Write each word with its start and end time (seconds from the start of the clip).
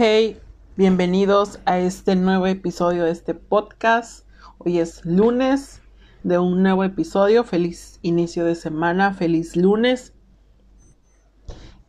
Hey, 0.00 0.40
bienvenidos 0.76 1.58
a 1.64 1.80
este 1.80 2.14
nuevo 2.14 2.46
episodio 2.46 3.02
de 3.02 3.10
este 3.10 3.34
podcast. 3.34 4.24
Hoy 4.58 4.78
es 4.78 5.04
lunes 5.04 5.82
de 6.22 6.38
un 6.38 6.62
nuevo 6.62 6.84
episodio. 6.84 7.42
Feliz 7.42 7.98
inicio 8.02 8.44
de 8.44 8.54
semana, 8.54 9.12
feliz 9.12 9.56
lunes. 9.56 10.14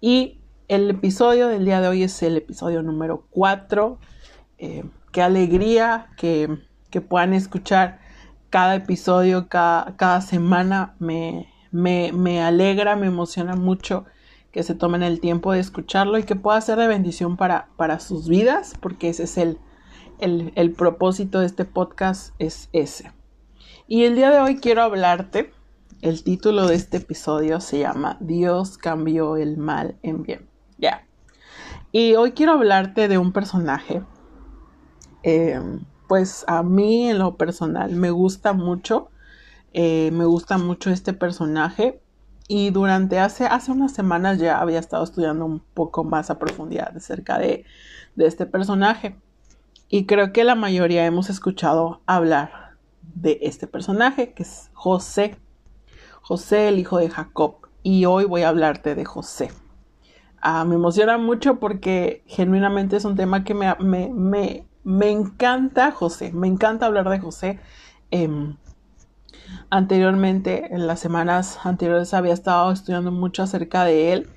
Y 0.01 0.41
el 0.69 0.89
episodio 0.89 1.49
del 1.49 1.65
día 1.65 1.81
de 1.81 1.87
hoy 1.87 2.01
es 2.01 2.23
el 2.23 2.37
episodio 2.37 2.81
número 2.81 3.27
4. 3.29 3.99
Eh, 4.57 4.85
qué 5.11 5.21
alegría 5.21 6.07
que, 6.17 6.49
puedan 7.07 7.35
escuchar 7.35 7.99
cada 8.49 8.73
episodio, 8.73 9.49
cada, 9.49 9.95
cada 9.97 10.21
semana. 10.21 10.95
Me, 10.97 11.47
me, 11.69 12.11
me 12.11 12.41
alegra, 12.41 12.95
me 12.95 13.05
emociona 13.05 13.55
mucho 13.55 14.07
que 14.51 14.63
se 14.63 14.75
tomen 14.75 15.03
el 15.03 15.19
tiempo 15.19 15.51
de 15.51 15.59
escucharlo 15.59 16.17
y 16.17 16.23
que 16.23 16.35
pueda 16.35 16.59
ser 16.61 16.77
de 16.79 16.87
bendición 16.87 17.37
para, 17.37 17.69
para 17.77 17.99
sus 17.99 18.27
vidas, 18.27 18.73
porque 18.79 19.09
ese 19.09 19.23
es 19.23 19.37
el, 19.37 19.59
el, 20.19 20.71
propósito 20.71 21.39
de 21.39 21.45
este 21.45 21.65
podcast, 21.65 22.33
es 22.39 22.69
ese. 22.73 23.11
Y 23.87 24.03
el 24.03 24.15
día 24.15 24.31
de 24.31 24.39
hoy 24.39 24.57
quiero 24.57 24.81
hablarte, 24.81 25.51
el 26.01 26.23
título 26.23 26.67
de 26.67 26.75
este 26.75 26.97
episodio 26.97 27.59
se 27.61 27.79
llama 27.79 28.17
Dios 28.19 28.77
cambió 28.77 29.37
el 29.37 29.57
mal 29.57 29.97
en 30.01 30.23
bien. 30.23 30.49
Ya. 30.77 31.05
Y 31.91 32.15
hoy 32.15 32.31
quiero 32.31 32.53
hablarte 32.53 33.07
de 33.07 33.17
un 33.17 33.31
personaje, 33.31 34.03
eh, 35.23 35.59
pues 36.07 36.45
a 36.47 36.63
mí 36.63 37.09
en 37.09 37.19
lo 37.19 37.35
personal 37.35 37.91
me 37.91 38.09
gusta 38.09 38.53
mucho, 38.53 39.09
eh, 39.73 40.09
me 40.11 40.25
gusta 40.25 40.57
mucho 40.57 40.89
este 40.89 41.13
personaje 41.13 42.01
y 42.51 42.71
durante 42.71 43.19
hace, 43.19 43.45
hace 43.45 43.71
unas 43.71 43.93
semanas 43.93 44.39
ya 44.39 44.59
había 44.59 44.79
estado 44.79 45.03
estudiando 45.03 45.45
un 45.45 45.59
poco 45.59 46.03
más 46.03 46.31
a 46.31 46.39
profundidad 46.39 46.97
acerca 46.97 47.37
de, 47.37 47.63
de 48.15 48.25
este 48.25 48.47
personaje. 48.47 49.15
Y 49.87 50.07
creo 50.07 50.33
que 50.33 50.43
la 50.43 50.55
mayoría 50.55 51.05
hemos 51.05 51.29
escuchado 51.29 52.01
hablar 52.07 52.71
de 53.13 53.37
este 53.43 53.67
personaje, 53.67 54.33
que 54.33 54.41
es 54.41 54.71
José. 54.73 55.37
José, 56.23 56.69
el 56.69 56.79
hijo 56.79 56.97
de 56.97 57.11
Jacob. 57.11 57.57
Y 57.83 58.05
hoy 58.05 58.25
voy 58.25 58.41
a 58.41 58.49
hablarte 58.49 58.95
de 58.95 59.05
José. 59.05 59.51
Ah, 60.41 60.65
me 60.65 60.73
emociona 60.73 61.19
mucho 61.19 61.59
porque 61.59 62.23
genuinamente 62.25 62.97
es 62.97 63.05
un 63.05 63.15
tema 63.15 63.43
que 63.43 63.53
me, 63.53 63.75
me, 63.75 64.09
me, 64.09 64.65
me 64.83 65.11
encanta 65.11 65.91
José. 65.91 66.31
Me 66.33 66.47
encanta 66.47 66.87
hablar 66.87 67.09
de 67.09 67.19
José. 67.19 67.59
Eh, 68.09 68.55
Anteriormente, 69.69 70.73
en 70.73 70.87
las 70.87 70.99
semanas 70.99 71.59
anteriores, 71.63 72.13
había 72.13 72.33
estado 72.33 72.71
estudiando 72.71 73.11
mucho 73.11 73.43
acerca 73.43 73.83
de 73.83 74.13
él 74.13 74.29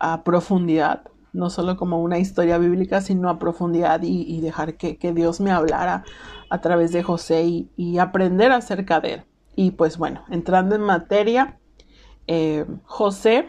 a 0.00 0.24
profundidad, 0.24 1.02
no 1.32 1.48
solo 1.48 1.76
como 1.76 2.02
una 2.02 2.18
historia 2.18 2.58
bíblica, 2.58 3.00
sino 3.00 3.28
a 3.28 3.38
profundidad 3.38 4.00
y, 4.02 4.40
dejar 4.40 4.76
que, 4.76 5.12
Dios 5.12 5.40
me 5.40 5.52
hablara 5.52 6.04
a 6.48 6.60
través 6.60 6.92
de 6.92 7.02
José 7.02 7.68
y, 7.76 7.98
aprender 7.98 8.50
acerca 8.50 9.00
de 9.00 9.14
él. 9.14 9.22
Y 9.54 9.72
pues 9.72 9.98
bueno, 9.98 10.24
entrando 10.30 10.74
en 10.74 10.82
materia, 10.82 11.58
eh, 12.26 12.64
José, 12.84 13.48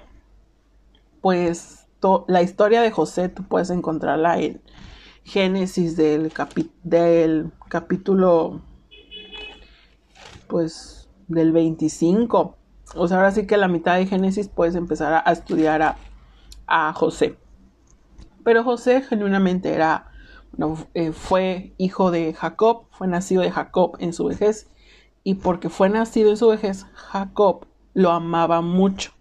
pues 1.22 1.88
la 2.28 2.42
historia 2.42 2.82
de 2.82 2.92
José 2.92 3.30
tú 3.30 3.44
puedes 3.44 3.70
encontrarla 3.70 4.40
en 4.40 4.62
Génesis 5.24 5.96
del, 5.96 6.32
del 6.84 7.52
capítulo, 7.70 8.62
pues 10.48 11.01
del 11.32 11.52
25. 11.52 12.58
O 12.96 13.08
sea, 13.08 13.18
ahora 13.18 13.32
sí 13.32 13.48
que 13.48 13.58
la 13.58 13.68
mitad 13.68 13.98
de 13.98 14.06
Génesis 14.06 14.48
puedes 14.48 14.76
empezar 14.76 15.24
a, 15.26 15.32
estudiar 15.32 15.82
a, 15.82 15.98
a, 16.68 16.94
José. 16.94 17.38
Pero 18.44 18.64
José 18.64 19.02
genuinamente 19.02 19.74
era, 19.74 20.12
bueno, 20.52 20.78
eh, 20.94 21.12
fue 21.12 21.74
hijo 21.78 22.12
de 22.12 22.34
Jacob, 22.34 22.86
fue 22.92 23.08
nacido 23.08 23.42
de 23.42 23.52
Jacob 23.52 23.98
en 24.00 24.14
su 24.14 24.26
vejez. 24.26 24.70
Y 25.24 25.36
porque 25.36 25.70
fue 25.70 25.90
nacido 25.90 26.32
en 26.32 26.38
su 26.38 26.48
vejez, 26.48 26.86
Jacob 26.94 27.68
lo 27.94 28.12
amaba 28.12 28.62
mucho. 28.62 29.12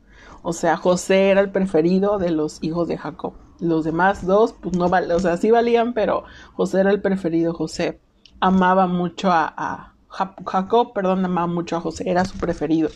O 0.43 0.53
sea, 0.53 0.77
José 0.77 1.31
era 1.31 1.41
el 1.41 1.51
preferido 1.51 2.19
de 2.19 2.31
los 2.31 2.63
hijos 2.63 2.89
de 2.89 2.97
Jacob. 2.97 3.35
Los 3.59 3.85
demás 3.85 4.27
dos, 4.27 4.55
pues 4.55 4.75
no 4.75 4.89
valían, 4.89 5.17
o 5.17 5.21
sea, 5.21 5.37
sí 5.37 5.51
valían, 5.51 5.93
pero 5.93 6.25
José 6.55 6.81
era 6.81 6.91
el 6.91 7.03
preferido. 7.03 7.53
José 7.53 8.01
amaba 8.41 8.87
mucho 8.87 9.31
a, 9.31 9.90
Jacob, 10.11 10.93
perdón, 10.93 11.25
amaba 11.25 11.47
mucho 11.47 11.77
a 11.77 11.81
José, 11.81 12.11
era 12.11 12.25
su 12.25 12.37
preferido. 12.37 12.91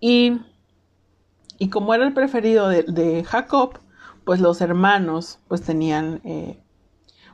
Y, 0.00 0.40
y 1.58 1.68
como 1.68 1.94
era 1.94 2.06
el 2.06 2.14
preferido 2.14 2.68
de, 2.68 3.24
Jacob, 3.24 3.78
pues 4.24 4.40
los 4.40 4.60
hermanos 4.60 5.38
pues 5.48 5.62
tenían, 5.62 6.20
eh, 6.24 6.58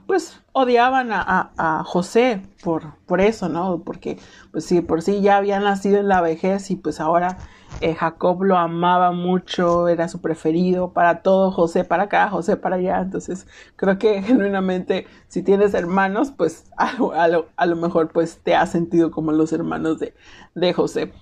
pues 0.06 0.40
odiaban 0.52 1.10
a, 1.12 1.82
José 1.84 2.42
por, 2.62 2.96
por 3.06 3.20
eso, 3.20 3.48
¿no? 3.48 3.82
Porque 3.84 4.18
pues 4.50 4.64
sí, 4.64 4.80
por 4.80 5.02
sí 5.02 5.20
ya 5.20 5.36
había 5.36 5.60
nacido 5.60 5.98
en 5.98 6.08
la 6.08 6.20
vejez 6.20 6.70
y 6.70 6.76
pues 6.76 7.00
ahora 7.00 7.38
eh, 7.80 7.94
Jacob 7.94 8.42
lo 8.42 8.58
amaba 8.58 9.10
mucho, 9.10 9.88
era 9.88 10.06
su 10.08 10.20
preferido 10.20 10.92
para 10.92 11.22
todo, 11.22 11.50
José 11.50 11.84
para 11.84 12.04
acá, 12.04 12.28
José 12.28 12.56
para 12.56 12.76
allá. 12.76 13.00
Entonces, 13.00 13.46
creo 13.76 13.98
que 13.98 14.22
genuinamente, 14.26 15.06
si 15.28 15.42
tienes 15.42 15.74
hermanos, 15.74 16.32
pues 16.36 16.64
a, 16.76 17.66
lo, 17.66 17.76
mejor 17.76 18.10
pues 18.12 18.38
te 18.42 18.54
has 18.54 18.70
sentido 18.70 19.10
como 19.10 19.32
los 19.32 19.52
hermanos 19.52 19.98
de, 19.98 20.72
José. 20.74 21.12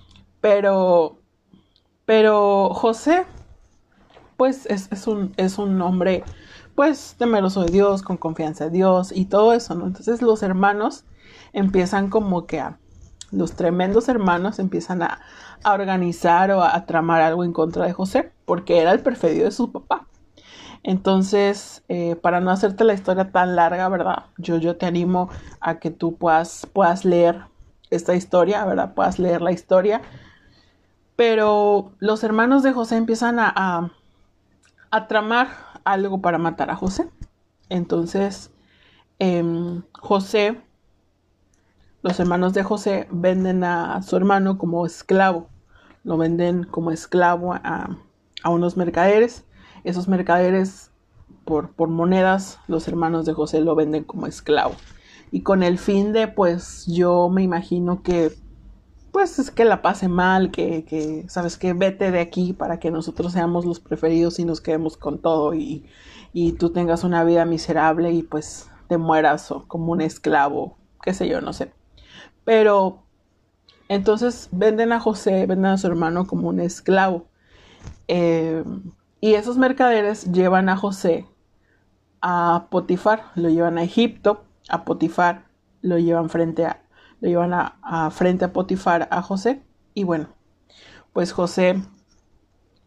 Pero, 0.41 1.17
pero 2.05 2.69
José, 2.73 3.25
pues 4.37 4.65
es, 4.65 5.07
un, 5.07 5.81
hombre, 5.81 6.23
pues 6.75 7.15
temeroso 7.17 7.63
de 7.63 7.71
Dios, 7.71 8.01
con 8.01 8.17
confianza 8.17 8.65
de 8.65 8.71
Dios 8.71 9.11
y 9.13 9.25
todo 9.25 9.53
eso, 9.53 9.75
¿no? 9.75 9.87
Entonces 9.87 10.21
los 10.21 10.43
hermanos 10.43 11.05
empiezan 11.53 12.09
como 12.09 12.45
que 12.45 12.59
a 12.59 12.79
los 13.31 13.53
tremendos 13.53 14.09
hermanos 14.09 14.59
empiezan 14.59 15.03
a, 15.03 15.19
organizar 15.65 16.51
o 16.51 16.63
a, 16.63 16.85
tramar 16.85 17.21
algo 17.21 17.43
en 17.43 17.53
contra 17.53 17.85
de 17.85 17.93
José, 17.93 18.31
porque 18.45 18.79
era 18.79 18.91
el 18.91 19.01
preferido 19.01 19.45
de 19.45 19.51
su 19.51 19.71
papá. 19.71 20.07
Entonces, 20.83 21.83
eh, 21.89 22.15
para 22.15 22.39
no 22.39 22.51
hacerte 22.51 22.85
la 22.85 22.93
historia 22.93 23.31
tan 23.31 23.55
larga, 23.55 23.89
¿verdad? 23.89 24.25
Yo, 24.37 24.57
yo 24.57 24.77
te 24.77 24.85
animo 24.85 25.29
a 25.59 25.79
que 25.79 25.91
tú 25.91 26.15
puedas, 26.15 26.65
puedas 26.71 27.03
leer 27.03 27.41
esta 27.89 28.15
historia, 28.15 28.63
¿verdad? 28.65 28.93
Puedas 28.93 29.19
leer 29.19 29.41
la 29.41 29.51
historia. 29.51 30.01
Pero 31.15 31.91
los 31.99 32.23
hermanos 32.23 32.63
de 32.63 32.71
José 32.71 32.95
empiezan 32.95 33.39
a, 33.39 33.91
a, 34.91 35.07
tramar 35.07 35.49
algo 35.83 36.21
para 36.21 36.37
matar 36.37 36.69
a 36.69 36.77
José. 36.77 37.09
Entonces, 37.67 38.51
em, 39.19 39.83
José 39.91 40.61
los 42.01 42.19
hermanos 42.19 42.53
de 42.53 42.63
José 42.63 43.07
venden 43.11 43.63
a 43.63 44.01
su 44.01 44.15
hermano 44.15 44.57
como 44.57 44.85
esclavo. 44.85 45.47
Lo 46.03 46.17
venden 46.17 46.63
como 46.63 46.91
esclavo 46.91 47.53
a, 47.53 47.97
unos 48.45 48.77
mercaderes. 48.77 49.43
Esos 49.83 50.07
mercaderes, 50.07 50.91
por, 51.43 51.73
monedas, 51.89 52.59
los 52.67 52.87
hermanos 52.87 53.25
de 53.25 53.33
José 53.33 53.59
lo 53.59 53.75
venden 53.75 54.05
como 54.05 54.27
esclavo. 54.27 54.75
Y 55.31 55.41
con 55.41 55.61
el 55.61 55.77
fin 55.77 56.13
de, 56.13 56.27
pues, 56.27 56.85
yo 56.87 57.27
me 57.29 57.43
imagino 57.43 58.01
que, 58.01 58.31
pues, 59.11 59.37
es 59.37 59.51
que 59.51 59.65
la 59.65 59.81
pase 59.81 60.07
mal, 60.07 60.51
que, 60.51 60.85
que 60.85 61.25
sabes 61.27 61.57
que 61.57 61.73
vete 61.73 62.11
de 62.11 62.21
aquí 62.21 62.53
para 62.53 62.79
que 62.79 62.91
nosotros 62.91 63.33
seamos 63.33 63.65
los 63.65 63.81
preferidos 63.81 64.39
y 64.39 64.45
nos 64.45 64.61
quedemos 64.61 64.95
con 64.95 65.19
todo 65.19 65.53
y, 65.53 65.85
y 66.31 66.53
tú 66.53 66.71
tengas 66.71 67.03
una 67.03 67.23
vida 67.23 67.45
miserable 67.45 68.11
y 68.11 68.23
pues 68.23 68.69
te 68.87 68.97
mueras 68.97 69.51
o 69.51 69.67
como 69.67 69.91
un 69.91 70.01
esclavo, 70.01 70.77
qué 71.03 71.13
sé 71.13 71.27
yo, 71.27 71.41
no 71.41 71.53
sé. 71.53 71.73
Pero 72.49 73.03
entonces 73.89 74.49
venden 74.51 74.91
a 74.91 74.99
José, 74.99 75.45
venden 75.45 75.67
a 75.67 75.77
su 75.77 75.85
hermano 75.85 76.25
como 76.25 76.49
un 76.49 76.59
esclavo. 76.59 77.27
Eh, 78.07 78.63
y 79.21 79.35
esos 79.35 79.59
mercaderes 79.59 80.31
llevan 80.31 80.67
a 80.67 80.75
José 80.75 81.27
a 82.23 82.65
Potifar, 82.71 83.25
lo 83.35 83.49
llevan 83.49 83.77
a 83.77 83.83
Egipto, 83.83 84.45
a 84.67 84.83
Potifar, 84.83 85.45
lo 85.83 85.99
llevan 85.99 86.31
frente 86.31 86.65
a, 86.65 86.81
lo 87.21 87.29
llevan 87.29 87.53
a, 87.53 88.09
frente 88.09 88.45
a 88.45 88.51
Potifar 88.51 89.07
a 89.11 89.21
José. 89.21 89.61
Y 89.93 90.03
bueno, 90.03 90.29
pues 91.13 91.33
José 91.33 91.83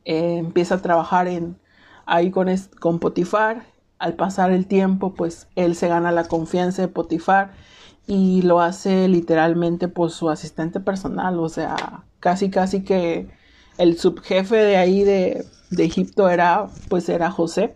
eh, 0.04 0.38
empieza 0.38 0.74
a 0.74 0.82
trabajar 0.82 1.28
en, 1.28 1.56
ahí 2.04 2.32
con, 2.32 2.48
con 2.80 2.98
Potifar. 2.98 3.62
Al 4.00 4.14
pasar 4.14 4.50
el 4.50 4.66
tiempo, 4.66 5.14
pues 5.14 5.46
él 5.54 5.76
se 5.76 5.86
gana 5.86 6.10
la 6.10 6.24
confianza 6.24 6.82
de 6.82 6.88
Potifar 6.88 7.52
y 8.06 8.42
lo 8.42 8.60
hace 8.60 9.08
literalmente 9.08 9.88
por 9.88 10.10
su 10.10 10.30
asistente 10.30 10.80
personal, 10.80 11.38
o 11.38 11.48
sea, 11.48 12.04
casi 12.20 12.50
casi 12.50 12.82
que 12.84 13.28
el 13.78 13.98
subjefe 13.98 14.56
de 14.56 14.76
ahí 14.76 15.04
de, 15.04 15.46
Egipto 15.78 16.28
era, 16.28 16.68
pues 16.88 17.08
era 17.08 17.30
José. 17.30 17.74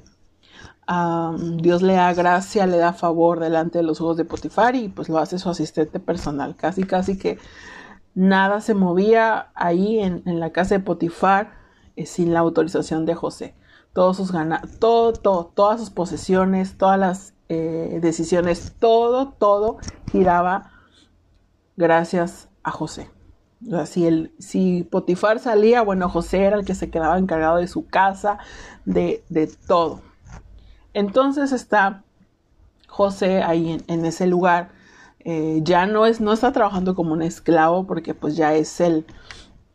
Dios 1.56 1.82
le 1.82 1.94
da 1.94 2.12
gracia, 2.12 2.66
le 2.66 2.76
da 2.76 2.92
favor 2.92 3.40
delante 3.40 3.78
de 3.78 3.84
los 3.84 4.00
ojos 4.00 4.16
de 4.16 4.24
Potifar 4.24 4.76
y 4.76 4.88
pues 4.88 5.08
lo 5.08 5.18
hace 5.18 5.38
su 5.38 5.48
asistente 5.48 5.98
personal. 5.98 6.56
Casi, 6.56 6.84
casi 6.84 7.18
que 7.18 7.38
nada 8.14 8.60
se 8.60 8.74
movía 8.74 9.48
ahí 9.54 10.00
en, 10.00 10.22
la 10.24 10.50
casa 10.50 10.76
de 10.76 10.84
Potifar 10.84 11.54
eh, 11.96 12.06
sin 12.06 12.34
la 12.34 12.40
autorización 12.40 13.06
de 13.06 13.14
José. 13.14 13.54
Todos 13.94 14.18
sus 14.18 14.32
todo, 14.78 15.12
todo, 15.14 15.46
todas 15.54 15.80
sus 15.80 15.90
posesiones, 15.90 16.76
todas 16.76 16.98
las 16.98 17.32
eh, 17.48 17.98
decisiones, 18.00 18.74
todo, 18.78 19.28
todo 19.38 19.78
giraba 20.10 20.70
gracias 21.76 22.48
a 22.62 22.70
José. 22.70 23.10
O 23.66 23.70
sea, 23.70 23.86
si, 23.86 24.06
el, 24.06 24.34
si 24.38 24.82
Potifar 24.84 25.38
salía, 25.38 25.82
bueno, 25.82 26.08
José 26.08 26.44
era 26.44 26.56
el 26.56 26.64
que 26.64 26.74
se 26.74 26.90
quedaba 26.90 27.18
encargado 27.18 27.56
de 27.56 27.68
su 27.68 27.86
casa, 27.86 28.38
de, 28.84 29.24
de 29.28 29.46
todo. 29.66 30.02
Entonces 30.92 31.52
está 31.52 32.04
José 32.88 33.42
ahí 33.42 33.78
en, 33.86 34.04
ese 34.04 34.26
lugar. 34.26 34.70
Eh, 35.20 35.60
ya 35.62 35.86
no, 35.86 36.06
es, 36.06 36.20
no 36.20 36.32
está 36.32 36.52
trabajando 36.52 36.94
como 36.94 37.12
un 37.12 37.22
esclavo 37.22 37.86
porque 37.86 38.14
pues 38.14 38.36
ya 38.36 38.54
es 38.54 38.80
el, 38.80 39.06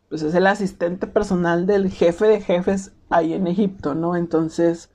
pues 0.08 0.22
es 0.22 0.34
el 0.34 0.46
asistente 0.46 1.06
personal 1.06 1.66
del 1.66 1.90
jefe 1.90 2.26
de 2.26 2.40
jefes 2.40 2.92
ahí 3.10 3.34
en 3.34 3.46
Egipto, 3.46 3.94
¿no? 3.94 4.16
Entonces, 4.16 4.90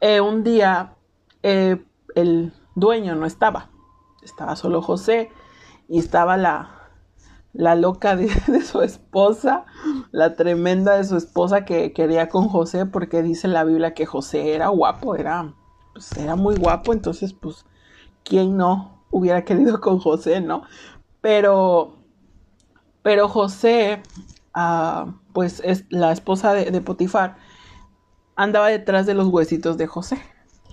eh, 0.00 0.20
un 0.20 0.42
día 0.42 0.94
eh, 1.42 1.82
el 2.14 2.52
dueño 2.74 3.14
no 3.14 3.26
estaba, 3.26 3.70
estaba 4.22 4.56
solo 4.56 4.82
José 4.82 5.30
y 5.88 5.98
estaba 5.98 6.36
la, 6.36 6.80
la 7.52 7.74
loca 7.74 8.16
de, 8.16 8.28
su 8.64 8.82
esposa, 8.82 9.64
la 10.12 10.36
tremenda 10.36 10.96
de 10.96 11.04
su 11.04 11.16
esposa 11.16 11.64
que 11.64 11.92
quería 11.92 12.28
con 12.28 12.48
José, 12.48 12.86
porque 12.86 13.22
dice 13.22 13.48
la 13.48 13.64
Biblia 13.64 13.94
que 13.94 14.06
José 14.06 14.54
era 14.54 14.68
guapo, 14.68 15.16
era, 15.16 15.54
pues, 15.92 16.12
era 16.16 16.36
muy 16.36 16.56
guapo, 16.56 16.92
entonces, 16.92 17.32
pues, 17.32 17.64
¿quién 18.24 18.56
no 18.56 19.04
hubiera 19.10 19.44
querido 19.44 19.80
con 19.80 19.98
José, 19.98 20.40
no? 20.40 20.62
Pero, 21.20 21.96
pero 23.02 23.28
José, 23.28 24.02
ah, 24.54 25.14
pues, 25.32 25.60
es 25.64 25.84
la 25.90 26.12
esposa 26.12 26.54
de, 26.54 26.70
de 26.70 26.80
Potifar, 26.80 27.36
andaba 28.36 28.68
detrás 28.68 29.06
de 29.06 29.14
los 29.14 29.28
huesitos 29.28 29.76
de 29.76 29.86
José. 29.86 30.20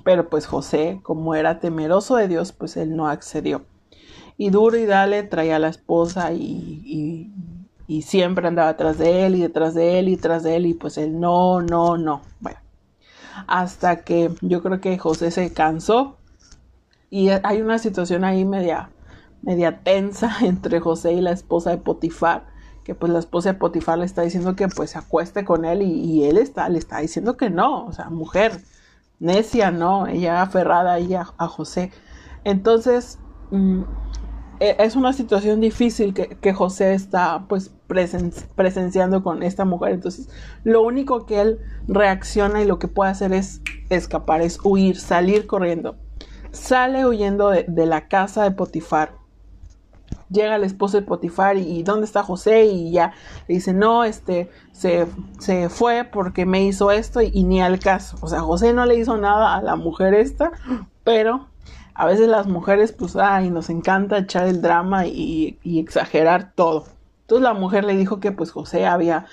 Pero 0.07 0.29
pues 0.29 0.47
José, 0.47 1.01
como 1.03 1.35
era 1.35 1.59
temeroso 1.59 2.15
de 2.15 2.29
Dios, 2.29 2.53
pues 2.53 2.77
él 2.77 2.95
no 2.95 3.09
accedió 3.09 3.65
y 4.37 4.51
duro 4.51 4.77
y 4.77 4.85
dale 4.85 5.21
traía 5.23 5.57
a 5.57 5.59
la 5.59 5.67
esposa 5.67 6.31
y, 6.31 7.33
y, 7.89 8.01
siempre 8.03 8.47
andaba 8.47 8.69
detrás 8.69 8.97
de 8.99 9.25
él 9.25 9.35
y 9.35 9.41
detrás 9.41 9.73
de 9.73 9.99
él 9.99 10.07
y 10.07 10.15
detrás 10.15 10.43
de 10.43 10.55
él 10.55 10.65
y 10.65 10.75
pues 10.75 10.97
él 10.97 11.19
no, 11.19 11.61
no, 11.61 11.97
no. 11.97 12.21
Bueno, 12.39 12.57
hasta 13.47 14.05
que 14.05 14.31
yo 14.39 14.63
creo 14.63 14.79
que 14.79 14.97
José 14.97 15.29
se 15.29 15.51
cansó 15.51 16.15
y 17.09 17.27
hay 17.27 17.61
una 17.61 17.77
situación 17.77 18.23
ahí 18.23 18.45
media, 18.45 18.89
media 19.41 19.83
tensa 19.83 20.37
entre 20.41 20.79
José 20.79 21.11
y 21.11 21.19
la 21.19 21.31
esposa 21.31 21.71
de 21.71 21.79
Potifar 21.79 22.45
que 22.85 22.95
pues 22.95 23.11
la 23.11 23.19
esposa 23.19 23.51
de 23.51 23.59
Potifar 23.59 23.97
le 23.97 24.05
está 24.05 24.21
diciendo 24.21 24.55
que 24.55 24.69
pues 24.69 24.91
se 24.91 24.99
acueste 24.99 25.43
con 25.43 25.65
él 25.65 25.81
y, 25.81 26.23
él 26.23 26.37
está, 26.37 26.69
le 26.69 26.79
está 26.79 26.99
diciendo 26.99 27.35
que 27.35 27.49
no, 27.49 27.85
o 27.85 27.91
sea, 27.91 28.09
mujer, 28.09 28.61
necia, 29.19 29.71
no, 29.71 30.07
ella 30.07 30.41
aferrada 30.41 30.93
ahí 30.93 31.13
a, 31.13 31.27
a 31.37 31.47
José. 31.47 31.91
Entonces, 32.43 33.19
mm, 33.51 33.83
e, 34.59 34.75
es 34.79 34.95
una 34.95 35.13
situación 35.13 35.61
difícil 35.61 36.13
que, 36.13 36.53
José 36.53 36.93
está 36.93 37.45
pues 37.47 37.71
presenciando 37.87 39.23
con 39.23 39.43
esta 39.43 39.65
mujer. 39.65 39.93
Entonces, 39.93 40.29
lo 40.63 40.81
único 40.81 41.25
que 41.25 41.41
él 41.41 41.59
reacciona 41.87 42.61
y 42.61 42.65
lo 42.65 42.79
que 42.79 42.87
puede 42.87 43.11
hacer 43.11 43.33
es 43.33 43.61
escapar, 43.89 44.41
es 44.41 44.59
huir, 44.63 44.97
salir 44.97 45.47
corriendo. 45.47 45.97
Sale 46.51 47.05
huyendo 47.05 47.49
de, 47.49 47.85
la 47.85 48.07
casa 48.07 48.43
de 48.43 48.51
Potifar. 48.51 49.13
Llega 50.29 50.57
el 50.57 50.63
esposo 50.63 50.97
de 50.97 51.03
Potifar 51.03 51.57
y, 51.57 51.83
¿dónde 51.83 52.05
está 52.05 52.21
José? 52.21 52.65
Y 52.65 52.91
ya 52.91 53.13
le 53.47 53.55
dice, 53.55 53.73
no, 53.73 54.03
este, 54.03 54.49
se, 54.73 55.07
se 55.39 55.69
fue 55.69 56.03
porque 56.03 56.45
me 56.45 56.65
hizo 56.65 56.91
esto 56.91 57.21
y, 57.21 57.43
ni 57.43 57.61
al 57.61 57.79
caso. 57.79 58.17
O 58.21 58.27
sea, 58.27 58.41
José 58.41 58.73
no 58.73 58.85
le 58.85 58.95
hizo 58.95 59.17
nada 59.17 59.55
a 59.55 59.61
la 59.61 59.77
mujer 59.77 60.13
esta, 60.13 60.51
pero 61.05 61.47
a 61.93 62.05
veces 62.05 62.27
las 62.27 62.45
mujeres, 62.47 62.91
pues, 62.91 63.15
ay, 63.15 63.49
nos 63.49 63.69
encanta 63.69 64.17
echar 64.17 64.47
el 64.47 64.61
drama 64.61 65.05
y, 65.07 65.59
exagerar 65.63 66.51
todo. 66.55 66.85
Entonces 67.21 67.43
la 67.43 67.53
mujer 67.53 67.83
le 67.83 67.95
dijo 67.95 68.19
que 68.21 68.31
pues 68.31 68.51
José 68.51 68.85
había, 68.85 69.25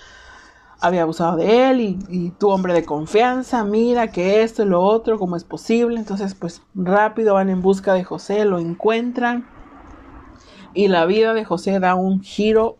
había 0.81 1.03
abusado 1.03 1.37
de 1.37 1.71
él 1.71 1.81
y, 1.81 1.99
y 2.09 2.31
tu 2.31 2.51
hombre 2.51 2.75
de 2.75 2.85
confianza, 2.85 3.63
mira 3.63 4.11
que 4.11 4.43
esto 4.43 4.65
y 4.65 4.67
lo 4.67 4.83
otro, 4.83 5.17
cómo 5.19 5.37
es 5.37 5.45
posible. 5.45 5.99
Entonces, 5.99 6.35
pues 6.35 6.63
rápido 6.75 7.35
van 7.35 7.51
en 7.51 7.63
busca 7.63 7.95
de 7.95 8.03
José, 8.03 8.45
lo 8.45 8.59
encuentran 8.59 9.47
y 10.75 10.89
la 10.89 11.07
vida 11.07 11.35
de 11.35 11.45
José 11.45 11.81
da 11.81 11.95
un 11.95 12.21
giro 12.23 12.77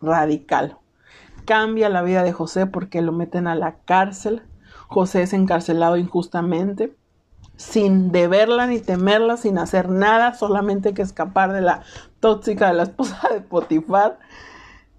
radical. 0.00 0.78
Cambia 1.44 1.88
la 1.88 2.02
vida 2.02 2.22
de 2.22 2.32
José 2.32 2.66
porque 2.66 3.02
lo 3.02 3.12
meten 3.12 3.46
a 3.46 3.54
la 3.54 3.76
cárcel. 3.84 4.42
José 4.88 5.22
es 5.22 5.32
encarcelado 5.32 5.96
injustamente 5.96 6.94
sin 7.56 8.10
deberla 8.12 8.66
ni 8.66 8.80
temerla, 8.80 9.36
sin 9.36 9.58
hacer 9.58 9.88
nada, 9.88 10.34
solamente 10.34 10.94
que 10.94 11.02
escapar 11.02 11.52
de 11.52 11.60
la 11.60 11.82
tóxica 12.20 12.68
de 12.68 12.74
la 12.74 12.82
esposa 12.84 13.28
de 13.32 13.40
Potifar, 13.40 14.18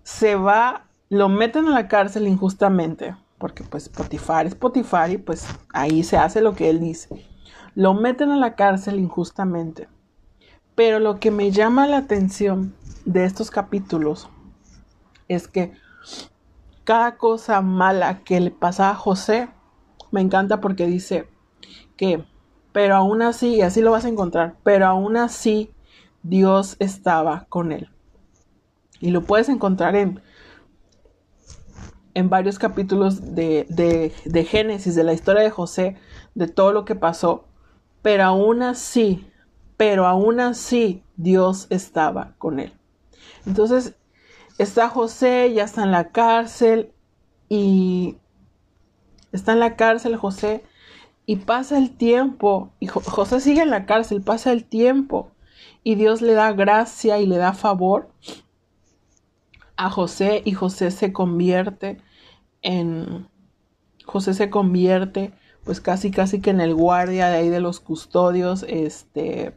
se 0.03 0.35
va, 0.35 0.85
lo 1.09 1.29
meten 1.29 1.67
a 1.67 1.71
la 1.71 1.87
cárcel 1.87 2.27
injustamente, 2.27 3.15
porque 3.37 3.63
pues 3.63 3.89
Potifar 3.89 4.45
es 4.45 4.55
Potifar 4.55 5.11
y 5.11 5.17
pues 5.17 5.45
ahí 5.73 6.03
se 6.03 6.17
hace 6.17 6.41
lo 6.41 6.55
que 6.55 6.69
él 6.69 6.79
dice. 6.79 7.25
Lo 7.75 7.93
meten 7.93 8.31
a 8.31 8.37
la 8.37 8.55
cárcel 8.55 8.99
injustamente. 8.99 9.87
Pero 10.75 10.99
lo 10.99 11.19
que 11.19 11.31
me 11.31 11.51
llama 11.51 11.87
la 11.87 11.97
atención 11.97 12.75
de 13.05 13.25
estos 13.25 13.51
capítulos 13.51 14.29
es 15.27 15.47
que 15.47 15.73
cada 16.83 17.17
cosa 17.17 17.61
mala 17.61 18.23
que 18.23 18.39
le 18.39 18.51
pasa 18.51 18.89
a 18.89 18.95
José, 18.95 19.49
me 20.11 20.21
encanta 20.21 20.61
porque 20.61 20.85
dice 20.85 21.27
que 21.95 22.25
pero 22.73 22.95
aún 22.95 23.21
así, 23.21 23.55
y 23.55 23.61
así 23.61 23.81
lo 23.81 23.91
vas 23.91 24.03
a 24.03 24.09
encontrar, 24.09 24.55
pero 24.63 24.87
aún 24.87 25.15
así 25.15 25.71
Dios 26.23 26.75
estaba 26.79 27.45
con 27.47 27.71
él. 27.71 27.89
Y 28.99 29.11
lo 29.11 29.21
puedes 29.21 29.47
encontrar 29.47 29.95
en, 29.95 30.21
en 32.15 32.29
varios 32.29 32.57
capítulos 32.57 33.35
de, 33.35 33.67
de, 33.69 34.43
Génesis, 34.43 34.95
de 34.95 35.03
la 35.03 35.13
historia 35.13 35.43
de 35.43 35.51
José, 35.51 35.97
de 36.33 36.47
todo 36.47 36.73
lo 36.73 36.83
que 36.83 36.95
pasó. 36.95 37.45
Pero 38.01 38.23
aún 38.23 38.63
así, 38.63 39.29
pero 39.77 40.07
aún 40.07 40.39
así 40.39 41.03
Dios 41.15 41.67
estaba 41.69 42.33
con 42.37 42.59
él. 42.59 42.73
Entonces, 43.45 43.95
está 44.57 44.89
José, 44.89 45.51
ya 45.53 45.63
está 45.63 45.83
en 45.83 45.91
la 45.91 46.11
cárcel 46.11 46.91
y 47.49 48.17
está 49.31 49.53
en 49.53 49.59
la 49.59 49.75
cárcel 49.75 50.15
José 50.15 50.63
y 51.25 51.37
pasa 51.37 51.77
el 51.77 51.95
tiempo, 51.95 52.73
y 52.79 52.87
José 52.87 53.39
sigue 53.39 53.61
en 53.61 53.69
la 53.69 53.85
cárcel, 53.85 54.21
pasa 54.21 54.51
el 54.51 54.65
tiempo, 54.65 55.31
y 55.81 55.95
Dios 55.95 56.21
le 56.21 56.33
da 56.33 56.51
gracia 56.51 57.19
y 57.19 57.25
le 57.25 57.37
da 57.37 57.53
favor 57.53 58.09
a 59.77 59.89
José, 59.89 60.41
y 60.43 60.51
José 60.51 60.91
se 60.91 61.13
convierte 61.13 62.01
en, 62.61 63.27
José 64.05 64.33
se 64.33 64.49
convierte, 64.49 65.33
pues 65.63 65.79
casi, 65.79 66.11
casi 66.11 66.41
que 66.41 66.49
en 66.49 66.59
el 66.59 66.75
guardia 66.75 67.29
de 67.29 67.37
ahí 67.37 67.49
de 67.49 67.61
los 67.61 67.79
custodios, 67.79 68.65
este, 68.67 69.55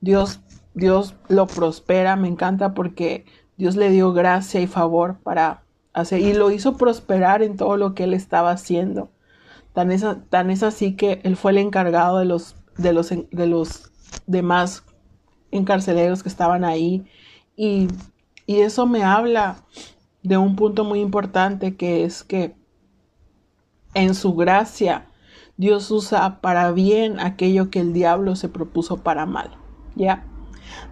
Dios, 0.00 0.40
Dios 0.74 1.14
lo 1.28 1.46
prospera, 1.46 2.16
me 2.16 2.28
encanta 2.28 2.74
porque 2.74 3.26
Dios 3.56 3.76
le 3.76 3.90
dio 3.90 4.12
gracia 4.12 4.60
y 4.60 4.66
favor 4.66 5.18
para 5.22 5.64
hacer, 5.92 6.20
y 6.20 6.32
lo 6.32 6.50
hizo 6.50 6.76
prosperar 6.76 7.42
en 7.42 7.56
todo 7.56 7.76
lo 7.76 7.94
que 7.94 8.04
él 8.04 8.14
estaba 8.14 8.50
haciendo. 8.50 9.10
Tan 9.72 9.92
es, 9.92 10.62
así 10.62 10.96
que 10.96 11.20
él 11.24 11.36
fue 11.36 11.52
el 11.52 11.58
encargado 11.58 12.18
de 12.18 12.24
los, 12.24 12.56
de 12.76 12.92
los, 12.92 13.10
de 13.10 13.46
los 13.46 13.92
demás 14.26 14.84
encarceleros 15.50 16.22
que 16.22 16.28
estaban 16.28 16.64
ahí. 16.64 17.04
Y, 17.54 17.88
y 18.46 18.60
eso 18.60 18.86
me 18.86 19.04
habla 19.04 19.64
de 20.22 20.36
un 20.36 20.56
punto 20.56 20.84
muy 20.84 21.00
importante 21.00 21.76
que 21.76 22.04
es 22.04 22.24
que 22.24 22.56
en 23.94 24.14
su 24.14 24.34
gracia 24.34 25.06
Dios 25.56 25.90
usa 25.90 26.40
para 26.40 26.72
bien 26.72 27.20
aquello 27.20 27.70
que 27.70 27.80
el 27.80 27.92
diablo 27.92 28.34
se 28.36 28.48
propuso 28.48 29.02
para 29.02 29.26
mal. 29.26 29.59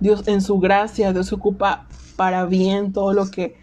Dios 0.00 0.27
en 0.27 0.41
su 0.41 0.59
gracia, 0.59 1.12
Dios 1.12 1.33
ocupa 1.33 1.87
para 2.17 2.47
bien 2.47 2.93
todo 2.93 3.12
lo 3.12 3.31
que 3.31 3.57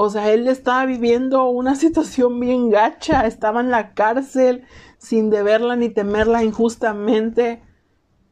o 0.00 0.10
sea, 0.10 0.32
él 0.32 0.46
estaba 0.46 0.86
viviendo 0.86 1.46
una 1.50 1.74
situación 1.74 2.38
bien 2.38 2.70
gacha, 2.70 3.26
estaba 3.26 3.60
en 3.60 3.72
la 3.72 3.94
cárcel 3.94 4.62
sin 4.98 5.28
deberla 5.28 5.74
ni 5.74 5.88
temerla 5.88 6.44
injustamente. 6.44 7.60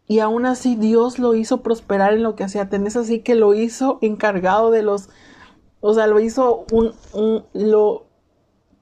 Y 0.06 0.20
aún 0.20 0.46
así 0.46 0.76
Dios 0.76 1.18
lo 1.18 1.34
hizo 1.34 1.64
prosperar 1.64 2.12
en 2.14 2.22
lo 2.22 2.36
que 2.36 2.44
hacía. 2.44 2.68
Tenés 2.68 2.96
así 2.96 3.18
que 3.18 3.34
lo 3.34 3.52
hizo 3.52 3.98
encargado 4.00 4.70
de 4.70 4.84
los, 4.84 5.08
o 5.80 5.92
sea, 5.92 6.06
lo 6.06 6.20
hizo 6.20 6.66
un, 6.70 6.92
un 7.12 7.44
lo, 7.52 8.06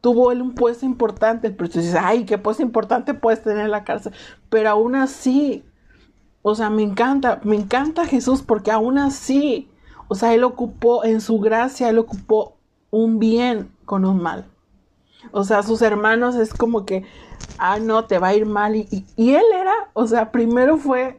tuvo 0.03 0.31
él 0.31 0.43
un 0.43 0.55
puesto 0.55 0.85
importante. 0.85 1.51
Pero 1.51 1.71
tú 1.71 1.79
dices, 1.79 1.97
ay, 1.99 2.27
qué 2.27 2.37
puesto 2.37 2.63
importante 2.63 3.15
puedes 3.15 3.43
tener 3.43 3.65
en 3.65 3.71
la 3.71 3.85
cárcel. 3.85 4.13
Pero 4.51 4.69
aún 4.69 4.95
así, 4.95 5.65
o 6.47 6.55
sea, 6.55 6.69
me 6.69 6.83
encanta, 6.83 7.41
me 7.43 7.57
encanta 7.57 8.05
Jesús 8.05 8.43
porque 8.43 8.71
aún 8.71 8.99
así, 8.99 9.71
o 10.09 10.15
sea, 10.15 10.35
él 10.35 10.45
ocupó 10.45 11.03
en 11.03 11.23
su 11.23 11.41
gracia, 11.41 11.89
él 11.89 11.99
ocupó 11.99 12.59
un 12.91 13.19
bien 13.19 13.73
con 13.87 14.05
un 14.05 14.21
mal. 14.21 14.45
O 15.33 15.45
sea, 15.45 15.63
sus 15.63 15.81
hermanos 15.81 16.35
es 16.37 16.53
como 16.53 16.85
que, 16.85 17.07
ah, 17.57 17.79
no, 17.79 18.05
te 18.05 18.19
va 18.19 18.29
a 18.29 18.35
ir 18.35 18.45
mal. 18.45 18.77
Y, 18.77 19.07
y, 19.17 19.35
él 19.35 19.45
era, 19.59 19.73
o 19.95 20.07
sea, 20.07 20.33
primero 20.33 20.77
fue 20.77 21.19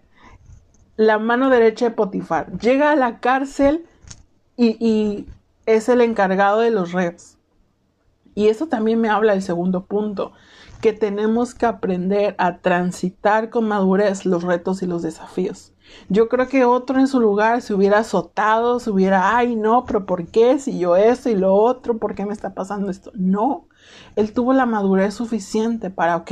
la 0.95 1.17
mano 1.17 1.49
derecha 1.49 1.85
de 1.85 1.95
Potifar. 1.95 2.59
Llega 2.59 2.91
a 2.91 2.95
la 2.95 3.19
cárcel 3.19 3.83
y, 4.55 4.77
y 4.79 5.25
es 5.65 5.89
el 5.89 6.01
encargado 6.01 6.59
de 6.59 6.69
los 6.69 6.91
reos. 6.91 7.39
Y 8.35 8.49
eso 8.49 8.67
también 8.67 9.01
me 9.01 9.09
habla 9.09 9.33
del 9.33 9.41
segundo 9.41 9.85
punto, 9.85 10.33
que 10.85 10.93
tenemos 10.93 11.55
que 11.55 11.65
aprender 11.65 12.35
a 12.37 12.59
transitar 12.59 13.49
con 13.49 13.67
madurez 13.67 14.23
los 14.23 14.43
retos 14.43 14.83
y 14.83 14.85
los 14.85 15.01
desafíos. 15.01 15.73
Yo 16.09 16.29
creo 16.29 16.47
que 16.47 16.63
otro 16.63 16.99
en 16.99 17.07
su 17.07 17.19
lugar 17.19 17.63
se 17.63 17.73
hubiera 17.73 17.97
azotado, 17.97 18.79
se 18.79 18.91
hubiera, 18.91 19.35
ay, 19.35 19.55
no, 19.55 19.83
pero 19.85 20.05
¿por 20.05 20.27
qué? 20.27 20.59
Si 20.59 20.77
yo 20.77 20.95
esto 20.95 21.31
y 21.31 21.35
lo 21.35 21.55
otro, 21.55 21.97
¿por 21.97 22.13
qué 22.13 22.23
me 22.27 22.33
está 22.33 22.53
pasando 22.53 22.91
esto? 22.91 23.11
No, 23.15 23.67
él 24.15 24.31
tuvo 24.31 24.53
la 24.53 24.67
madurez 24.67 25.15
suficiente 25.15 25.89
para, 25.89 26.17
ok, 26.17 26.31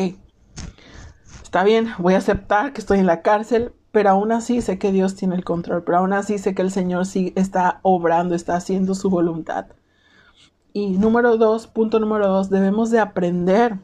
está 1.41 1.63
bien, 1.63 1.87
voy 1.97 2.13
a 2.13 2.19
aceptar 2.19 2.73
que 2.73 2.81
estoy 2.81 2.99
en 2.99 3.07
la 3.07 3.23
cárcel, 3.23 3.73
pero 3.91 4.11
aún 4.11 4.31
así 4.31 4.61
sé 4.61 4.77
que 4.77 4.91
Dios 4.91 5.15
tiene 5.15 5.33
el 5.33 5.43
control, 5.43 5.83
pero 5.83 5.97
aún 5.97 6.13
así 6.13 6.37
sé 6.37 6.53
que 6.53 6.61
el 6.61 6.69
Señor 6.69 7.07
sí 7.07 7.33
está 7.35 7.79
obrando, 7.81 8.35
está 8.35 8.55
haciendo 8.55 8.93
su 8.93 9.09
voluntad. 9.09 9.65
Y 10.73 10.99
número 10.99 11.37
dos, 11.37 11.65
punto 11.65 11.99
número 11.99 12.27
dos, 12.27 12.51
debemos 12.51 12.91
de 12.91 12.99
aprender 12.99 13.79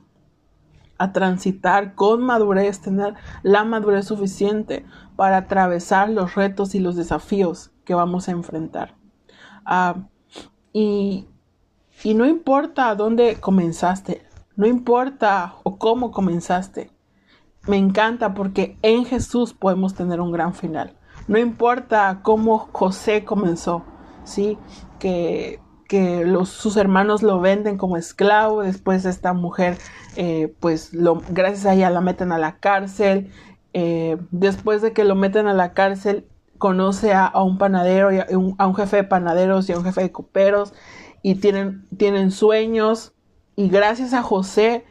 a 1.00 1.13
transitar 1.13 1.96
con 1.96 2.22
madurez, 2.22 2.82
tener 2.82 3.15
la 3.41 3.63
madurez 3.63 4.06
suficiente 4.06 4.86
para 5.15 5.38
atravesar 5.38 6.10
los 6.10 6.36
retos 6.36 6.75
y 6.75 6.79
los 6.79 6.96
desafíos 6.96 7.72
que 7.86 7.96
vamos 7.96 8.27
a 8.27 8.32
enfrentar. 8.32 8.96
Ah, 9.65 9.96
y, 10.72 11.27
y 12.03 12.13
no 12.13 12.27
importa 12.27 12.94
dónde 12.94 13.38
comenzaste, 13.39 14.27
no 14.56 14.68
importa 14.68 15.56
o 15.63 15.77
cómo 15.79 16.12
comenzaste, 16.12 16.91
me 17.65 17.77
encanta 17.77 18.34
porque 18.34 18.77
en 18.82 19.06
Jesús 19.06 19.53
podemos 19.53 19.94
tener 19.94 20.22
un 20.22 20.32
gran 20.32 20.53
final. 20.53 20.98
No 21.27 21.38
importa 21.38 22.22
cómo 22.24 22.70
José 22.72 23.24
comenzó, 23.24 23.84
¿sí? 24.24 24.58
Que 24.98 25.60
que 25.89 26.24
sus 26.46 26.77
hermanos 26.77 27.24
lo 27.24 27.41
venden 27.41 27.77
como 27.77 27.98
esclavo, 27.98 28.62
después 28.62 29.05
esta 29.05 29.34
mujer, 29.34 29.79
eh, 30.15 30.53
pues 30.60 30.93
lo, 30.93 31.24
gracias 31.29 31.65
a 31.65 31.74
ella 31.74 31.89
la 31.89 32.00
meten 32.00 32.31
a 32.31 32.38
la 32.38 32.60
cárcel, 32.60 33.31
eh, 33.74 34.17
después 34.29 34.84
de 34.84 34.93
que 34.93 35.03
lo 35.03 35.15
meten 35.15 35.48
a 35.48 35.53
la 35.55 35.74
cárcel, 35.74 36.27
conoce 36.60 37.13
a, 37.13 37.31
un 37.41 37.58
panadero, 37.58 38.13
y 38.13 38.19
a, 38.19 38.27
un, 38.38 38.53
a, 38.60 38.67
un, 38.67 38.75
jefe 38.75 38.98
de 38.98 39.03
panaderos 39.03 39.67
y 39.67 39.74
a 39.74 39.79
un 39.79 39.84
jefe 39.84 40.01
de 40.01 40.12
coperos, 40.12 40.74
y 41.24 41.36
tienen, 41.36 41.88
tienen 41.98 42.29
sueños, 42.29 43.13
y 43.55 43.67
gracias 43.69 44.13
a 44.13 44.22
José, 44.22 44.86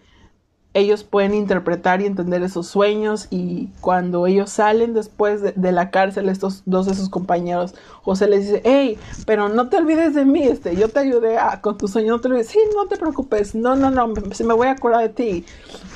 ellos 0.74 1.02
pueden 1.02 1.34
interpretar 1.34 2.00
y 2.02 2.06
entender 2.06 2.42
esos 2.42 2.66
sueños 2.66 3.26
y 3.30 3.68
cuando 3.80 4.26
ellos 4.26 4.50
salen 4.50 4.92
después 4.92 5.42
de, 5.42 5.72
la 5.72 5.90
cárcel, 5.90 6.28
estos 6.28 6.62
dos 6.66 6.86
de 6.86 6.94
sus 6.94 7.08
compañeros, 7.08 7.74
José 8.02 8.28
les 8.28 8.46
dice, 8.46 8.62
hey, 8.64 8.98
pero 9.26 9.48
no 9.48 9.68
te 9.68 9.78
olvides 9.78 10.14
de 10.14 10.24
mí, 10.24 10.42
este, 10.42 10.76
yo 10.76 10.88
te 10.88 11.00
ayudé 11.00 11.38
a, 11.38 11.60
con 11.62 11.78
tu 11.78 11.88
sueño, 11.88 12.12
no 12.12 12.20
te 12.20 12.28
olvides, 12.28 12.48
sí, 12.48 12.58
no 12.76 12.86
te 12.86 12.96
preocupes, 12.96 13.54
no, 13.54 13.76
no, 13.76 13.90
no, 13.90 14.08
me, 14.08 14.22
me 14.22 14.54
voy 14.54 14.66
a 14.68 14.72
acordar 14.72 15.02
de 15.02 15.08
ti. 15.08 15.44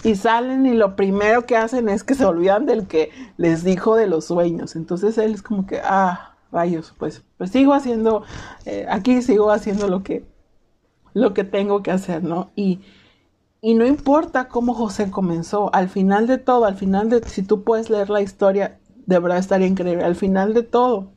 Y 0.04 0.16
salen 0.16 0.66
y 0.66 0.74
lo 0.74 0.96
primero 0.96 1.46
que 1.46 1.56
hacen 1.56 1.88
es 1.88 2.02
que 2.02 2.14
se 2.14 2.24
olvidan 2.24 2.66
del 2.66 2.86
que 2.86 3.10
les 3.36 3.62
dijo 3.64 3.94
de 3.94 4.06
los 4.06 4.24
sueños. 4.24 4.74
Entonces 4.74 5.16
él 5.18 5.34
es 5.34 5.42
como 5.42 5.66
que, 5.66 5.80
ah, 5.84 6.34
rayos, 6.50 6.94
pues, 6.98 7.22
pues 7.38 7.50
sigo 7.50 7.72
haciendo, 7.72 8.24
eh, 8.64 8.86
aquí 8.88 9.22
sigo 9.22 9.50
haciendo 9.50 9.86
lo 9.88 10.02
que, 10.02 10.24
lo 11.14 11.34
que 11.34 11.44
tengo 11.44 11.82
que 11.82 11.90
hacer, 11.90 12.24
¿no? 12.24 12.50
Y 12.56 12.80
y 13.64 13.74
no 13.74 13.86
importa 13.86 14.48
cómo 14.48 14.74
José 14.74 15.08
comenzó, 15.12 15.72
al 15.72 15.88
final 15.88 16.26
de 16.26 16.36
todo, 16.36 16.64
al 16.64 16.74
final 16.74 17.08
de, 17.08 17.22
si 17.28 17.42
tú 17.44 17.62
puedes 17.62 17.90
leer 17.90 18.10
la 18.10 18.20
historia, 18.20 18.80
de 19.06 19.18
verdad 19.20 19.38
estaría 19.38 19.68
increíble. 19.68 20.04
Al 20.04 20.16
final 20.16 20.52
de 20.52 20.64
todo, 20.64 21.12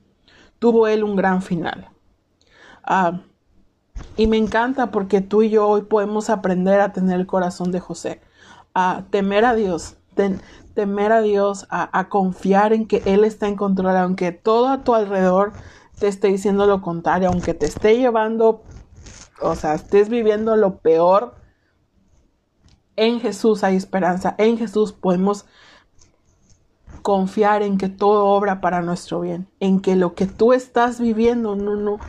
tuvo 0.59 0.87
él 0.87 1.03
un 1.03 1.15
gran 1.15 1.41
final. 1.41 1.89
Ah, 2.83 3.21
y 4.15 4.27
me 4.27 4.37
encanta 4.37 4.91
porque 4.91 5.21
tú 5.21 5.41
y 5.41 5.49
yo 5.49 5.67
hoy 5.67 5.81
podemos 5.81 6.29
aprender 6.29 6.81
a 6.81 6.93
tener 6.93 7.19
el 7.19 7.25
corazón 7.25 7.71
de 7.71 7.79
José, 7.79 8.21
a 8.75 9.05
temer 9.09 9.43
a 9.43 9.55
Dios, 9.55 9.97
temer 10.75 11.13
a 11.13 11.21
Dios, 11.21 11.65
a, 11.71 11.97
a, 11.97 12.09
confiar 12.09 12.73
en 12.73 12.85
que 12.85 13.01
Él 13.05 13.23
está 13.23 13.47
en 13.47 13.55
control, 13.55 13.97
aunque 13.97 14.31
todo 14.31 14.67
a 14.67 14.83
tu 14.83 14.93
alrededor 14.93 15.53
te 15.97 16.07
esté 16.07 16.27
diciendo 16.27 16.67
lo 16.67 16.83
contrario, 16.83 17.29
aunque 17.29 17.55
te 17.55 17.65
esté 17.65 17.97
llevando, 17.97 18.61
o 19.41 19.55
sea, 19.55 19.73
estés 19.73 20.09
viviendo 20.09 20.55
lo 20.55 20.77
peor 20.77 21.44
en 22.95 23.19
Jesús 23.19 23.63
hay 23.63 23.75
esperanza, 23.75 24.35
en 24.37 24.57
Jesús 24.57 24.93
podemos 24.93 25.45
confiar 27.01 27.61
en 27.61 27.77
que 27.77 27.89
todo 27.89 28.25
obra 28.25 28.61
para 28.61 28.81
nuestro 28.81 29.21
bien, 29.21 29.47
en 29.59 29.79
que 29.79 29.95
lo 29.95 30.15
que 30.15 30.25
tú 30.25 30.53
estás 30.53 30.99
viviendo 30.99 31.55
no, 31.55 31.75
no, 31.75 31.99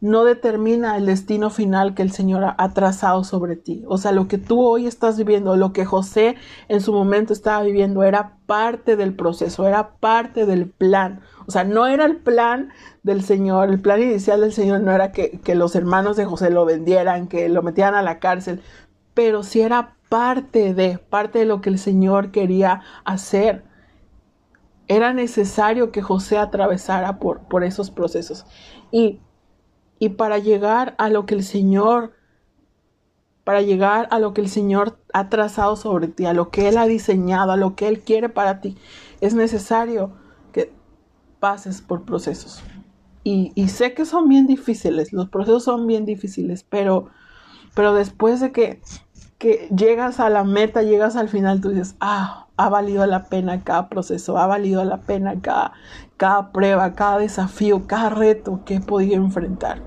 no 0.00 0.24
determina 0.24 0.96
el 0.96 1.06
destino 1.06 1.50
final 1.50 1.94
que 1.94 2.02
el 2.02 2.10
Señor 2.10 2.54
ha 2.56 2.72
trazado 2.72 3.24
sobre 3.24 3.56
ti. 3.56 3.84
O 3.86 3.98
sea, 3.98 4.12
lo 4.12 4.28
que 4.28 4.38
tú 4.38 4.62
hoy 4.62 4.86
estás 4.86 5.18
viviendo, 5.18 5.56
lo 5.56 5.72
que 5.72 5.84
José 5.84 6.36
en 6.68 6.80
su 6.80 6.92
momento 6.92 7.32
estaba 7.32 7.62
viviendo, 7.64 8.02
era 8.02 8.38
parte 8.46 8.96
del 8.96 9.14
proceso, 9.14 9.66
era 9.66 9.90
parte 9.98 10.46
del 10.46 10.70
plan. 10.70 11.20
O 11.46 11.50
sea, 11.50 11.64
no 11.64 11.86
era 11.86 12.04
el 12.04 12.16
plan 12.16 12.70
del 13.02 13.22
Señor, 13.22 13.68
el 13.68 13.80
plan 13.80 14.02
inicial 14.02 14.40
del 14.40 14.52
Señor 14.52 14.80
no 14.80 14.92
era 14.92 15.12
que, 15.12 15.40
que 15.40 15.54
los 15.54 15.74
hermanos 15.76 16.16
de 16.16 16.24
José 16.24 16.50
lo 16.50 16.64
vendieran, 16.64 17.28
que 17.28 17.48
lo 17.48 17.62
metieran 17.62 17.94
a 17.94 18.02
la 18.02 18.18
cárcel, 18.18 18.62
pero 19.14 19.42
sí 19.42 19.60
era 19.60 19.95
parte 20.08 20.74
de, 20.74 20.98
parte 20.98 21.40
de 21.40 21.46
lo 21.46 21.60
que 21.60 21.70
el 21.70 21.78
Señor 21.78 22.30
quería 22.30 22.82
hacer. 23.04 23.64
Era 24.88 25.12
necesario 25.12 25.90
que 25.90 26.02
José 26.02 26.38
atravesara 26.38 27.18
por, 27.18 27.40
por 27.48 27.64
esos 27.64 27.90
procesos. 27.90 28.46
Y, 28.90 29.20
y 29.98 30.10
para 30.10 30.38
llegar 30.38 30.94
a 30.98 31.08
lo 31.08 31.26
que 31.26 31.34
el 31.34 31.42
Señor, 31.42 32.12
para 33.44 33.62
llegar 33.62 34.06
a 34.10 34.18
lo 34.18 34.32
que 34.32 34.42
el 34.42 34.48
Señor 34.48 34.98
ha 35.12 35.28
trazado 35.28 35.76
sobre 35.76 36.08
ti, 36.08 36.26
a 36.26 36.32
lo 36.32 36.50
que 36.50 36.68
Él 36.68 36.78
ha 36.78 36.86
diseñado, 36.86 37.52
a 37.52 37.56
lo 37.56 37.74
que 37.74 37.88
Él 37.88 38.00
quiere 38.00 38.28
para 38.28 38.60
ti, 38.60 38.76
es 39.20 39.34
necesario 39.34 40.12
que 40.52 40.72
pases 41.40 41.80
por 41.82 42.04
procesos. 42.04 42.62
Y, 43.24 43.50
y 43.56 43.68
sé 43.68 43.92
que 43.92 44.04
son 44.04 44.28
bien 44.28 44.46
difíciles, 44.46 45.12
los 45.12 45.28
procesos 45.28 45.64
son 45.64 45.88
bien 45.88 46.04
difíciles, 46.04 46.62
pero, 46.62 47.08
pero 47.74 47.92
después 47.92 48.40
de 48.40 48.52
que 48.52 48.80
que 49.38 49.68
llegas 49.76 50.20
a 50.20 50.30
la 50.30 50.44
meta, 50.44 50.82
llegas 50.82 51.16
al 51.16 51.28
final, 51.28 51.60
tú 51.60 51.70
dices, 51.70 51.96
ah, 52.00 52.46
ha 52.56 52.68
valido 52.68 53.04
la 53.06 53.24
pena 53.24 53.62
cada 53.62 53.88
proceso, 53.88 54.38
ha 54.38 54.46
valido 54.46 54.84
la 54.84 54.98
pena 54.98 55.40
cada, 55.40 55.72
cada 56.16 56.52
prueba, 56.52 56.94
cada 56.94 57.18
desafío, 57.18 57.86
cada 57.86 58.10
reto 58.10 58.62
que 58.64 58.76
he 58.76 58.80
podido 58.80 59.16
enfrentar. 59.16 59.82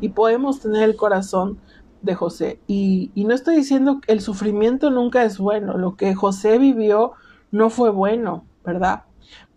Y 0.00 0.10
podemos 0.10 0.60
tener 0.60 0.82
el 0.84 0.96
corazón 0.96 1.58
de 2.00 2.14
José. 2.14 2.60
Y, 2.66 3.10
y 3.14 3.24
no 3.24 3.34
estoy 3.34 3.56
diciendo 3.56 4.00
que 4.00 4.12
el 4.12 4.22
sufrimiento 4.22 4.90
nunca 4.90 5.24
es 5.24 5.36
bueno, 5.36 5.76
lo 5.76 5.96
que 5.96 6.14
José 6.14 6.58
vivió 6.58 7.12
no 7.50 7.68
fue 7.68 7.90
bueno, 7.90 8.44
¿verdad? 8.64 9.02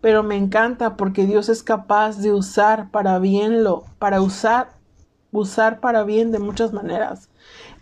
Pero 0.02 0.22
me 0.22 0.36
encanta 0.36 0.96
porque 0.96 1.24
Dios 1.24 1.48
es 1.48 1.62
capaz 1.62 2.18
de 2.18 2.32
usar 2.32 2.90
para 2.90 3.18
bien 3.18 3.64
lo, 3.64 3.84
para 3.98 4.20
usar, 4.20 4.73
usar 5.40 5.80
para 5.80 6.04
bien 6.04 6.32
de 6.32 6.38
muchas 6.38 6.72
maneras. 6.72 7.30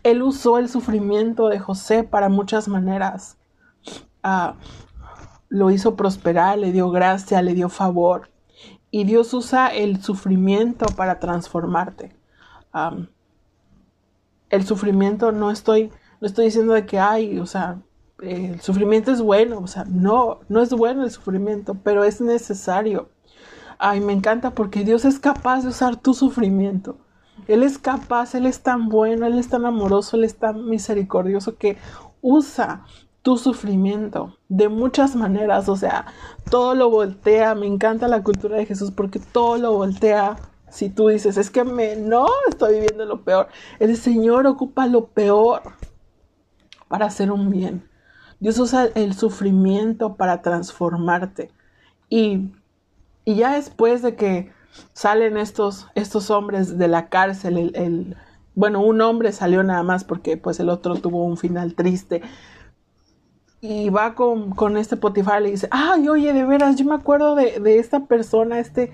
Él 0.03 0.23
usó 0.23 0.59
el 0.59 0.69
sufrimiento 0.69 1.49
de 1.49 1.59
José 1.59 2.03
para 2.03 2.29
muchas 2.29 2.69
maneras. 2.69 3.39
Ah, 4.23 4.55
lo 5.49 5.71
hizo 5.71 5.97
prosperar, 5.97 6.59
le 6.59 6.73
dio 6.73 6.91
gracia, 6.91 7.43
le 7.43 7.55
dio 7.55 7.69
favor. 7.69 8.31
Y 8.91 9.05
Dios 9.05 9.33
usa 9.35 9.69
el 9.69 10.03
sufrimiento 10.03 10.87
para 10.97 11.19
transformarte. 11.19 12.17
el 14.51 14.67
sufrimiento 14.67 15.33
no 15.33 15.51
estoy, 15.51 15.91
no 16.21 16.27
estoy 16.27 16.47
diciendo 16.47 16.75
de 16.75 16.85
que 16.85 16.99
hay, 16.99 17.39
o 17.39 17.47
sea, 17.47 17.81
el 18.21 18.61
sufrimiento 18.61 19.11
es 19.11 19.21
bueno, 19.21 19.59
o 19.59 19.67
sea, 19.67 19.85
no, 19.85 20.41
no 20.49 20.61
es 20.61 20.71
bueno 20.71 21.05
el 21.05 21.11
sufrimiento, 21.11 21.75
pero 21.83 22.05
es 22.05 22.21
necesario. 22.21 23.11
Ay, 23.79 24.01
me 24.01 24.13
encanta 24.13 24.51
porque 24.51 24.85
Dios 24.85 25.05
es 25.05 25.19
capaz 25.19 25.63
de 25.63 25.69
usar 25.69 25.97
tu 25.97 26.15
sufrimiento 26.15 26.99
él 27.49 27.63
es 27.63 27.79
capaz, 27.79 28.35
Él 28.35 28.47
es 28.47 28.63
tan 28.63 28.89
bueno, 28.89 29.27
Él 29.27 29.39
es 29.39 29.49
tan 29.49 29.67
amoroso, 29.67 30.17
Él 30.17 30.25
es 30.25 30.37
tan 30.37 30.67
misericordioso 30.67 31.57
que 31.57 31.77
usa 32.21 32.85
tu 33.23 33.37
sufrimiento 33.37 34.37
de 34.49 34.69
muchas 34.69 35.15
maneras, 35.15 35.69
o 35.69 35.77
sea, 35.77 36.07
todo 36.51 36.75
lo 36.75 36.91
voltea, 36.91 37.55
me 37.55 37.67
encanta 37.67 38.09
la 38.09 38.23
cultura 38.23 38.57
de 38.57 38.67
Jesús 38.67 38.91
porque 38.91 39.21
todo 39.21 39.59
lo 39.59 39.73
voltea. 39.73 40.37
Si 40.69 40.89
tú 40.89 41.09
dices, 41.09 41.37
es 41.37 41.51
que 41.51 41.65
me, 41.65 41.97
no, 41.97 42.27
estoy 42.49 42.75
viviendo 42.75 43.05
lo 43.05 43.23
peor, 43.23 43.49
el 43.79 43.97
Señor 43.97 44.47
ocupa 44.47 44.87
lo 44.87 45.07
peor 45.07 45.63
para 46.89 47.07
hacer 47.07 47.31
un 47.31 47.51
bien. 47.51 47.89
Dios 48.41 48.59
usa 48.59 48.89
el 48.95 49.15
sufrimiento 49.15 50.17
para 50.17 50.43
transformarte. 50.43 51.51
Y, 52.09 52.53
y 53.25 53.37
ya 53.37 53.55
después 53.55 54.03
de 54.03 54.17
que 54.17 54.51
salen 54.93 55.37
estos, 55.37 55.87
estos 55.95 56.31
hombres 56.31 56.79
de 56.79 56.89
la 56.89 57.09
cárcel, 57.09 57.73
el, 57.75 58.17
bueno, 58.55 58.83
un 58.83 59.01
hombre 59.01 59.33
salió 59.33 59.63
nada 59.63 59.83
más 59.83 60.05
porque 60.05 60.37
pues 60.37 60.61
el 60.61 60.69
otro 60.69 60.97
tuvo 60.97 61.25
un 61.25 61.37
final 61.37 61.75
triste. 61.75 62.23
Y 63.61 63.91
va 63.91 64.15
con, 64.15 64.77
este 64.77 64.97
Potifar 64.97 65.41
y 65.41 65.45
le 65.45 65.51
dice, 65.53 65.69
ay, 65.71 66.09
oye, 66.09 66.33
de 66.33 66.45
veras, 66.45 66.77
yo 66.77 66.85
me 66.85 66.97
acuerdo 66.97 67.37
de, 67.37 67.61
de 67.61 67.79
esta 67.79 68.07
persona, 68.07 68.59
este, 68.59 68.93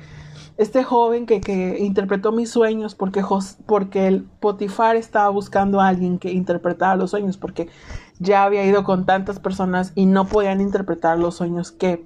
este 0.58 0.84
joven 0.84 1.24
que, 1.24 1.40
que, 1.40 1.78
interpretó 1.78 2.32
mis 2.32 2.50
sueños 2.50 2.94
porque, 2.94 3.24
porque 3.64 4.08
el 4.08 4.24
Potifar 4.24 4.96
estaba 4.96 5.30
buscando 5.30 5.80
a 5.80 5.88
alguien 5.88 6.18
que 6.18 6.32
interpretara 6.32 6.96
los 6.96 7.10
sueños 7.10 7.38
porque 7.38 7.70
ya 8.18 8.44
había 8.44 8.64
ido 8.66 8.84
con 8.84 9.06
tantas 9.06 9.38
personas 9.38 9.92
y 9.94 10.06
no 10.06 10.26
podían 10.26 10.60
interpretar 10.60 11.18
los 11.18 11.36
sueños 11.36 11.72
que, 11.72 12.04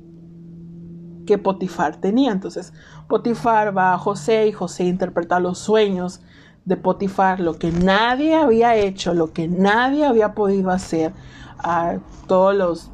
que 1.26 1.38
Potifar 1.38 1.96
tenía. 1.96 2.30
Entonces 2.30 2.74
Potifar 3.12 3.76
va 3.76 3.92
a 3.92 3.98
José 3.98 4.46
y 4.46 4.52
José 4.52 4.84
interpreta 4.84 5.38
los 5.38 5.58
sueños 5.58 6.22
de 6.64 6.78
Potifar, 6.78 7.40
lo 7.40 7.58
que 7.58 7.70
nadie 7.70 8.34
había 8.34 8.74
hecho, 8.74 9.12
lo 9.12 9.34
que 9.34 9.48
nadie 9.48 10.06
había 10.06 10.32
podido 10.32 10.70
hacer, 10.70 11.12
a 11.58 11.98
todos 12.26 12.54
los, 12.54 12.90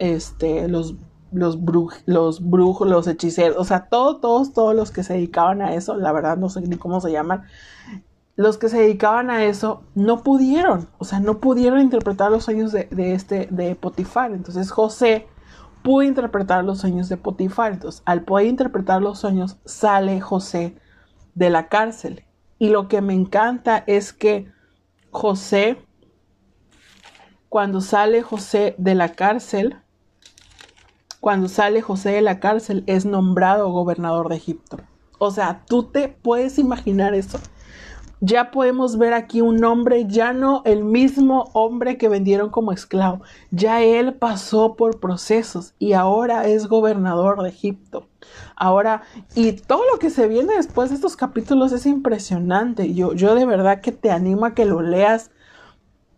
este, 0.00 0.66
los, 0.66 0.96
los, 1.30 1.60
los 2.06 2.50
brujos, 2.50 2.88
los 2.88 3.06
hechiceros, 3.06 3.56
o 3.56 3.62
sea, 3.62 3.86
todos, 3.88 4.20
todos, 4.20 4.52
todos 4.52 4.74
los 4.74 4.90
que 4.90 5.04
se 5.04 5.12
dedicaban 5.12 5.62
a 5.62 5.74
eso, 5.74 5.94
la 5.96 6.10
verdad 6.10 6.36
no 6.38 6.48
sé 6.48 6.60
ni 6.62 6.74
cómo 6.74 7.00
se 7.00 7.12
llaman, 7.12 7.44
los 8.34 8.58
que 8.58 8.68
se 8.68 8.78
dedicaban 8.78 9.30
a 9.30 9.44
eso 9.44 9.84
no 9.94 10.24
pudieron, 10.24 10.88
o 10.98 11.04
sea, 11.04 11.20
no 11.20 11.38
pudieron 11.38 11.80
interpretar 11.80 12.32
los 12.32 12.42
sueños 12.42 12.72
de, 12.72 12.88
de 12.90 13.14
este, 13.14 13.46
de 13.52 13.76
Potifar. 13.76 14.32
Entonces 14.32 14.72
José 14.72 15.28
pudo 15.82 16.02
interpretar 16.02 16.64
los 16.64 16.80
sueños 16.80 17.08
de 17.08 17.16
Potifar. 17.16 17.78
Al 18.04 18.22
poder 18.22 18.46
interpretar 18.46 19.02
los 19.02 19.18
sueños, 19.18 19.58
sale 19.64 20.20
José 20.20 20.76
de 21.34 21.50
la 21.50 21.68
cárcel. 21.68 22.24
Y 22.58 22.68
lo 22.68 22.88
que 22.88 23.00
me 23.00 23.14
encanta 23.14 23.82
es 23.86 24.12
que 24.12 24.50
José, 25.10 25.78
cuando 27.48 27.80
sale 27.80 28.22
José 28.22 28.74
de 28.78 28.94
la 28.94 29.10
cárcel, 29.10 29.76
cuando 31.20 31.48
sale 31.48 31.82
José 31.82 32.10
de 32.10 32.22
la 32.22 32.40
cárcel, 32.40 32.84
es 32.86 33.04
nombrado 33.04 33.70
gobernador 33.70 34.28
de 34.28 34.36
Egipto. 34.36 34.78
O 35.18 35.30
sea, 35.30 35.64
tú 35.66 35.84
te 35.84 36.08
puedes 36.08 36.58
imaginar 36.58 37.14
eso 37.14 37.38
ya 38.24 38.52
podemos 38.52 38.98
ver 38.98 39.14
aquí 39.14 39.40
un 39.40 39.64
hombre, 39.64 40.06
ya 40.06 40.32
no 40.32 40.62
el 40.64 40.84
mismo 40.84 41.50
hombre 41.54 41.98
que 41.98 42.08
vendieron 42.08 42.50
como 42.50 42.70
esclavo, 42.70 43.22
ya 43.50 43.82
él 43.82 44.14
pasó 44.14 44.76
por 44.76 45.00
procesos 45.00 45.74
y 45.80 45.94
ahora 45.94 46.46
es 46.46 46.68
gobernador 46.68 47.42
de 47.42 47.48
Egipto. 47.48 48.06
Ahora, 48.54 49.02
y 49.34 49.54
todo 49.54 49.82
lo 49.92 49.98
que 49.98 50.08
se 50.08 50.28
viene 50.28 50.54
después 50.54 50.90
de 50.90 50.94
estos 50.94 51.16
capítulos 51.16 51.72
es 51.72 51.84
impresionante. 51.84 52.94
Yo, 52.94 53.12
yo 53.12 53.34
de 53.34 53.44
verdad 53.44 53.80
que 53.80 53.90
te 53.90 54.12
animo 54.12 54.46
a 54.46 54.54
que 54.54 54.66
lo 54.66 54.82
leas 54.82 55.32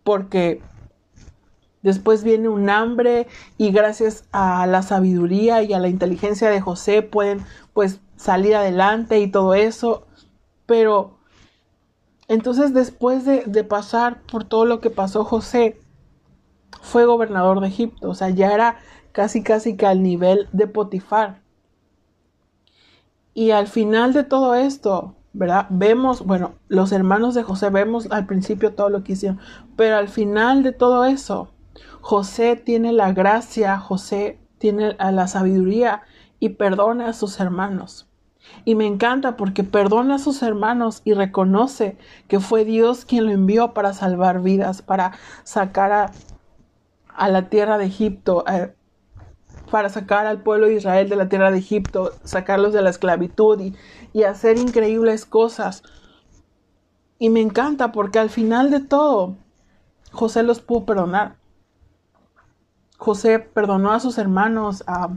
porque 0.03 0.61
después 1.81 2.23
viene 2.23 2.49
un 2.49 2.69
hambre 2.69 3.25
y 3.57 3.71
gracias 3.71 4.25
a 4.31 4.67
la 4.67 4.83
sabiduría 4.83 5.63
y 5.63 5.73
a 5.73 5.79
la 5.79 5.87
inteligencia 5.87 6.51
de 6.51 6.61
José 6.61 7.01
pueden 7.01 7.43
pues 7.73 7.99
salir 8.15 8.55
adelante 8.55 9.19
y 9.19 9.27
todo 9.27 9.55
eso. 9.55 10.05
Pero 10.67 11.14
entonces, 12.27 12.73
después 12.73 13.23
de, 13.25 13.63
pasar 13.63 14.21
por 14.23 14.43
todo 14.43 14.65
lo 14.65 14.81
que 14.81 14.89
pasó 14.89 15.23
José, 15.23 15.79
fue 16.81 17.05
gobernador 17.05 17.61
de 17.61 17.67
Egipto, 17.67 18.09
o 18.09 18.15
sea, 18.15 18.29
ya 18.29 18.53
era 18.53 18.77
casi 19.11 19.43
casi 19.43 19.77
que 19.77 19.85
al 19.85 20.01
nivel 20.01 20.47
de 20.51 20.67
Potifar. 20.67 21.41
Y 23.33 23.51
al 23.51 23.67
final 23.67 24.13
de 24.13 24.23
todo 24.23 24.55
esto, 24.55 25.15
¿verdad? 25.33 25.67
Vemos, 25.69 26.25
bueno, 26.25 26.55
los 26.67 26.91
hermanos 26.91 27.35
de 27.35 27.43
José, 27.43 27.69
vemos 27.69 28.07
al 28.11 28.25
principio 28.25 28.73
todo 28.73 28.89
lo 28.89 29.03
que 29.03 29.13
hicieron, 29.13 29.39
pero 29.75 29.97
al 29.97 30.07
final 30.07 30.63
de 30.63 30.71
todo 30.71 31.05
eso, 31.05 31.49
José 32.01 32.55
tiene 32.55 32.91
la 32.91 33.13
gracia, 33.13 33.77
José 33.77 34.39
tiene 34.57 34.95
la 34.97 35.27
sabiduría 35.27 36.03
y 36.39 36.49
perdona 36.49 37.09
a 37.09 37.13
sus 37.13 37.39
hermanos. 37.39 38.07
Y 38.63 38.75
me 38.75 38.85
encanta 38.87 39.37
porque 39.37 39.63
perdona 39.63 40.15
a 40.15 40.19
sus 40.19 40.41
hermanos 40.41 41.01
y 41.05 41.13
reconoce 41.13 41.97
que 42.27 42.39
fue 42.39 42.65
Dios 42.65 43.05
quien 43.05 43.25
lo 43.25 43.31
envió 43.31 43.73
para 43.73 43.93
salvar 43.93 44.41
vidas, 44.41 44.81
para 44.81 45.13
sacar 45.43 46.11
a, 47.15 47.29
la 47.29 47.49
tierra 47.49 47.77
de 47.77 47.85
Egipto, 47.85 48.43
eh, 48.47 48.73
para 49.69 49.89
sacar 49.89 50.25
al 50.25 50.41
pueblo 50.41 50.67
de 50.67 50.75
Israel 50.75 51.09
de 51.09 51.15
la 51.15 51.29
tierra 51.29 51.51
de 51.51 51.59
Egipto, 51.59 52.11
sacarlos 52.23 52.73
de 52.73 52.81
la 52.81 52.89
esclavitud 52.89 53.59
y, 53.59 53.75
y 54.13 54.23
hacer 54.23 54.57
increíbles 54.57 55.25
cosas. 55.25 55.83
Y 57.19 57.29
me 57.29 57.41
encanta 57.41 57.91
porque 57.91 58.19
al 58.19 58.29
final 58.29 58.71
de 58.71 58.79
todo, 58.79 59.35
José 60.11 60.43
los 60.43 60.59
pudo 60.59 60.85
perdonar. 60.85 61.37
José 62.97 63.39
perdonó 63.39 63.91
a 63.91 63.99
sus 63.99 64.17
hermanos, 64.17 64.83
a 64.87 65.09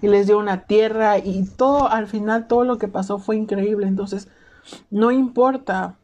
y 0.00 0.08
les 0.08 0.26
dio 0.26 0.38
una 0.38 0.66
tierra 0.66 1.18
y 1.18 1.44
todo, 1.44 1.88
al 1.88 2.06
final 2.06 2.46
todo 2.46 2.64
lo 2.64 2.78
que 2.78 2.88
pasó 2.88 3.18
fue 3.18 3.36
increíble. 3.36 3.86
Entonces, 3.86 4.28
no 4.90 5.10
importa 5.10 5.96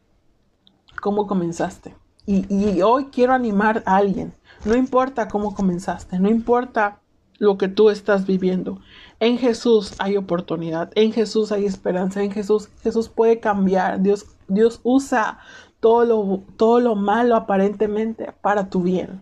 cómo 1.01 1.27
comenzaste. 1.27 1.95
Y, 2.27 2.81
hoy 2.81 3.07
quiero 3.13 3.35
animar 3.35 3.83
a 3.85 3.97
alguien. 3.97 4.33
No 4.65 4.75
importa 4.75 5.29
cómo 5.29 5.55
comenzaste, 5.55 6.19
no 6.19 6.31
importa 6.31 7.01
lo 7.39 7.59
que 7.59 7.69
tú 7.69 7.91
estás 7.91 8.27
viviendo. 8.27 8.79
En 9.21 9.37
Jesús 9.37 9.95
hay 9.99 10.17
oportunidad, 10.17 10.91
en 10.95 11.13
Jesús 11.13 11.53
hay 11.53 11.67
esperanza, 11.67 12.23
en 12.23 12.33
Jesús 12.33 12.71
Jesús 12.83 13.11
puede 13.11 13.41
cambiar. 13.41 14.01
Dios 14.01 14.27
Dios 14.49 14.81
usa 14.83 15.39
todo 15.81 16.07
lo 16.07 16.43
todo 16.57 16.81
lo 16.81 16.95
malo 16.95 17.37
aparentemente 17.37 18.33
para 18.41 18.71
tu 18.71 18.83
bien. 18.83 19.21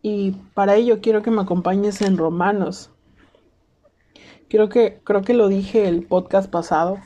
Y 0.00 0.32
para 0.54 0.76
ello 0.76 1.02
quiero 1.02 1.20
que 1.20 1.30
me 1.30 1.42
acompañes 1.42 2.00
en 2.00 2.16
Romanos 2.16 2.90
Creo 4.50 4.68
que, 4.68 4.98
creo 5.04 5.22
que 5.22 5.32
lo 5.32 5.46
dije 5.46 5.86
el 5.86 6.02
podcast 6.02 6.50
pasado, 6.50 6.98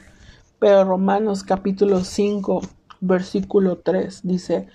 pero 0.59 0.83
Romanos 0.85 1.45
capítulo 1.45 2.03
5, 2.03 2.63
versículo 3.03 3.77
3 3.77 4.23
dice, 4.25 4.67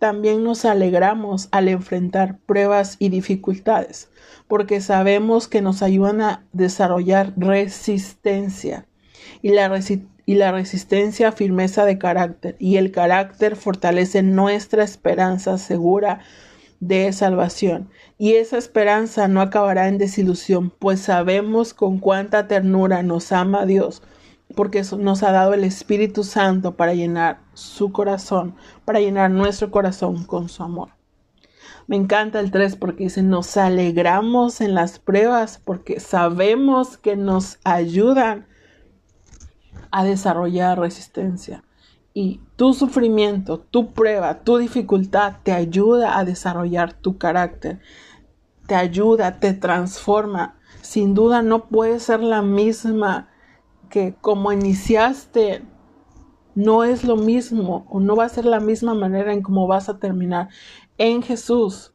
también 0.00 0.42
nos 0.42 0.64
alegramos 0.64 1.48
al 1.52 1.68
enfrentar 1.68 2.38
pruebas 2.44 2.96
y 2.98 3.10
dificultades, 3.10 4.10
porque 4.48 4.80
sabemos 4.80 5.46
que 5.46 5.62
nos 5.62 5.82
ayudan 5.82 6.20
a 6.20 6.44
desarrollar 6.52 7.32
resistencia 7.36 8.88
y 9.40 9.50
la, 9.50 9.80
y 10.26 10.34
la 10.34 10.50
resistencia 10.50 11.30
firmeza 11.30 11.84
de 11.84 11.96
carácter 11.96 12.56
y 12.58 12.78
el 12.78 12.90
carácter 12.90 13.54
fortalece 13.54 14.24
nuestra 14.24 14.82
esperanza 14.82 15.58
segura 15.58 16.22
de 16.80 17.12
salvación. 17.12 17.90
Y 18.18 18.34
esa 18.34 18.58
esperanza 18.58 19.28
no 19.28 19.40
acabará 19.40 19.88
en 19.88 19.98
desilusión, 19.98 20.70
pues 20.70 21.00
sabemos 21.00 21.74
con 21.74 21.98
cuánta 21.98 22.46
ternura 22.48 23.02
nos 23.02 23.32
ama 23.32 23.66
Dios, 23.66 24.02
porque 24.54 24.82
nos 24.98 25.22
ha 25.22 25.32
dado 25.32 25.54
el 25.54 25.64
Espíritu 25.64 26.24
Santo 26.24 26.76
para 26.76 26.94
llenar 26.94 27.40
su 27.54 27.92
corazón, 27.92 28.54
para 28.84 29.00
llenar 29.00 29.30
nuestro 29.30 29.70
corazón 29.70 30.24
con 30.24 30.48
su 30.48 30.62
amor. 30.62 30.90
Me 31.86 31.96
encanta 31.96 32.40
el 32.40 32.50
3 32.50 32.76
porque 32.76 33.04
dice, 33.04 33.22
nos 33.22 33.56
alegramos 33.56 34.60
en 34.60 34.74
las 34.74 34.98
pruebas 34.98 35.60
porque 35.64 36.00
sabemos 36.00 36.96
que 36.96 37.16
nos 37.16 37.58
ayudan 37.62 38.46
a 39.92 40.02
desarrollar 40.04 40.80
resistencia. 40.80 41.62
Y 42.18 42.40
tu 42.56 42.72
sufrimiento, 42.72 43.60
tu 43.60 43.92
prueba, 43.92 44.40
tu 44.40 44.56
dificultad 44.56 45.34
te 45.42 45.52
ayuda 45.52 46.18
a 46.18 46.24
desarrollar 46.24 46.94
tu 46.94 47.18
carácter, 47.18 47.78
te 48.66 48.74
ayuda, 48.74 49.38
te 49.38 49.52
transforma. 49.52 50.56
Sin 50.80 51.12
duda 51.12 51.42
no 51.42 51.66
puede 51.66 52.00
ser 52.00 52.20
la 52.20 52.40
misma 52.40 53.28
que 53.90 54.14
como 54.18 54.50
iniciaste, 54.50 55.62
no 56.54 56.84
es 56.84 57.04
lo 57.04 57.16
mismo 57.16 57.84
o 57.90 58.00
no 58.00 58.16
va 58.16 58.24
a 58.24 58.30
ser 58.30 58.46
la 58.46 58.60
misma 58.60 58.94
manera 58.94 59.34
en 59.34 59.42
cómo 59.42 59.66
vas 59.66 59.90
a 59.90 59.98
terminar. 59.98 60.48
En 60.96 61.22
Jesús 61.22 61.92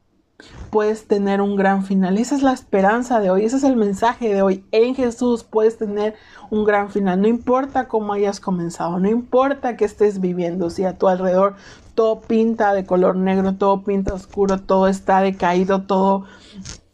puedes 0.70 1.08
tener 1.08 1.42
un 1.42 1.56
gran 1.56 1.84
final. 1.84 2.18
Esa 2.18 2.36
es 2.36 2.44
la 2.44 2.54
esperanza 2.54 3.20
de 3.20 3.30
hoy, 3.30 3.46
ese 3.46 3.58
es 3.58 3.64
el 3.64 3.76
mensaje 3.76 4.34
de 4.34 4.42
hoy. 4.42 4.66
En 4.72 4.96
Jesús 4.96 5.44
puedes 5.44 5.78
tener 5.78 6.16
un 6.50 6.64
gran 6.64 6.90
final. 6.90 7.22
No 7.22 7.28
importa 7.28 7.88
cómo 7.88 8.14
hayas 8.14 8.40
comenzado, 8.40 9.00
no 9.00 9.10
importa 9.10 9.78
que 9.78 9.86
estés 9.86 10.20
viviendo, 10.20 10.70
si 10.70 10.84
a 10.84 10.98
tu 10.98 11.08
alrededor 11.08 11.56
todo 11.96 12.22
pinta 12.22 12.74
de 12.74 12.86
color 12.86 13.16
negro, 13.16 13.56
todo 13.56 13.84
pinta 13.84 14.14
oscuro, 14.14 14.60
todo 14.60 14.88
está 14.88 15.22
decaído, 15.22 15.84
todo 15.84 16.26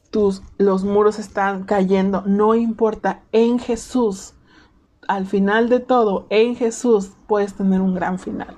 tus 0.09 0.41
los 0.57 0.83
muros 0.83 1.19
están 1.19 1.63
cayendo, 1.63 2.23
no 2.25 2.55
importa, 2.55 3.21
en 3.31 3.59
Jesús 3.59 4.33
al 5.07 5.25
final 5.25 5.69
de 5.69 5.79
todo, 5.79 6.27
en 6.29 6.55
Jesús 6.55 7.11
puedes 7.27 7.53
tener 7.53 7.81
un 7.81 7.95
gran 7.95 8.19
final. 8.19 8.55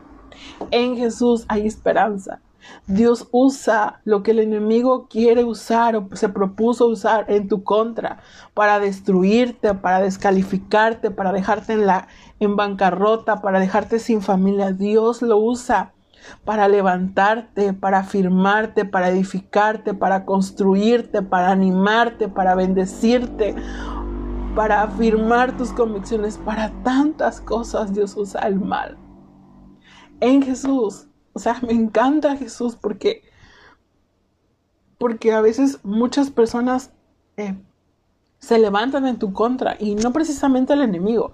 En 0.71 0.95
Jesús 0.97 1.45
hay 1.47 1.67
esperanza. 1.67 2.41
Dios 2.87 3.27
usa 3.31 4.01
lo 4.03 4.23
que 4.23 4.31
el 4.31 4.39
enemigo 4.39 5.07
quiere 5.07 5.43
usar 5.43 5.95
o 5.95 6.09
se 6.13 6.29
propuso 6.29 6.87
usar 6.87 7.25
en 7.27 7.47
tu 7.47 7.63
contra 7.63 8.19
para 8.53 8.79
destruirte, 8.79 9.73
para 9.75 10.01
descalificarte, 10.01 11.11
para 11.11 11.31
dejarte 11.31 11.73
en 11.73 11.85
la 11.85 12.07
en 12.39 12.55
bancarrota, 12.55 13.41
para 13.41 13.59
dejarte 13.59 13.99
sin 13.99 14.21
familia. 14.21 14.71
Dios 14.71 15.21
lo 15.21 15.37
usa 15.37 15.93
para 16.45 16.67
levantarte, 16.67 17.73
para 17.73 17.99
afirmarte, 17.99 18.85
para 18.85 19.09
edificarte, 19.09 19.93
para 19.93 20.25
construirte, 20.25 21.21
para 21.21 21.51
animarte, 21.51 22.27
para 22.27 22.55
bendecirte, 22.55 23.55
para 24.55 24.83
afirmar 24.83 25.55
tus 25.57 25.71
convicciones, 25.71 26.37
para 26.37 26.71
tantas 26.83 27.39
cosas 27.39 27.93
Dios 27.93 28.15
usa 28.17 28.41
el 28.41 28.59
mal. 28.59 28.97
En 30.19 30.41
Jesús 30.41 31.08
o 31.33 31.39
sea, 31.39 31.59
me 31.61 31.73
encanta 31.73 32.37
Jesús 32.37 32.75
porque, 32.75 33.23
porque 34.97 35.31
a 35.31 35.41
veces 35.41 35.79
muchas 35.83 36.29
personas 36.31 36.91
eh, 37.37 37.55
se 38.39 38.59
levantan 38.59 39.05
en 39.07 39.19
tu 39.19 39.33
contra 39.33 39.75
y 39.79 39.95
no 39.95 40.13
precisamente 40.13 40.73
el 40.73 40.81
enemigo. 40.81 41.33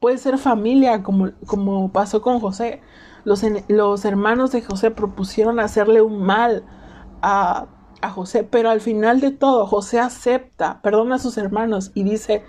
Puede 0.00 0.18
ser 0.18 0.38
familia, 0.38 1.02
como, 1.02 1.30
como 1.46 1.90
pasó 1.90 2.20
con 2.20 2.40
José. 2.40 2.82
Los, 3.24 3.42
los 3.68 4.04
hermanos 4.04 4.52
de 4.52 4.62
José 4.62 4.90
propusieron 4.90 5.58
hacerle 5.58 6.02
un 6.02 6.22
mal 6.22 6.64
a, 7.22 7.66
a 8.02 8.10
José, 8.10 8.44
pero 8.44 8.70
al 8.70 8.80
final 8.80 9.20
de 9.20 9.30
todo, 9.30 9.66
José 9.66 9.98
acepta, 9.98 10.80
perdona 10.82 11.16
a 11.16 11.18
sus 11.18 11.38
hermanos 11.38 11.90
y 11.94 12.04
dice 12.04 12.44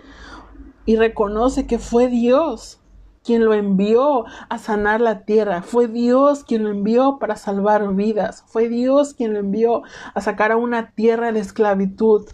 y 0.86 0.96
reconoce 0.96 1.68
que 1.68 1.80
fue 1.80 2.08
Dios 2.08 2.80
quien 3.28 3.44
lo 3.44 3.54
envió 3.54 4.24
a 4.48 4.58
sanar 4.58 5.02
la 5.02 5.26
tierra. 5.26 5.62
Fue 5.62 5.90
Dios 5.90 6.46
quien 6.46 6.63
lo 6.63 6.70
envió 6.70 7.20
para 7.20 7.36
salvar 7.36 7.94
vidas. 7.94 8.46
Fue 8.48 8.70
Dios 8.70 9.13
quien 9.13 9.34
lo 9.34 9.40
envió 9.40 9.84
a 10.13 10.22
sacar 10.22 10.54
a 10.54 10.58
una 10.58 10.92
tierra 10.92 11.34
de 11.34 11.42
esclavitud. 11.42 12.26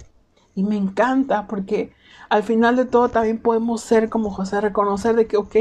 Y 0.53 0.61
me 0.61 0.77
encanta 0.77 1.47
porque 1.47 1.93
al 2.29 2.43
final 2.43 2.75
de 2.75 2.85
todo 2.85 3.09
también 3.09 3.39
podemos 3.39 3.81
ser 3.81 4.09
como 4.09 4.29
José, 4.29 4.61
reconocer 4.61 5.15
de 5.15 5.25
que, 5.25 5.35
ok, 5.35 5.55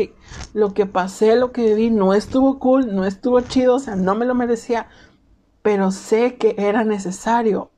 lo 0.53 0.75
que 0.75 0.85
pasé, 0.85 1.35
lo 1.37 1.51
que 1.51 1.65
viví, 1.65 1.91
no 1.91 2.13
estuvo 2.13 2.59
cool, 2.59 2.95
no 2.95 3.07
estuvo 3.07 3.41
chido, 3.41 3.77
o 3.77 3.79
sea, 3.79 3.97
no 3.97 4.15
me 4.15 4.27
lo 4.27 4.35
merecía, 4.35 4.87
pero 5.63 5.91
sé 5.93 6.37
que 6.37 6.55
era 6.59 6.85
necesario, 6.85 7.71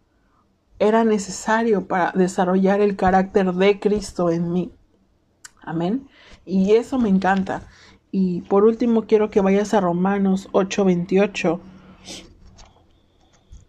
era 0.81 1.05
necesario 1.05 1.87
para 1.87 2.11
desarrollar 2.17 2.81
el 2.81 2.97
carácter 2.97 3.53
de 3.53 3.79
Cristo 3.79 4.31
en 4.31 4.53
mí. 4.53 4.73
Amén. 5.63 6.09
Y 6.45 6.73
eso 6.73 6.99
me 6.99 7.09
encanta. 7.09 7.67
Y 8.11 8.43
por 8.43 8.65
último 8.65 9.07
quiero 9.07 9.31
que 9.31 9.41
vayas 9.41 9.75
a 9.75 9.81
Romanos 9.81 10.49
8:28. 10.53 11.61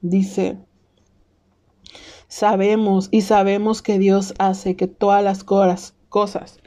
Dice, 0.02 0.60
sabemos 2.28 3.10
y 3.12 3.22
sabemos 3.22 3.82
que 3.82 3.98
Dios 3.98 4.36
hace 4.38 4.76
que 4.76 4.88
todas 4.88 5.24
las 5.24 5.44
cosas 5.44 6.60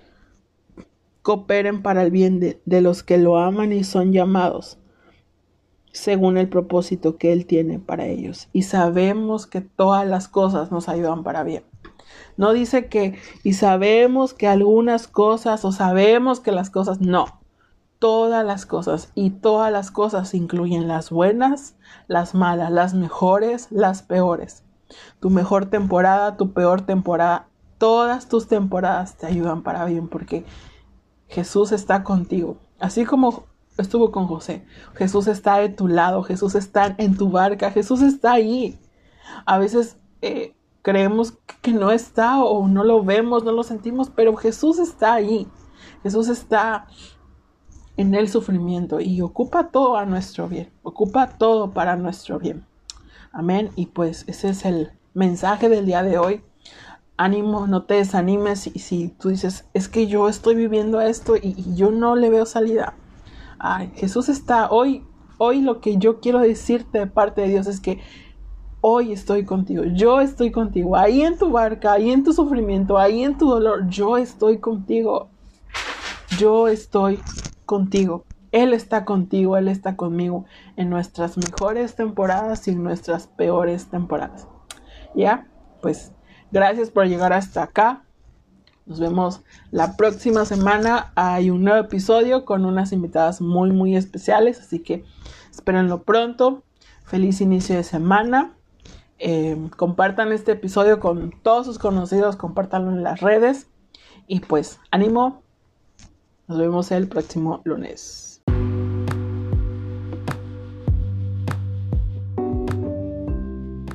cooperen 1.23 1.83
para 1.83 2.03
el 2.03 2.11
bien 2.11 2.40
de, 2.40 2.61
de 2.64 2.81
los 2.81 3.03
que 3.03 3.18
lo 3.18 3.38
aman 3.38 3.73
y 3.73 3.85
son 3.85 4.12
llamados 4.12 4.79
según 5.92 6.38
el 6.38 6.49
propósito 6.49 7.16
que 7.16 7.33
Él 7.33 7.47
tiene 7.47 7.79
para 7.79 8.07
ellos. 8.07 8.49
Y 8.53 8.62
sabemos 8.62 9.47
que 9.47 9.61
todas 9.61 10.07
las 10.07 10.29
cosas 10.29 10.71
nos 10.71 10.88
ayudan 10.88 11.23
para 11.23 11.42
bien. 11.42 11.64
No 12.37 12.53
dice 12.53 12.88
que 12.88 13.18
y 13.42 13.55
sabemos 13.55 14.35
que 14.35 14.49
algunas 14.49 15.09
cosas 15.09 15.64
o 15.64 15.73
sabemos 15.73 16.40
que 16.40 16.53
las 16.53 16.71
cosas, 16.71 17.01
no. 17.01 17.40
Todas 17.99 18.44
las 18.44 18.64
cosas 18.64 19.11
y 19.14 19.31
todas 19.31 19.73
las 19.73 19.90
cosas 19.90 20.33
incluyen 20.35 20.87
las 20.87 21.11
buenas, 21.11 21.75
las 22.07 22.35
malas, 22.35 22.71
las 22.71 22.94
mejores, 22.94 23.66
las 23.71 24.03
peores. 24.03 24.62
Tu 25.21 25.31
mejor 25.31 25.66
temporada, 25.66 26.37
tu 26.37 26.53
peor 26.53 26.83
temporada, 26.83 27.49
todas 27.79 28.29
tus 28.29 28.47
temporadas 28.47 29.16
te 29.16 29.27
ayudan 29.27 29.62
para 29.62 29.85
bien 29.85 30.09
porque 30.09 30.44
Jesús 31.29 31.73
está 31.73 32.05
contigo. 32.05 32.59
Así 32.79 33.05
como 33.05 33.47
estuvo 33.79 34.11
con 34.11 34.27
José. 34.27 34.64
Jesús 34.94 35.27
está 35.29 35.59
de 35.59 35.68
tu 35.68 35.88
lado, 35.88 36.23
Jesús 36.23 36.55
está 36.55 36.94
en 36.99 37.16
tu 37.16 37.31
barca, 37.31 37.71
Jesús 37.71 38.03
está 38.03 38.33
ahí. 38.33 38.79
A 39.47 39.59
veces 39.59 39.99
eh, 40.21 40.55
creemos 40.88 41.35
que 41.61 41.72
no 41.72 41.90
está 41.90 42.42
o 42.42 42.66
no 42.66 42.83
lo 42.83 43.05
vemos, 43.05 43.44
no 43.44 43.53
lo 43.53 43.62
sentimos, 43.62 44.09
pero 44.09 44.35
Jesús 44.37 44.79
está 44.79 45.12
ahí. 45.12 45.46
Jesús 46.03 46.29
está 46.29 46.87
en 47.98 48.14
el 48.14 48.31
sufrimiento 48.31 48.98
y 48.98 49.20
ocupa 49.20 49.68
todo 49.68 49.98
a 49.98 50.07
nuestro 50.07 50.48
bien, 50.48 50.70
ocupa 50.83 51.37
todo 51.37 51.72
para 51.72 51.96
nuestro 51.96 52.38
bien. 52.38 52.64
Amén. 53.33 53.68
Y 53.77 53.87
pues 53.88 54.24
ese 54.29 54.48
es 54.48 54.64
el 54.64 54.92
mensaje 55.12 55.68
del 55.68 55.85
día 55.85 56.03
de 56.03 56.16
hoy. 56.16 56.40
Ánimo, 57.18 57.66
no 57.66 57.83
te 57.83 57.96
desanimes 57.96 58.66
y 58.68 58.79
si 58.79 59.09
tú 59.09 59.29
dices, 59.29 59.66
es 59.74 59.90
que 59.90 60.07
yo 60.07 60.27
estoy 60.27 60.55
viviendo 60.55 61.03
esto 61.03 61.37
y, 61.37 61.55
yo 61.74 61.90
no 61.90 62.16
le 62.16 62.31
veo 62.31 62.46
salida. 62.46 62.94
Ay, 63.59 63.92
Jesús 63.94 64.31
está 64.31 64.70
hoy, 64.70 65.05
hoy 65.37 65.61
lo 65.61 65.83
que 65.83 65.98
yo 65.98 66.20
quiero 66.20 66.38
decirte 66.38 67.01
de 67.01 67.07
parte 67.09 67.42
de 67.42 67.48
Dios 67.48 67.66
es 67.66 67.79
que 67.79 68.01
hoy 68.81 69.12
estoy 69.12 69.45
contigo, 69.45 69.85
yo 69.85 70.21
estoy 70.21 70.51
contigo, 70.51 70.97
ahí 70.97 71.23
en 71.23 71.38
tu 71.38 71.51
barca, 71.51 71.93
ahí 71.93 72.11
en 72.11 72.25
tu 72.25 72.33
sufrimiento, 72.33 72.99
ahí 72.99 73.25
en 73.25 73.37
tu 73.37 73.49
dolor, 73.49 73.88
yo 73.88 74.17
estoy 74.17 74.59
contigo, 74.59 75.29
yo 76.38 76.69
estoy 76.69 77.19
contigo. 77.67 78.25
Él 78.51 78.73
está 78.73 79.05
contigo, 79.05 79.57
Él 79.57 79.69
está 79.69 79.97
conmigo 79.97 80.47
en 80.77 80.88
nuestras 80.88 81.37
mejores 81.37 81.95
temporadas 81.95 82.67
y 82.67 82.71
en 82.71 82.83
nuestras 82.83 83.27
peores 83.27 83.87
temporadas. 83.87 84.47
¿Ya? 85.14 85.47
Pues 85.83 86.12
gracias 86.51 86.91
por 86.91 87.07
llegar 87.07 87.33
hasta 87.33 87.62
acá. 87.62 88.05
Nos 88.87 89.01
vemos 89.01 89.43
la 89.71 89.97
próxima 89.97 90.47
semana. 90.47 91.12
Hay 91.14 91.51
un 91.51 91.62
nuevo 91.62 91.79
episodio 91.79 92.47
con 92.47 92.64
unas 92.64 92.93
invitadas 92.93 93.43
muy, 93.43 93.71
muy 93.71 93.97
especiales. 93.97 94.59
Así 94.61 94.79
que 94.79 95.05
espérenlo 95.51 96.05
pronto. 96.05 96.62
Feliz 97.05 97.43
inicio 97.43 97.77
de 97.77 97.85
semana. 97.85 98.58
Eh, 99.21 99.57
compartan 99.77 100.31
este 100.31 100.53
episodio 100.53 101.01
con 101.01 101.33
todos 101.43 101.67
sus 101.67 101.81
conocidos, 101.81 102.37
compártanlo 102.37 102.93
en 102.93 103.03
las 103.03 103.21
redes 103.21 103.67
y 104.29 104.39
pues 104.39 104.79
ánimo, 104.93 105.43
nos 106.47 106.59
vemos 106.59 106.93
el 106.93 107.09
próximo 107.09 107.61
lunes. 107.65 108.41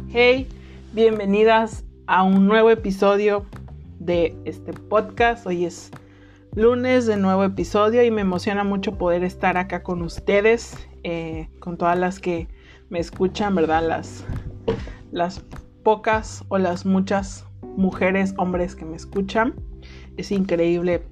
Hey, 0.09 0.49
bienvenidas 0.91 1.85
a 2.05 2.23
un 2.23 2.45
nuevo 2.45 2.69
episodio 2.69 3.45
de 3.99 4.35
este 4.43 4.73
podcast. 4.73 5.47
Hoy 5.47 5.63
es 5.63 5.89
lunes 6.53 7.05
de 7.05 7.15
nuevo 7.15 7.45
episodio 7.45 8.03
y 8.03 8.11
me 8.11 8.21
emociona 8.21 8.65
mucho 8.65 8.97
poder 8.97 9.23
estar 9.23 9.55
acá 9.55 9.83
con 9.83 10.01
ustedes, 10.01 10.75
eh, 11.03 11.47
con 11.61 11.77
todas 11.77 11.97
las 11.97 12.19
que 12.19 12.49
me 12.89 12.99
escuchan, 12.99 13.55
¿verdad? 13.55 13.87
Las 13.87 14.25
las 15.13 15.41
pocas 15.83 16.43
o 16.49 16.57
las 16.57 16.85
muchas 16.85 17.45
mujeres, 17.77 18.33
hombres 18.37 18.75
que 18.75 18.83
me 18.83 18.97
escuchan. 18.97 19.53
Es 20.17 20.31
increíble 20.31 21.03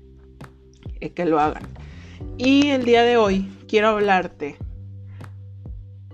eh, 1.00 1.12
que 1.12 1.26
lo 1.26 1.40
hagan. 1.40 1.64
Y 2.38 2.70
el 2.70 2.84
día 2.84 3.04
de 3.04 3.18
hoy 3.18 3.50
quiero 3.68 3.90
hablarte. 3.90 4.58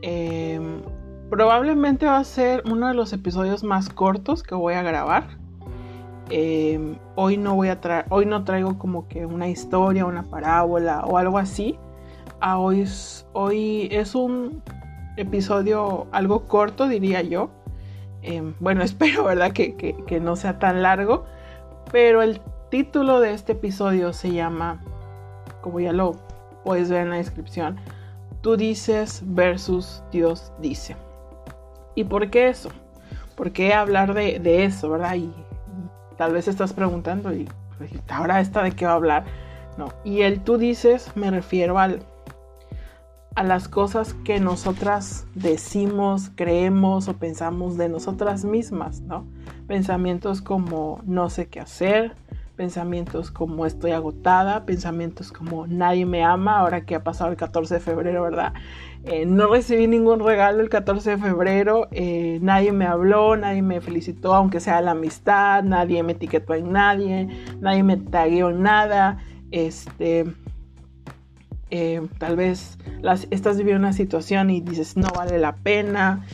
Em, 0.02 0.82
probablemente 1.30 2.06
va 2.06 2.18
a 2.18 2.24
ser 2.24 2.62
uno 2.70 2.90
de 2.90 2.94
los 2.94 3.14
episodios 3.14 3.64
más 3.64 3.90
cortos 3.90 4.44
que 4.44 4.54
voy 4.54 4.74
a 4.74 4.84
grabar. 4.84 5.28
Em, 6.30 6.98
hoy 7.16 7.38
no 7.38 7.56
voy 7.56 7.70
a 7.70 7.80
hoy 8.10 8.26
no 8.26 8.44
traigo 8.44 8.78
como 8.78 9.08
que 9.08 9.26
una 9.26 9.48
historia, 9.48 10.06
una 10.06 10.24
parábola 10.24 11.06
o 11.06 11.18
algo 11.18 11.38
así. 11.38 11.80
Ah, 12.42 12.60
hoy, 12.60 12.86
hoy 13.34 13.88
es 13.92 14.14
un 14.14 14.62
episodio 15.16 16.08
algo 16.12 16.48
corto, 16.48 16.90
diría 16.90 17.22
yo. 17.22 17.50
Em, 18.22 18.54
bueno, 18.60 18.84
espero, 18.84 19.24
¿verdad? 19.24 19.52
Que, 19.52 20.20
no 20.22 20.36
sea 20.36 20.60
tan 20.60 20.82
largo. 20.82 21.26
Pero 21.92 22.22
el 22.22 22.42
título 22.70 23.20
de 23.20 23.34
este 23.34 23.54
episodio 23.54 24.12
se 24.14 24.32
llama, 24.34 24.84
como 25.62 25.80
ya 25.80 25.94
lo 25.94 26.16
puedes 26.64 26.90
ver 26.90 27.02
en 27.02 27.12
la 27.12 27.16
descripción, 27.18 27.80
Tú 28.42 28.56
dices 28.56 29.24
versus 29.26 30.04
Dios 30.12 30.54
dice. 30.60 30.96
¿Y 31.96 32.04
por 32.04 32.30
qué 32.30 32.50
eso? 32.50 32.70
¿Por 33.36 33.52
qué 33.52 33.74
hablar 33.74 34.14
de, 34.14 34.64
eso, 34.64 34.90
verdad? 34.90 35.16
Y, 35.16 35.34
tal 36.18 36.34
vez 36.34 36.48
estás 36.48 36.74
preguntando, 36.74 37.34
¿y 37.34 37.50
pues, 37.78 37.92
ahora 38.08 38.40
esta 38.40 38.64
de 38.64 38.72
qué 38.72 38.86
va 38.86 38.94
a 38.94 38.96
hablar? 38.96 39.26
No. 39.78 39.90
Y 40.04 40.22
el 40.22 40.44
tú 40.44 40.58
dices 40.58 41.12
me 41.16 41.30
refiero 41.30 41.78
al 41.78 42.00
a 43.38 43.44
las 43.44 43.68
cosas 43.68 44.16
que 44.24 44.40
nosotras 44.40 45.28
decimos, 45.36 46.32
creemos 46.34 47.08
o 47.08 47.14
pensamos 47.18 47.78
de 47.78 47.88
nosotras 47.88 48.44
mismas, 48.44 49.02
¿no? 49.02 49.28
Pensamientos 49.68 50.42
como 50.42 51.02
no 51.06 51.30
sé 51.30 51.46
qué 51.46 51.60
hacer, 51.60 52.16
pensamientos 52.56 53.30
como 53.30 53.68
estoy 53.68 53.92
agotada, 53.92 54.66
pensamientos 54.66 55.32
como 55.32 55.68
nadie 55.68 56.08
me 56.08 56.24
ama, 56.24 56.58
ahora 56.58 56.84
que 56.84 56.96
ha 56.96 57.04
pasado 57.04 57.30
el 57.30 57.38
14 57.38 57.76
de 57.76 57.80
febrero, 57.80 58.24
¿verdad? 58.24 58.54
Eh, 59.04 59.28
no 59.28 59.46
recibí 59.46 59.86
ningún 59.86 60.20
regalo 60.20 60.64
el 60.64 60.70
14 60.70 61.12
de 61.12 61.18
febrero, 61.20 61.90
eh, 61.92 62.40
nadie 62.42 62.72
me 62.72 62.88
habló, 62.88 63.38
nadie 63.38 63.62
me 63.62 63.82
felicitó, 63.82 64.34
aunque 64.34 64.60
sea 64.60 64.82
la 64.82 64.92
amistad, 64.92 65.64
nadie 65.64 66.02
me 66.02 66.14
etiquetó 66.14 66.56
en 66.56 66.72
nadie, 66.72 67.28
nadie 67.62 67.84
me 67.84 67.98
tagueó 67.98 68.50
en 68.50 68.64
nada, 68.64 69.20
este... 69.52 70.26
Eh, 71.70 72.02
tal 72.18 72.36
vez 72.38 72.78
las, 73.02 73.28
estás 73.30 73.58
viviendo 73.58 73.80
una 73.80 73.94
situación 73.94 74.50
y 74.50 74.62
dices 74.62 74.96
no 74.96 75.10
vale 75.16 75.38
la 75.38 75.56
pena, 75.56 76.26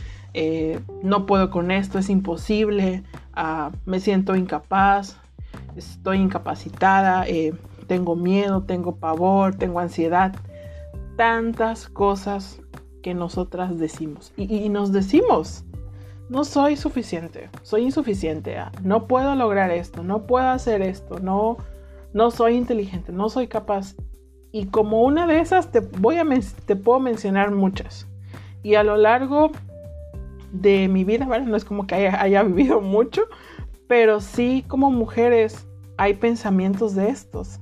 no 1.02 1.26
puedo 1.26 1.50
con 1.50 1.70
esto, 1.70 1.98
es 1.98 2.08
imposible, 2.10 3.04
ah, 3.34 3.70
me 3.84 4.00
siento 4.00 4.34
incapaz, 4.34 5.16
estoy 5.76 6.18
incapacitada, 6.18 7.26
eh, 7.26 7.54
tengo 7.86 8.16
miedo, 8.16 8.62
tengo 8.62 8.96
pavor, 8.96 9.54
tengo 9.54 9.80
ansiedad, 9.80 10.34
tantas 11.16 11.88
cosas 11.88 12.60
que 13.02 13.14
nosotras 13.14 13.78
decimos. 13.78 14.32
Y, 14.36 14.68
nos 14.70 14.92
decimos, 14.92 15.64
no 16.28 16.44
soy 16.44 16.76
suficiente, 16.76 17.50
soy 17.62 17.82
insuficiente, 17.82 18.56
ah, 18.56 18.72
no 18.82 19.06
puedo 19.06 19.34
lograr 19.34 19.70
esto, 19.70 20.02
no 20.02 20.26
puedo 20.26 20.48
hacer 20.48 20.82
esto, 20.82 21.18
no, 21.18 21.58
no 22.12 22.30
soy 22.30 22.56
inteligente, 22.56 23.12
no 23.12 23.28
soy 23.28 23.46
capaz. 23.46 23.94
Y 24.54 24.66
como 24.66 25.02
una 25.02 25.26
de 25.26 25.40
esas 25.40 25.72
te, 25.72 25.80
voy 25.80 26.18
a 26.18 26.26
te 26.64 26.76
puedo 26.76 27.00
mencionar 27.00 27.50
muchas. 27.50 28.06
Y 28.62 28.76
a 28.76 28.84
lo 28.84 28.96
largo 28.96 29.50
de 30.52 30.86
mi 30.86 31.02
vida, 31.02 31.26
no 31.26 31.56
es 31.56 31.64
como 31.64 31.88
que 31.88 31.96
haya, 31.96 32.22
haya 32.22 32.44
vivido 32.44 32.80
mucho, 32.80 33.22
pero 33.88 34.20
sí 34.20 34.64
como 34.68 34.92
mujeres 34.92 35.66
hay 35.96 36.14
pensamientos 36.14 36.94
de 36.94 37.08
estos. 37.08 37.58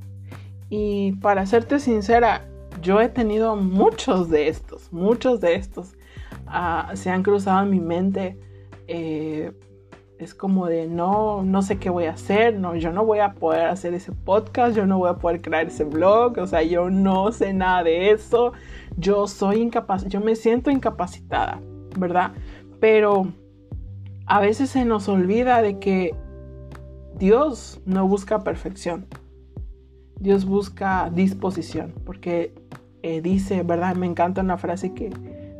Y 0.69 1.13
para 1.23 1.47
serte 1.47 1.81
sincera, 1.81 2.47
yo 2.83 3.01
he 3.01 3.09
tenido 3.09 3.57
muchos 3.57 4.29
de 4.29 4.49
estos, 4.49 4.93
muchos 4.93 5.41
de 5.41 5.55
estos. 5.55 5.95
Ah, 6.47 6.91
se 6.93 7.09
han 7.09 7.23
cruzado 7.23 7.63
en 7.63 7.71
mi 7.71 7.81
mente. 7.81 8.39
Eh, 8.87 9.51
es 10.23 10.35
como 10.35 10.67
de 10.67 10.87
no, 10.87 11.43
no 11.43 11.63
sé 11.63 11.79
qué 11.79 11.91
voy 11.91 12.05
a 12.05 12.13
hacer, 12.13 12.59
no, 12.59 12.75
yo 12.77 12.93
no 12.93 13.05
voy 13.05 13.19
a 13.19 13.35
poder 13.35 13.67
hacer 13.67 13.95
ese 13.95 14.13
podcast, 14.13 14.77
yo 14.77 14.87
no 14.87 14.99
voy 14.99 15.11
a 15.11 15.15
poder 15.15 15.41
crear 15.41 15.67
ese 15.67 15.85
blog, 15.85 16.39
o 16.39 16.47
sea, 16.47 16.63
yo 16.63 16.91
no 16.91 17.33
sé 17.33 17.53
nada 17.53 17.83
de 17.83 18.11
eso, 18.11 18.53
yo 18.97 19.27
soy 19.27 19.61
incapaz, 19.61 20.07
yo 20.07 20.21
me 20.21 20.37
siento 20.37 20.71
incapacitada, 20.71 21.61
¿verdad? 21.99 22.33
Pero 22.81 23.27
a 24.27 24.41
veces 24.41 24.71
se 24.71 24.85
nos 24.85 25.09
olvida 25.09 25.61
de 25.63 25.79
que 25.79 26.15
Dios 27.17 27.81
no 27.85 28.07
busca 28.09 28.41
perfección. 28.41 29.07
Dios 30.19 30.45
busca 30.45 31.11
disposición, 31.13 31.95
porque 32.07 32.55
eh, 33.03 33.21
dice, 33.21 33.63
¿verdad? 33.65 33.97
Me 33.97 34.07
encanta 34.07 34.41
una 34.41 34.57
frase 34.57 34.95
que 34.95 35.11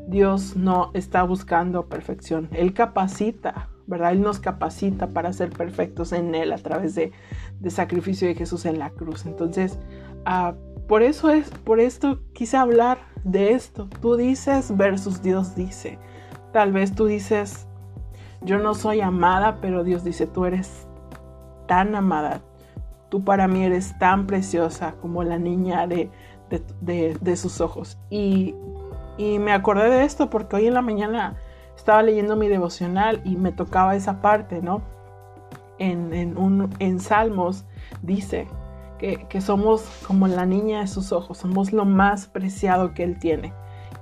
Dios 0.07 0.57
no 0.57 0.91
está 0.95 1.25
buscando 1.25 1.87
perfección. 1.87 2.49
Él 2.53 2.73
capacita, 2.73 3.69
¿verdad? 3.87 4.13
Él 4.13 4.23
nos 4.23 4.41
capacita 4.41 5.09
para 5.09 5.33
ser 5.33 5.51
perfectos 5.51 6.13
en 6.13 6.35
Él 6.35 6.53
a 6.53 6.59
través 6.59 6.95
de, 6.95 7.13
sacrificio 7.69 8.29
de 8.29 8.35
Jesús 8.35 8.65
en 8.65 8.79
la 8.79 8.91
cruz. 8.91 9.27
Entonces, 9.27 9.79
ah, 10.25 10.55
por 10.89 11.03
eso 11.03 11.31
es, 11.31 11.49
por 11.51 11.81
esto 11.81 12.21
quise 12.33 12.57
hablar 12.57 12.99
de 13.25 13.53
esto. 13.53 13.89
Tú 14.01 14.17
dices 14.17 14.77
versus 14.77 15.23
Dios 15.23 15.55
dice. 15.55 15.99
Tal 16.53 16.73
vez 16.73 16.95
tú 16.95 17.07
dices, 17.07 17.67
yo 18.43 18.59
no 18.59 18.75
soy 18.75 19.01
amada, 19.01 19.59
pero 19.61 19.85
Dios 19.85 20.05
dice, 20.05 20.27
tú 20.27 20.45
eres 20.45 20.87
tan 21.67 21.95
amada. 21.95 22.43
Tú 23.09 23.25
para 23.25 23.47
mí 23.49 23.65
eres 23.65 23.99
tan 23.99 24.27
preciosa 24.27 24.95
como 25.01 25.23
la 25.23 25.39
niña 25.39 25.87
de, 25.87 26.11
de, 26.81 27.37
sus 27.37 27.61
ojos. 27.61 27.99
Y, 28.11 28.55
y, 29.17 29.39
me 29.39 29.53
acordé 29.53 29.89
de 29.89 30.05
esto 30.05 30.31
porque 30.31 30.57
hoy 30.57 30.67
en 30.67 30.75
la 30.75 30.83
mañana 30.83 31.37
estaba 31.77 32.03
leyendo 32.03 32.37
mi 32.37 32.49
devocional 32.49 33.21
y 33.25 33.37
me 33.37 33.53
tocaba 33.53 33.97
esa 33.97 34.21
parte, 34.21 34.63
¿no? 34.63 34.83
En, 35.79 36.13
en, 36.15 36.39
un, 36.39 36.71
en 36.79 37.01
Salmos 37.01 37.65
dice 38.03 38.47
que, 38.99 39.27
que 39.29 39.41
somos 39.41 39.83
como 40.07 40.29
la 40.29 40.47
niña 40.47 40.81
de 40.81 40.87
sus 40.87 41.13
ojos, 41.13 41.39
somos 41.39 41.73
lo 41.73 41.85
más 41.85 42.27
preciado 42.27 42.95
que 42.95 43.03
Él 43.03 43.19
tiene. 43.19 43.53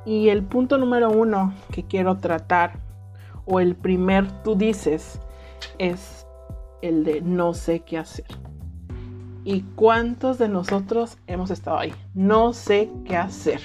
Y 0.05 0.29
el 0.29 0.43
punto 0.43 0.79
número 0.79 1.11
uno 1.11 1.55
que 1.73 1.85
quiero 1.85 2.19
tratar 2.19 2.81
o 3.45 3.61
el 3.61 3.75
primer 3.75 4.31
tú 4.43 4.55
dices 4.55 5.21
es 5.79 6.27
el 6.83 7.05
de 7.05 7.21
no 7.21 7.55
sé 7.55 7.81
qué 7.81 7.99
hacer. 7.99 8.27
¿Y 9.45 9.63
cuántos 9.75 10.39
de 10.39 10.49
nosotros 10.49 11.19
hemos 11.27 11.51
estado 11.51 11.79
ahí? 11.79 11.95
No 12.15 12.53
sé 12.53 12.91
qué 13.05 13.17
hacer. 13.17 13.61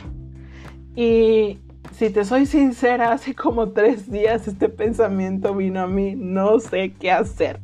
Y 0.96 1.60
si 1.98 2.10
te 2.10 2.26
soy 2.26 2.46
sincera, 2.46 3.14
hace 3.14 3.34
como 3.34 3.70
tres 3.70 4.12
días 4.12 4.48
este 4.48 4.68
pensamiento 4.68 5.56
vino 5.56 5.82
a 5.82 5.88
mí, 5.88 6.14
no 6.16 6.60
sé 6.60 6.92
qué 6.92 7.12
hacer. 7.12 7.62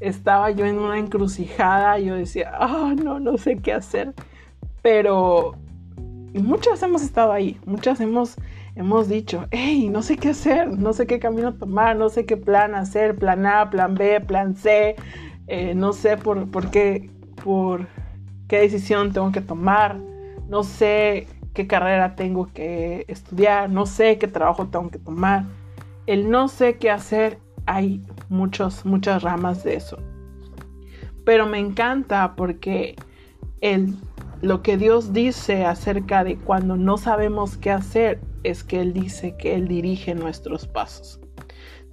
Estaba 0.00 0.50
yo 0.50 0.66
en 0.66 0.78
una 0.78 0.98
encrucijada, 0.98 1.98
yo 1.98 2.14
decía, 2.14 2.52
ah, 2.54 2.94
no, 3.02 3.18
no 3.18 3.38
sé 3.38 3.56
qué 3.56 3.72
hacer. 3.72 4.12
Pero 4.82 5.56
muchas 6.34 6.82
hemos 6.82 7.02
estado 7.02 7.32
ahí, 7.32 7.58
muchas 7.64 8.00
hemos 8.00 8.36
hemos 8.76 9.08
dicho, 9.08 9.46
hey, 9.50 9.88
no 9.90 10.02
sé 10.02 10.18
qué 10.18 10.28
hacer, 10.28 10.68
no 10.68 10.92
sé 10.92 11.06
qué 11.06 11.18
camino 11.18 11.54
tomar, 11.54 11.96
no 11.96 12.10
sé 12.10 12.26
qué 12.26 12.36
plan 12.36 12.74
hacer, 12.76 13.16
plan 13.16 13.44
A, 13.44 13.70
plan 13.70 13.94
B, 13.94 14.20
plan 14.20 14.54
C, 14.54 14.94
eh, 15.48 15.74
no 15.74 15.92
sé 15.92 16.16
por, 16.16 16.48
por, 16.50 16.70
qué, 16.70 17.10
por 17.42 17.88
qué 18.46 18.60
decisión 18.60 19.12
tengo 19.12 19.32
que 19.32 19.40
tomar, 19.40 19.96
no 20.48 20.62
sé 20.62 21.26
qué 21.58 21.66
carrera 21.66 22.14
tengo 22.14 22.52
que 22.54 23.04
estudiar, 23.08 23.68
no 23.68 23.84
sé 23.84 24.16
qué 24.16 24.28
trabajo 24.28 24.68
tengo 24.68 24.90
que 24.90 25.00
tomar. 25.00 25.42
El 26.06 26.30
no 26.30 26.46
sé 26.46 26.76
qué 26.76 26.88
hacer, 26.88 27.40
hay 27.66 28.00
muchos, 28.28 28.84
muchas 28.84 29.24
ramas 29.24 29.64
de 29.64 29.74
eso. 29.74 29.98
Pero 31.24 31.48
me 31.48 31.58
encanta 31.58 32.36
porque 32.36 32.94
el, 33.60 33.96
lo 34.40 34.62
que 34.62 34.76
Dios 34.76 35.12
dice 35.12 35.64
acerca 35.64 36.22
de 36.22 36.36
cuando 36.36 36.76
no 36.76 36.96
sabemos 36.96 37.56
qué 37.56 37.72
hacer 37.72 38.20
es 38.44 38.62
que 38.62 38.80
Él 38.80 38.92
dice 38.92 39.36
que 39.36 39.56
Él 39.56 39.66
dirige 39.66 40.14
nuestros 40.14 40.68
pasos. 40.68 41.18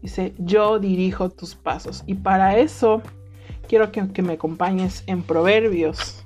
Dice, 0.03 0.35
yo 0.37 0.77
dirijo 0.77 1.31
tus 1.31 1.55
pasos. 1.55 2.03
Y 2.05 2.13
para 2.13 2.59
eso 2.59 3.01
quiero 3.67 3.91
que, 3.91 4.21
me 4.21 4.33
acompañes 4.33 5.03
en 5.07 5.23
Proverbios. 5.23 6.23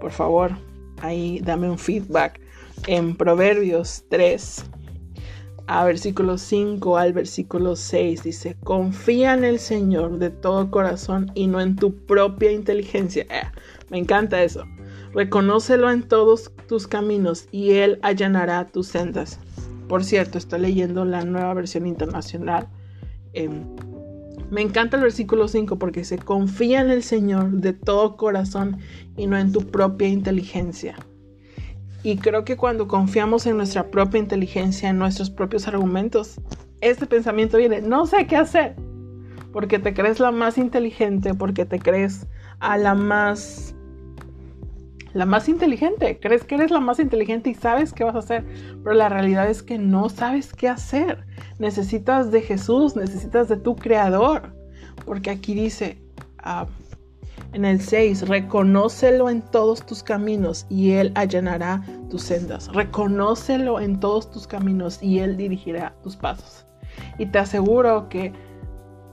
Por 0.00 0.12
favor, 0.12 0.52
ahí 1.02 1.40
dame 1.40 1.68
un 1.68 1.78
feedback. 1.78 2.40
En 2.86 3.16
Proverbios 3.16 4.04
3, 4.08 4.64
a 5.66 5.84
versículo 5.84 6.38
5 6.38 6.96
al 6.96 7.12
versículo 7.12 7.76
6 7.76 8.22
dice, 8.22 8.56
confía 8.64 9.34
en 9.34 9.44
el 9.44 9.58
Señor 9.58 10.18
de 10.18 10.30
todo 10.30 10.70
corazón 10.70 11.30
y 11.34 11.46
no 11.46 11.60
en 11.60 11.76
tu 11.76 11.94
propia 11.94 12.52
inteligencia. 12.52 13.24
Eh, 13.24 13.42
me 13.90 13.98
encanta 13.98 14.42
eso. 14.42 14.64
Reconócelo 15.12 15.90
en 15.90 16.02
todos 16.02 16.52
tus 16.68 16.86
caminos 16.86 17.48
y 17.50 17.72
Él 17.72 17.98
allanará 18.00 18.66
tus 18.68 18.88
sendas. 18.88 19.38
Por 19.88 20.04
cierto, 20.04 20.38
estoy 20.38 20.60
leyendo 20.60 21.04
la 21.04 21.24
nueva 21.24 21.52
versión 21.52 21.86
internacional. 21.86 22.68
Em, 23.34 23.64
me 24.50 24.62
encanta 24.62 24.96
el 24.96 25.02
versículo 25.02 25.48
5 25.48 25.78
porque 25.78 26.04
se 26.04 26.18
confía 26.18 26.80
en 26.80 26.90
el 26.90 27.02
Señor 27.02 27.50
de 27.50 27.74
todo 27.74 28.16
corazón 28.16 28.78
y 29.18 29.26
no 29.26 29.36
en 29.36 29.52
tu 29.52 29.60
propia 29.66 30.08
inteligencia. 30.08 30.96
Y 32.08 32.16
creo 32.16 32.42
que 32.42 32.56
cuando 32.56 32.88
confiamos 32.88 33.44
en 33.44 33.58
nuestra 33.58 33.90
propia 33.90 34.18
inteligencia, 34.18 34.88
en 34.88 34.96
nuestros 34.96 35.28
propios 35.28 35.68
argumentos, 35.68 36.40
este 36.80 37.04
pensamiento 37.04 37.58
viene, 37.58 37.82
no 37.82 38.06
sé 38.06 38.26
qué 38.26 38.36
hacer, 38.36 38.76
porque 39.52 39.78
te 39.78 39.92
crees 39.92 40.18
la 40.18 40.30
más 40.30 40.56
inteligente, 40.56 41.34
porque 41.34 41.66
te 41.66 41.78
crees 41.78 42.26
a 42.60 42.78
la 42.78 42.94
más 42.94 43.74
la 45.12 45.26
más 45.26 45.50
inteligente. 45.50 46.18
Crees 46.18 46.44
que 46.44 46.54
eres 46.54 46.70
la 46.70 46.80
más 46.80 46.98
inteligente 46.98 47.50
y 47.50 47.54
sabes 47.54 47.92
qué 47.92 48.04
vas 48.04 48.14
a 48.14 48.20
hacer, 48.20 48.42
pero 48.82 48.94
la 48.94 49.10
realidad 49.10 49.50
es 49.50 49.62
que 49.62 49.76
no 49.76 50.08
sabes 50.08 50.54
qué 50.54 50.66
hacer. 50.66 51.26
Necesitas 51.58 52.30
de 52.30 52.40
Jesús, 52.40 52.96
necesitas 52.96 53.48
de 53.48 53.58
tu 53.58 53.76
Creador. 53.76 54.54
Porque 55.04 55.28
aquí 55.28 55.52
dice 55.52 55.98
ah, 56.38 56.68
en 57.52 57.64
el 57.64 57.80
6, 57.80 58.28
reconócelo 58.28 59.30
en 59.30 59.42
todos 59.42 59.84
tus 59.84 60.02
caminos 60.02 60.66
y 60.68 60.92
Él 60.92 61.12
allanará 61.14 61.82
tus 62.10 62.22
sendas. 62.22 62.68
Reconócelo 62.72 63.80
en 63.80 64.00
todos 64.00 64.30
tus 64.30 64.46
caminos 64.46 65.02
y 65.02 65.20
Él 65.20 65.36
dirigirá 65.36 65.94
tus 66.02 66.16
pasos. 66.16 66.66
Y 67.18 67.26
te 67.26 67.38
aseguro 67.38 68.08
que 68.08 68.32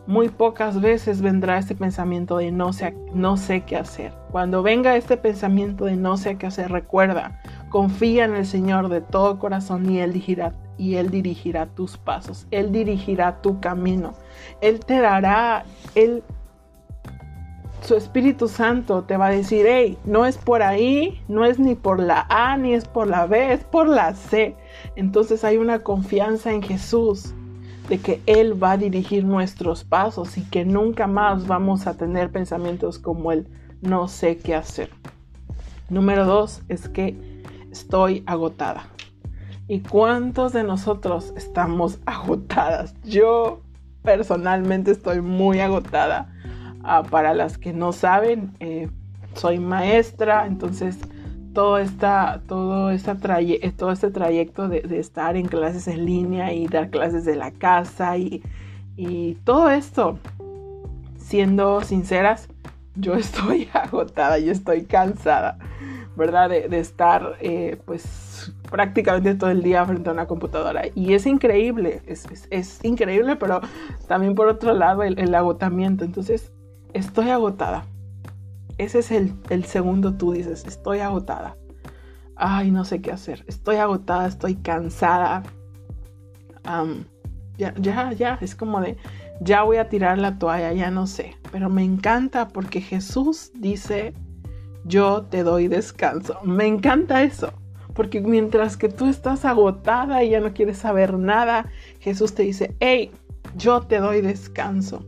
muy 0.08 0.30
pocas 0.30 0.82
veces 0.82 1.22
vendrá 1.22 1.58
este 1.58 1.76
pensamiento 1.76 2.38
de 2.38 2.52
no 2.52 2.74
sé, 2.74 3.64
qué 3.66 3.76
hacer. 3.76 4.14
Cuando 4.32 4.62
venga 4.62 4.96
este 4.96 5.18
pensamiento 5.18 5.86
de 5.86 5.96
no 5.96 6.18
sé 6.18 6.38
qué 6.38 6.48
hacer, 6.48 6.72
recuerda, 6.72 7.42
confía 7.70 8.26
en 8.26 8.36
el 8.36 8.46
Señor 8.46 8.90
de 8.90 9.02
todo 9.02 9.40
corazón 9.40 9.90
y 9.90 10.00
Él 10.00 10.14
dirigirá, 10.14 10.54
y 10.78 10.96
Él 10.96 11.10
dirigirá 11.10 11.68
tus 11.68 11.98
pasos, 11.98 12.46
Él 12.52 12.72
dirigirá 12.72 13.42
tu 13.42 13.60
camino, 13.60 14.14
Él 14.62 14.80
te 14.80 15.00
dará, 15.00 15.66
Él, 15.96 16.24
su 17.86 17.96
Espíritu 17.96 18.48
Santo 18.48 19.04
te 19.04 19.16
va 19.16 19.28
a 19.28 19.32
decir, 19.32 19.66
hey, 19.68 19.98
no 20.06 20.26
es 20.26 20.38
por 20.38 20.64
ahí, 20.64 21.22
no 21.28 21.46
es 21.46 21.60
ni 21.60 21.76
por 21.76 22.00
la 22.00 22.26
A, 22.30 22.58
ni 22.58 22.74
es 22.74 22.86
por 22.86 23.08
la 23.08 23.28
B, 23.28 23.54
es 23.54 23.64
por 23.64 23.88
la 23.88 24.16
C. 24.16 24.56
Entonces 24.96 25.44
hay 25.44 25.58
una 25.58 25.80
confianza 25.80 26.52
en 26.52 26.64
Jesús 26.64 27.34
de 27.88 28.00
que 28.00 28.22
Él 28.26 28.62
va 28.62 28.72
a 28.72 28.78
dirigir 28.78 29.24
nuestros 29.24 29.84
pasos 29.84 30.38
y 30.38 30.42
que 30.44 30.66
nunca 30.66 31.06
más 31.06 31.46
vamos 31.46 31.86
a 31.86 31.96
tener 31.96 32.32
pensamientos 32.32 32.98
como 32.98 33.32
el 33.32 33.48
no 33.82 34.08
sé 34.08 34.38
qué 34.38 34.56
hacer. 34.56 34.90
Número 35.90 36.26
dos 36.26 36.64
es 36.68 36.90
que 36.90 37.16
estoy 37.72 38.24
agotada. 38.26 38.88
¿Y 39.68 39.82
cuántos 39.82 40.54
de 40.54 40.64
nosotros 40.64 41.34
estamos 41.36 42.00
agotadas? 42.06 42.96
Yo 43.04 43.62
personalmente 44.02 44.92
estoy 44.92 45.22
muy 45.22 45.60
agotada. 45.60 46.32
Ah, 46.88 47.02
para 47.02 47.34
las 47.34 47.58
que 47.58 47.74
no 47.74 47.94
saben, 47.94 48.52
eh, 48.60 48.90
soy 49.34 49.58
maestra, 49.58 50.46
entonces 50.46 51.00
todo, 51.52 51.80
esta, 51.80 52.42
todo, 52.48 52.92
esta 52.92 53.16
todo 53.76 53.92
este 53.92 54.12
trayecto 54.12 54.70
de, 54.70 54.84
estar 55.00 55.36
en 55.36 55.48
clases 55.48 55.88
en 55.88 56.06
línea 56.06 56.54
y 56.54 56.68
dar 56.68 56.92
clases 56.92 57.26
de 57.26 57.36
la 57.36 57.50
casa 57.50 58.18
y, 58.18 58.44
todo 59.44 59.72
esto, 59.72 60.20
siendo 61.18 61.82
sinceras, 61.82 62.50
yo 62.96 63.16
estoy 63.16 63.68
agotada, 63.74 64.38
yo 64.38 64.52
estoy 64.52 64.84
cansada, 64.84 65.58
¿verdad? 66.16 66.50
De, 66.50 66.80
estar 66.80 67.36
eh, 67.42 67.82
pues 67.86 68.54
prácticamente 68.70 69.34
todo 69.34 69.50
el 69.50 69.64
día 69.64 69.84
frente 69.86 70.10
a 70.10 70.14
una 70.14 70.28
computadora. 70.28 70.84
Y 70.94 71.16
es 71.16 71.26
increíble, 71.26 72.04
es, 72.06 72.80
increíble, 72.84 73.38
pero 73.38 73.62
también 74.08 74.36
por 74.36 74.48
otro 74.48 74.72
lado 74.76 75.02
el, 75.02 75.18
el 75.18 75.34
agotamiento. 75.34 76.06
Entonces, 76.06 76.52
estoy 76.96 77.30
agotada 77.30 77.86
ese 78.78 79.00
es 79.00 79.12
el, 79.12 79.66
segundo 79.66 80.16
tú 80.16 80.34
dices, 80.34 80.66
estoy 80.66 81.00
agotada. 81.00 81.58
Ay, 82.36 82.72
no 82.72 82.84
sé 82.84 83.02
qué 83.02 83.12
hacer. 83.12 83.44
Estoy 83.48 83.78
agotada, 83.78 84.28
estoy 84.28 84.56
cansada. 84.56 85.44
ya, 87.58 87.74
ya, 87.76 88.12
ya, 88.12 88.38
es 88.42 88.56
como 88.56 88.82
de, 88.82 88.98
ya 89.40 89.64
voy 89.64 89.78
a 89.78 89.88
tirar 89.88 90.18
la 90.18 90.38
toalla, 90.38 90.74
ya 90.74 90.92
no 90.92 91.08
sé. 91.08 91.36
Pero 91.52 91.70
me 91.70 91.84
encanta 91.84 92.50
porque 92.50 92.82
Jesús 92.82 93.52
dice, 93.56 94.14
yo 94.84 95.24
te 95.24 95.44
doy 95.44 95.70
descanso. 95.70 96.38
Me 96.44 96.68
encanta 96.68 97.24
eso. 97.24 97.54
Porque 97.94 98.20
mientras 98.20 98.76
que 98.76 98.90
tú 98.90 99.08
estás 99.08 99.46
agotada 99.46 100.22
y 100.22 100.32
ya 100.32 100.42
no 100.42 100.54
quieres 100.54 100.80
saber 100.80 101.14
nada, 101.14 101.68
Jesús 102.02 102.36
te 102.36 102.44
dice, 102.44 102.76
hey, 102.82 103.10
yo 103.56 103.80
te 103.80 104.00
doy 104.00 104.20
descanso. 104.20 105.06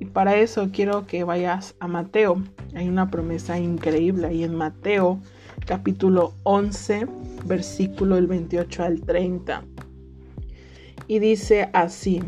Y 0.00 0.06
para 0.06 0.36
eso 0.36 0.68
quiero 0.72 1.06
que 1.06 1.24
vayas 1.24 1.74
a 1.80 1.88
Mateo. 1.88 2.42
Hay 2.74 2.88
una 2.88 3.10
promesa 3.10 3.58
increíble 3.58 4.28
ahí 4.28 4.44
en 4.44 4.54
Mateo 4.54 5.20
capítulo 5.66 6.32
11, 6.44 7.06
versículo 7.44 8.14
del 8.14 8.26
28 8.26 8.82
al 8.82 9.00
30. 9.02 9.64
Y 11.06 11.18
dice 11.18 11.68
así, 11.72 12.22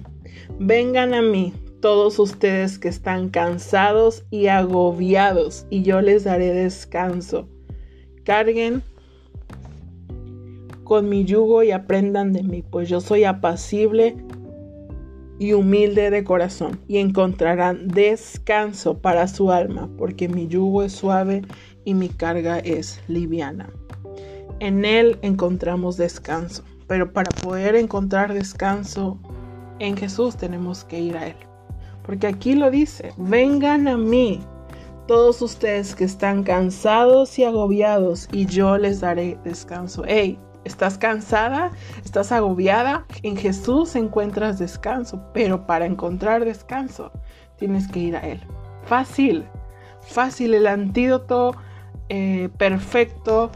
vengan 0.59 1.15
a 1.15 1.23
mí 1.23 1.55
todos 1.81 2.19
ustedes 2.19 2.79
que 2.79 2.89
están 2.89 3.31
cansados 3.31 4.25
y 4.31 4.49
agobiados, 4.49 5.67
y 5.71 5.83
yo 5.83 6.01
les 6.03 6.25
daré 6.25 6.53
descanso. 6.53 7.49
Carguen 8.25 8.83
con 10.85 11.09
mi 11.09 11.25
yugo 11.25 11.63
y 11.63 11.71
aprendan 11.71 12.33
de 12.33 12.43
mí, 12.43 12.63
pues 12.63 12.89
yo 12.89 13.01
soy 13.01 13.25
apacible 13.25 14.17
y 15.41 15.55
humilde 15.55 16.11
de 16.11 16.23
corazón, 16.23 16.79
y 16.87 16.99
encontrarán 16.99 17.89
descanso 17.89 18.99
para 18.99 19.27
su 19.27 19.51
alma, 19.51 19.89
porque 19.97 20.29
mi 20.29 20.47
yugo 20.47 20.83
es 20.83 20.93
suave 20.93 21.41
y 21.87 21.95
mi 21.95 22.11
carga 22.11 22.59
es 22.59 23.01
liviana. 23.09 23.71
En 24.61 24.85
Él 24.85 25.19
encontramos 25.23 25.97
descanso, 25.97 26.63
pero 26.87 27.15
para 27.15 27.31
poder 27.43 27.75
encontrar 27.75 28.35
descanso 28.35 29.19
en 29.79 29.97
Jesús 29.97 30.37
tenemos 30.37 30.85
que 30.85 31.01
ir 31.01 31.17
a 31.17 31.29
Él. 31.29 31.37
Porque 32.05 32.27
aquí 32.27 32.55
lo 32.55 32.71
dice, 32.71 33.15
vengan 33.17 33.89
a 33.89 33.97
mí 33.97 34.43
todos 35.07 35.41
ustedes 35.41 35.95
que 35.95 36.05
están 36.05 36.43
cansados 36.43 37.39
y 37.39 37.45
agobiados 37.45 38.29
y 38.31 38.45
yo 38.45 38.77
les 38.77 39.01
daré 39.01 39.39
descanso. 39.43 40.05
¿Estás 40.65 40.99
cansada? 40.99 41.71
¿Estás 42.05 42.33
agobiada? 42.33 43.07
En 43.23 43.37
Jesús 43.37 43.97
encuentras 43.97 44.59
descanso, 44.59 45.23
pero 45.33 45.67
para 45.67 45.87
encontrar 45.87 46.45
descanso 46.45 47.11
tienes 47.57 47.89
que 47.89 48.01
ir 48.01 48.17
a 48.17 48.21
Él. 48.21 48.41
Fácil, 48.85 49.47
fácil, 50.03 50.55
el 50.55 50.67
antídoto 50.67 51.55
eh, 52.09 52.49
perfecto 52.59 53.51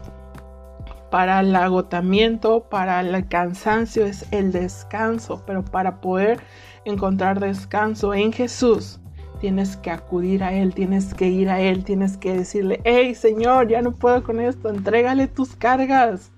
para 1.11 1.39
el 1.41 1.55
agotamiento, 1.55 2.63
para 2.69 2.99
el 3.01 3.27
cansancio 3.27 4.05
es 4.05 4.25
el 4.31 4.51
descanso, 4.51 5.43
pero 5.45 5.63
para 5.63 6.01
poder 6.01 6.39
encontrar 6.85 7.39
descanso 7.39 8.13
en 8.13 8.33
Jesús, 8.33 8.99
tienes 9.39 9.77
que 9.77 9.91
acudir 9.91 10.43
a 10.43 10.53
Él, 10.53 10.73
tienes 10.73 11.13
que 11.13 11.27
ir 11.27 11.49
a 11.49 11.61
Él, 11.61 11.83
tienes 11.83 12.17
que 12.17 12.33
decirle, 12.33 12.81
hey 12.83 13.15
Señor, 13.15 13.67
ya 13.67 13.81
no 13.81 13.91
puedo 13.91 14.23
con 14.23 14.39
esto, 14.39 14.69
entrégale 14.69 15.27
tus 15.27 15.55
cargas, 15.55 16.31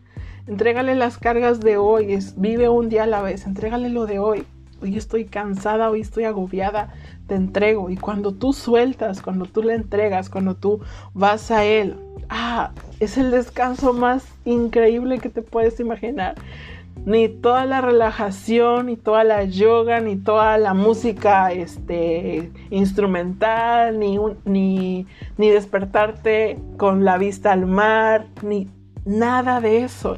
Entrégale 0.47 0.95
las 0.95 1.17
cargas 1.17 1.59
de 1.59 1.75
hoy, 1.75 2.17
vive 2.37 2.69
un 2.69 2.87
día 2.87 3.03
a 3.03 3.07
la 3.07 3.21
vez, 3.21 3.45
entrégale 3.45 3.89
lo 3.89 4.05
de 4.05 4.19
hoy. 4.19 4.45
Hoy 4.81 4.95
estoy 4.95 5.25
cansada, 5.25 5.89
hoy 5.89 5.99
estoy 5.99 6.23
agobiada, 6.23 6.93
te 7.27 7.35
entrego. 7.35 7.89
Y 7.89 7.97
cuando 7.97 8.31
tú 8.33 8.53
sueltas, 8.53 9.21
cuando 9.21 9.45
tú 9.45 9.61
le 9.61 9.73
entregas, 9.73 10.29
cuando 10.29 10.55
tú 10.55 10.79
vas 11.13 11.51
a 11.51 11.65
Él, 11.65 11.97
ah, 12.29 12.71
es 13.01 13.17
el 13.17 13.29
descanso 13.31 13.91
más 13.91 14.25
increíble 14.45 15.19
que 15.19 15.27
te 15.27 15.41
puedes 15.41 15.81
imaginar. 15.81 16.35
Ni 17.05 17.27
toda 17.27 17.65
la 17.65 17.81
relajación, 17.81 18.85
ni 18.85 18.95
toda 18.95 19.25
la 19.25 19.43
yoga, 19.43 19.99
ni 19.99 20.15
toda 20.15 20.57
la 20.57 20.73
música 20.73 21.51
este, 21.51 22.53
instrumental, 22.69 23.99
ni, 23.99 24.17
ni, 24.45 25.07
ni 25.37 25.49
despertarte 25.49 26.57
con 26.77 27.03
la 27.03 27.17
vista 27.17 27.51
al 27.51 27.65
mar, 27.65 28.27
ni 28.41 28.69
nada 29.05 29.59
de 29.59 29.83
eso. 29.83 30.17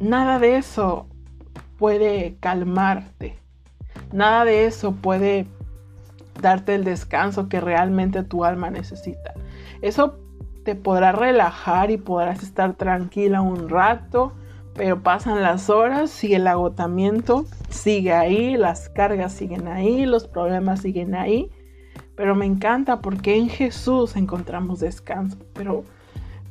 Nada 0.00 0.38
de 0.38 0.56
eso 0.56 1.06
puede 1.78 2.36
calmarte. 2.40 3.38
Nada 4.12 4.44
de 4.44 4.66
eso 4.66 4.92
puede 4.92 5.46
darte 6.40 6.74
el 6.74 6.84
descanso 6.84 7.48
que 7.48 7.60
realmente 7.60 8.22
tu 8.22 8.44
alma 8.44 8.70
necesita. 8.70 9.34
Eso 9.82 10.18
te 10.64 10.74
podrá 10.74 11.12
relajar 11.12 11.90
y 11.90 11.96
podrás 11.96 12.42
estar 12.42 12.74
tranquila 12.74 13.40
un 13.40 13.68
rato, 13.68 14.32
pero 14.74 15.02
pasan 15.02 15.42
las 15.42 15.70
horas 15.70 16.22
y 16.24 16.34
el 16.34 16.46
agotamiento 16.46 17.46
sigue 17.70 18.12
ahí, 18.12 18.56
las 18.56 18.88
cargas 18.88 19.32
siguen 19.32 19.68
ahí, 19.68 20.04
los 20.04 20.26
problemas 20.26 20.80
siguen 20.80 21.14
ahí. 21.14 21.50
Pero 22.16 22.34
me 22.34 22.46
encanta 22.46 23.00
porque 23.00 23.36
en 23.36 23.48
Jesús 23.48 24.16
encontramos 24.16 24.80
descanso. 24.80 25.38
Pero 25.52 25.84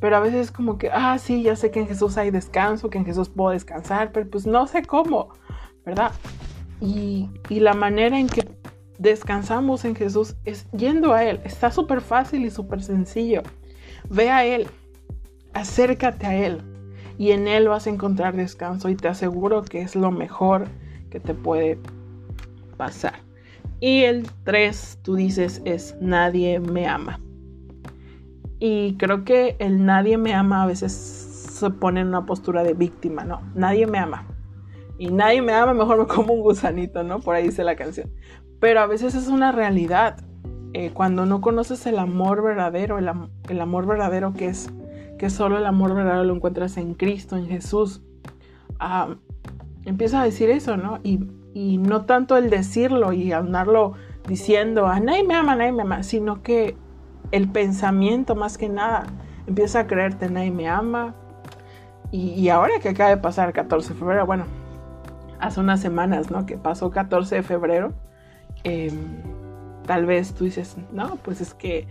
pero 0.05 0.17
a 0.17 0.19
veces 0.19 0.51
como 0.51 0.77
que, 0.77 0.91
ah, 0.93 1.17
sí, 1.17 1.41
ya 1.41 1.55
sé 1.55 1.71
que 1.71 1.79
en 1.79 1.87
Jesús 1.87 2.15
hay 2.19 2.29
descanso, 2.29 2.91
que 2.91 2.99
en 2.99 3.05
Jesús 3.05 3.27
puedo 3.27 3.49
descansar, 3.49 4.11
pero 4.11 4.29
pues 4.29 4.45
no 4.45 4.67
sé 4.67 4.83
cómo, 4.83 5.29
¿verdad? 5.83 6.11
Y, 6.79 7.31
y 7.49 7.59
la 7.59 7.73
manera 7.73 8.19
en 8.19 8.27
que 8.27 8.47
descansamos 8.99 9.83
en 9.83 9.95
Jesús 9.95 10.35
es 10.45 10.69
yendo 10.73 11.11
a 11.11 11.23
Él. 11.23 11.41
Está 11.43 11.71
súper 11.71 12.01
fácil 12.01 12.45
y 12.45 12.51
súper 12.51 12.83
sencillo. 12.83 13.41
Ve 14.07 14.29
a 14.29 14.45
Él, 14.45 14.67
acércate 15.53 16.27
a 16.27 16.35
Él 16.35 16.61
y 17.17 17.31
en 17.31 17.47
Él 17.47 17.67
vas 17.67 17.87
a 17.87 17.89
encontrar 17.89 18.35
descanso 18.35 18.89
y 18.89 18.95
te 18.95 19.07
aseguro 19.07 19.63
que 19.63 19.81
es 19.81 19.95
lo 19.95 20.11
mejor 20.11 20.67
que 21.09 21.19
te 21.19 21.33
puede 21.33 21.79
pasar. 22.77 23.15
Y 23.79 24.03
el 24.03 24.27
3, 24.43 24.99
tú 25.01 25.15
dices, 25.15 25.63
es 25.65 25.95
nadie 25.99 26.59
me 26.59 26.85
ama. 26.85 27.19
Y 28.59 28.95
creo 28.97 29.25
que 29.25 29.55
el 29.59 29.85
nadie 29.85 30.17
me 30.17 30.33
ama 30.33 30.63
a 30.63 30.67
veces 30.67 30.91
se 31.55 31.69
pone 31.69 32.01
en 32.01 32.07
una 32.07 32.25
postura 32.25 32.63
de 32.63 32.73
víctima, 32.73 33.23
¿no? 33.23 33.41
Nadie 33.53 33.87
me 33.87 33.97
ama. 33.97 34.25
Y 34.97 35.09
nadie 35.09 35.41
me 35.41 35.53
ama, 35.53 35.73
mejor 35.73 35.97
me 35.97 36.07
como 36.07 36.33
un 36.33 36.41
gusanito, 36.41 37.03
¿no? 37.03 37.19
Por 37.19 37.35
ahí 37.35 37.45
dice 37.45 37.63
la 37.63 37.75
canción. 37.75 38.09
Pero 38.59 38.81
a 38.81 38.87
veces 38.87 39.15
es 39.15 39.27
una 39.27 39.51
realidad. 39.51 40.17
Eh, 40.73 40.91
cuando 40.93 41.25
no 41.25 41.39
conoces 41.39 41.85
el 41.85 41.99
amor 41.99 42.43
verdadero, 42.43 42.97
el, 42.97 43.07
amor 43.61 43.85
verdadero 43.85 44.33
que 44.33 44.47
es 44.47 44.69
que 45.17 45.29
solo 45.29 45.57
el 45.57 45.65
amor 45.65 45.95
verdadero 45.95 46.25
lo 46.25 46.35
encuentras 46.35 46.75
en 46.75 46.93
Cristo, 46.93 47.37
en 47.37 47.47
Jesús, 47.47 48.01
ah, 48.79 49.15
empieza 49.85 50.21
a 50.21 50.25
decir 50.25 50.49
eso, 50.49 50.75
¿no? 50.75 50.99
Y, 51.03 51.29
y, 51.53 51.77
no 51.77 52.03
tanto 52.03 52.35
el 52.35 52.49
decirlo 52.49 53.13
y 53.13 53.31
andarlo 53.31 53.93
diciendo, 54.27 54.87
a 54.87 54.95
ah, 54.95 54.99
nadie 54.99 55.23
me 55.23 55.35
ama, 55.35 55.55
nadie 55.55 55.71
me 55.71 55.83
ama, 55.83 56.03
sino 56.03 56.43
que 56.43 56.75
el 57.31 57.49
pensamiento 57.49 58.35
más 58.35 58.57
que 58.57 58.69
nada. 58.69 59.05
Empieza 59.47 59.81
a 59.81 59.87
creerte, 59.87 60.29
nadie 60.29 60.51
me 60.51 60.67
ama. 60.67 61.15
Y, 62.11 62.47
ahora 62.49 62.79
que 62.81 62.89
acaba 62.89 63.09
de 63.09 63.17
pasar 63.17 63.51
14 63.51 63.93
de 63.93 63.99
febrero, 63.99 64.25
bueno, 64.25 64.45
hace 65.39 65.59
unas 65.59 65.81
semanas, 65.81 66.31
¿no? 66.31 66.45
Que 66.45 66.57
pasó 66.57 66.89
14 66.89 67.35
de 67.35 67.43
febrero. 67.43 67.93
Em, 68.63 69.21
tal 69.85 70.05
vez 70.05 70.33
tú 70.33 70.45
dices, 70.45 70.77
no, 70.91 71.17
pues 71.17 71.41
es 71.41 71.53
que 71.53 71.87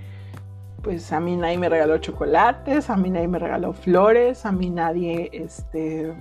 pues 0.84 1.12
a 1.12 1.18
mí 1.18 1.34
nadie 1.34 1.56
me 1.56 1.68
regaló 1.68 1.96
chocolates, 1.98 2.90
a 2.90 2.96
mí 2.96 3.08
nadie 3.08 3.26
me 3.26 3.38
regaló 3.38 3.72
flores, 3.72 4.44
a 4.44 4.52
mí 4.52 4.68
nadie, 4.68 5.30
este, 5.32 6.14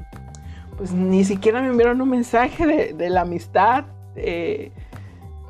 pues 0.77 0.93
ni 0.93 1.25
siquiera 1.25 1.61
me 1.61 1.67
enviaron 1.67 2.01
un 2.01 2.09
mensaje 2.09 2.93
de, 2.93 3.09
la 3.09 3.21
amistad, 3.21 3.83
eh, 4.15 4.71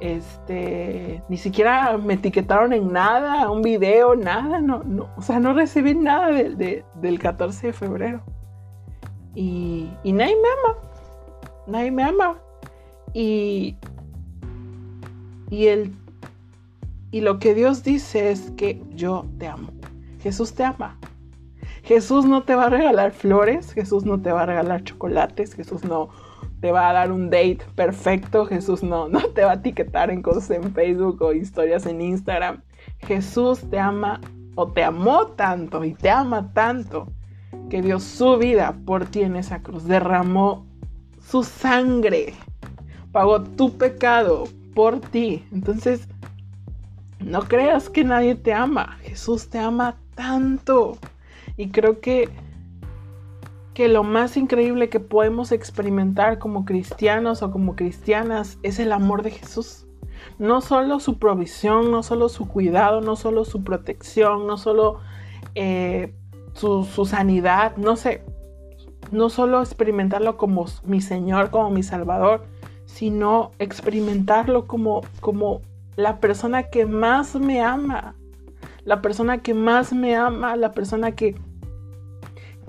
este, 0.03 1.23
ni 1.29 1.37
siquiera 1.37 1.97
me 1.97 2.15
etiquetaron 2.15 2.73
en 2.73 2.91
nada, 2.91 3.49
un 3.49 3.61
video, 3.61 4.17
nada, 4.17 4.59
no, 4.59 4.83
no 4.83 5.09
o 5.15 5.21
sea, 5.21 5.39
no 5.39 5.53
recibí 5.53 5.95
nada 5.95 6.27
del 6.27 7.19
14 7.19 7.67
de 7.67 7.73
febrero. 7.73 8.21
Y, 9.33 9.89
y 10.03 10.11
nadie 10.11 10.35
me 10.35 10.49
ama, 10.59 10.79
nadie 11.67 11.91
me 11.91 12.03
ama. 12.03 12.37
Y, 13.13 13.77
y 15.49 15.67
el 15.67 15.95
y 17.11 17.21
lo 17.21 17.39
que 17.39 17.53
Dios 17.53 17.83
dice 17.83 18.31
es 18.31 18.51
que 18.57 18.83
yo 18.89 19.25
te 19.39 19.47
amo. 19.47 19.69
Jesús 20.19 20.53
te 20.53 20.65
ama. 20.65 20.97
Jesús 21.83 22.25
no 22.25 22.43
te 22.43 22.55
va 22.55 22.65
a 22.65 22.69
regalar 22.69 23.13
flores, 23.13 23.71
Jesús 23.71 24.03
no 24.03 24.21
te 24.21 24.33
va 24.33 24.43
a 24.43 24.45
regalar 24.47 24.83
chocolates, 24.83 25.53
Jesús 25.53 25.85
no 25.85 26.09
te 26.63 26.71
va 26.71 26.89
a 26.89 26.93
dar 26.93 27.11
un 27.11 27.29
date 27.29 27.59
perfecto, 27.75 28.45
Jesús 28.45 28.83
no, 28.83 29.09
no 29.09 29.19
te 29.35 29.43
va 29.43 29.51
a 29.51 29.55
etiquetar 29.55 30.09
en 30.09 30.21
cosas 30.21 30.49
en 30.49 30.73
Facebook 30.73 31.21
o 31.21 31.33
historias 31.33 31.85
en 31.85 31.99
Instagram. 31.99 32.61
Jesús 32.99 33.69
te 33.69 33.77
ama 33.77 34.21
o 34.55 34.71
te 34.71 34.81
amó 34.81 35.27
tanto 35.27 35.83
y 35.83 35.93
te 35.93 36.09
ama 36.09 36.53
tanto 36.53 37.09
que 37.69 37.81
dio 37.81 37.99
su 37.99 38.37
vida 38.37 38.77
por 38.85 39.05
ti 39.05 39.23
en 39.23 39.35
esa 39.35 39.61
cruz, 39.61 39.83
derramó 39.83 40.65
su 41.21 41.43
sangre, 41.43 42.33
pagó 43.11 43.41
tu 43.43 43.77
pecado 43.77 44.45
por 44.73 45.01
ti. 45.01 45.43
Entonces, 45.51 46.07
no 47.19 47.41
creas 47.41 47.89
que 47.89 48.05
nadie 48.05 48.35
te 48.35 48.53
ama. 48.53 48.99
Jesús 49.01 49.49
te 49.49 49.59
ama 49.59 49.97
tanto. 50.15 50.97
Y 51.57 51.71
creo 51.71 51.99
que, 51.99 52.29
que 53.73 53.87
lo 53.87 54.03
más 54.03 54.37
increíble 54.37 54.89
que 54.89 54.99
podemos 54.99 55.51
experimentar 55.51 56.37
como 56.37 56.65
cristianos 56.65 57.41
o 57.41 57.51
como 57.51 57.75
cristianas 57.75 58.59
es 58.63 58.79
el 58.79 58.91
amor 58.91 59.23
de 59.23 59.31
Jesús. 59.31 59.87
No 60.37 60.61
solo 60.61 60.99
su 60.99 61.17
provisión, 61.17 61.91
no 61.91 62.03
solo 62.03 62.29
su 62.29 62.47
cuidado, 62.47 63.01
no 63.01 63.15
solo 63.15 63.45
su 63.45 63.63
protección, 63.63 64.47
no 64.47 64.57
solo 64.57 64.99
eh, 65.55 66.13
su, 66.53 66.83
su 66.85 67.05
sanidad, 67.05 67.75
no 67.77 67.95
sé, 67.95 68.23
no 69.11 69.29
solo 69.29 69.61
experimentarlo 69.61 70.37
como 70.37 70.65
mi 70.83 71.01
Señor, 71.01 71.49
como 71.49 71.69
mi 71.69 71.83
Salvador, 71.83 72.45
sino 72.85 73.51
experimentarlo 73.59 74.67
como, 74.67 75.01
como 75.19 75.61
la 75.95 76.19
persona 76.19 76.63
que 76.63 76.85
más 76.85 77.35
me 77.35 77.61
ama, 77.61 78.15
la 78.85 79.01
persona 79.01 79.39
que 79.39 79.53
más 79.53 79.93
me 79.93 80.15
ama, 80.15 80.55
la 80.55 80.71
persona 80.71 81.13
que, 81.13 81.35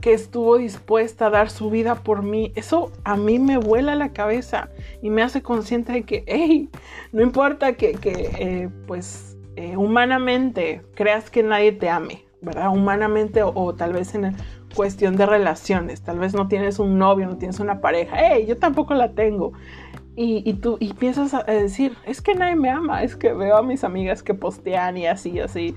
que 0.04 0.12
estuvo 0.12 0.58
dispuesta 0.58 1.28
a 1.28 1.30
dar 1.30 1.48
su 1.48 1.70
vida 1.70 1.94
por 1.94 2.22
mí. 2.22 2.52
Eso 2.56 2.92
a 3.04 3.16
mí 3.16 3.38
me 3.38 3.56
vuela 3.56 3.94
la 3.94 4.12
cabeza 4.12 4.68
y 5.00 5.08
me 5.08 5.22
hace 5.22 5.40
consciente 5.40 5.94
de 5.94 6.02
que, 6.02 6.24
hey, 6.26 6.68
no 7.12 7.22
importa 7.22 7.72
que, 7.72 7.98
eh, 8.04 8.68
pues, 8.86 9.38
eh, 9.56 9.78
humanamente 9.78 10.82
creas 10.94 11.30
que 11.30 11.42
nadie 11.42 11.72
te 11.72 11.88
ame, 11.88 12.22
¿verdad? 12.42 12.68
Humanamente 12.68 13.42
o, 13.42 13.74
tal 13.74 13.94
vez 13.94 14.14
en 14.14 14.36
cuestión 14.74 15.16
de 15.16 15.24
relaciones, 15.24 16.02
tal 16.02 16.18
vez 16.18 16.34
no 16.34 16.48
tienes 16.48 16.78
un 16.78 16.98
novio, 16.98 17.26
no 17.26 17.38
tienes 17.38 17.58
una 17.58 17.80
pareja, 17.80 18.14
hey, 18.18 18.44
yo 18.46 18.58
tampoco 18.58 18.92
la 18.92 19.12
tengo. 19.12 19.54
Y, 20.16 20.52
tú 20.60 20.76
y 20.80 20.92
piensas 20.92 21.32
a 21.32 21.44
decir, 21.44 21.96
es 22.04 22.20
que 22.20 22.34
nadie 22.34 22.56
me 22.56 22.68
ama, 22.68 23.02
es 23.02 23.16
que 23.16 23.32
veo 23.32 23.56
a 23.56 23.62
mis 23.62 23.84
amigas 23.84 24.22
que 24.22 24.34
postean 24.34 24.98
y 24.98 25.06
así, 25.06 25.40
así. 25.40 25.74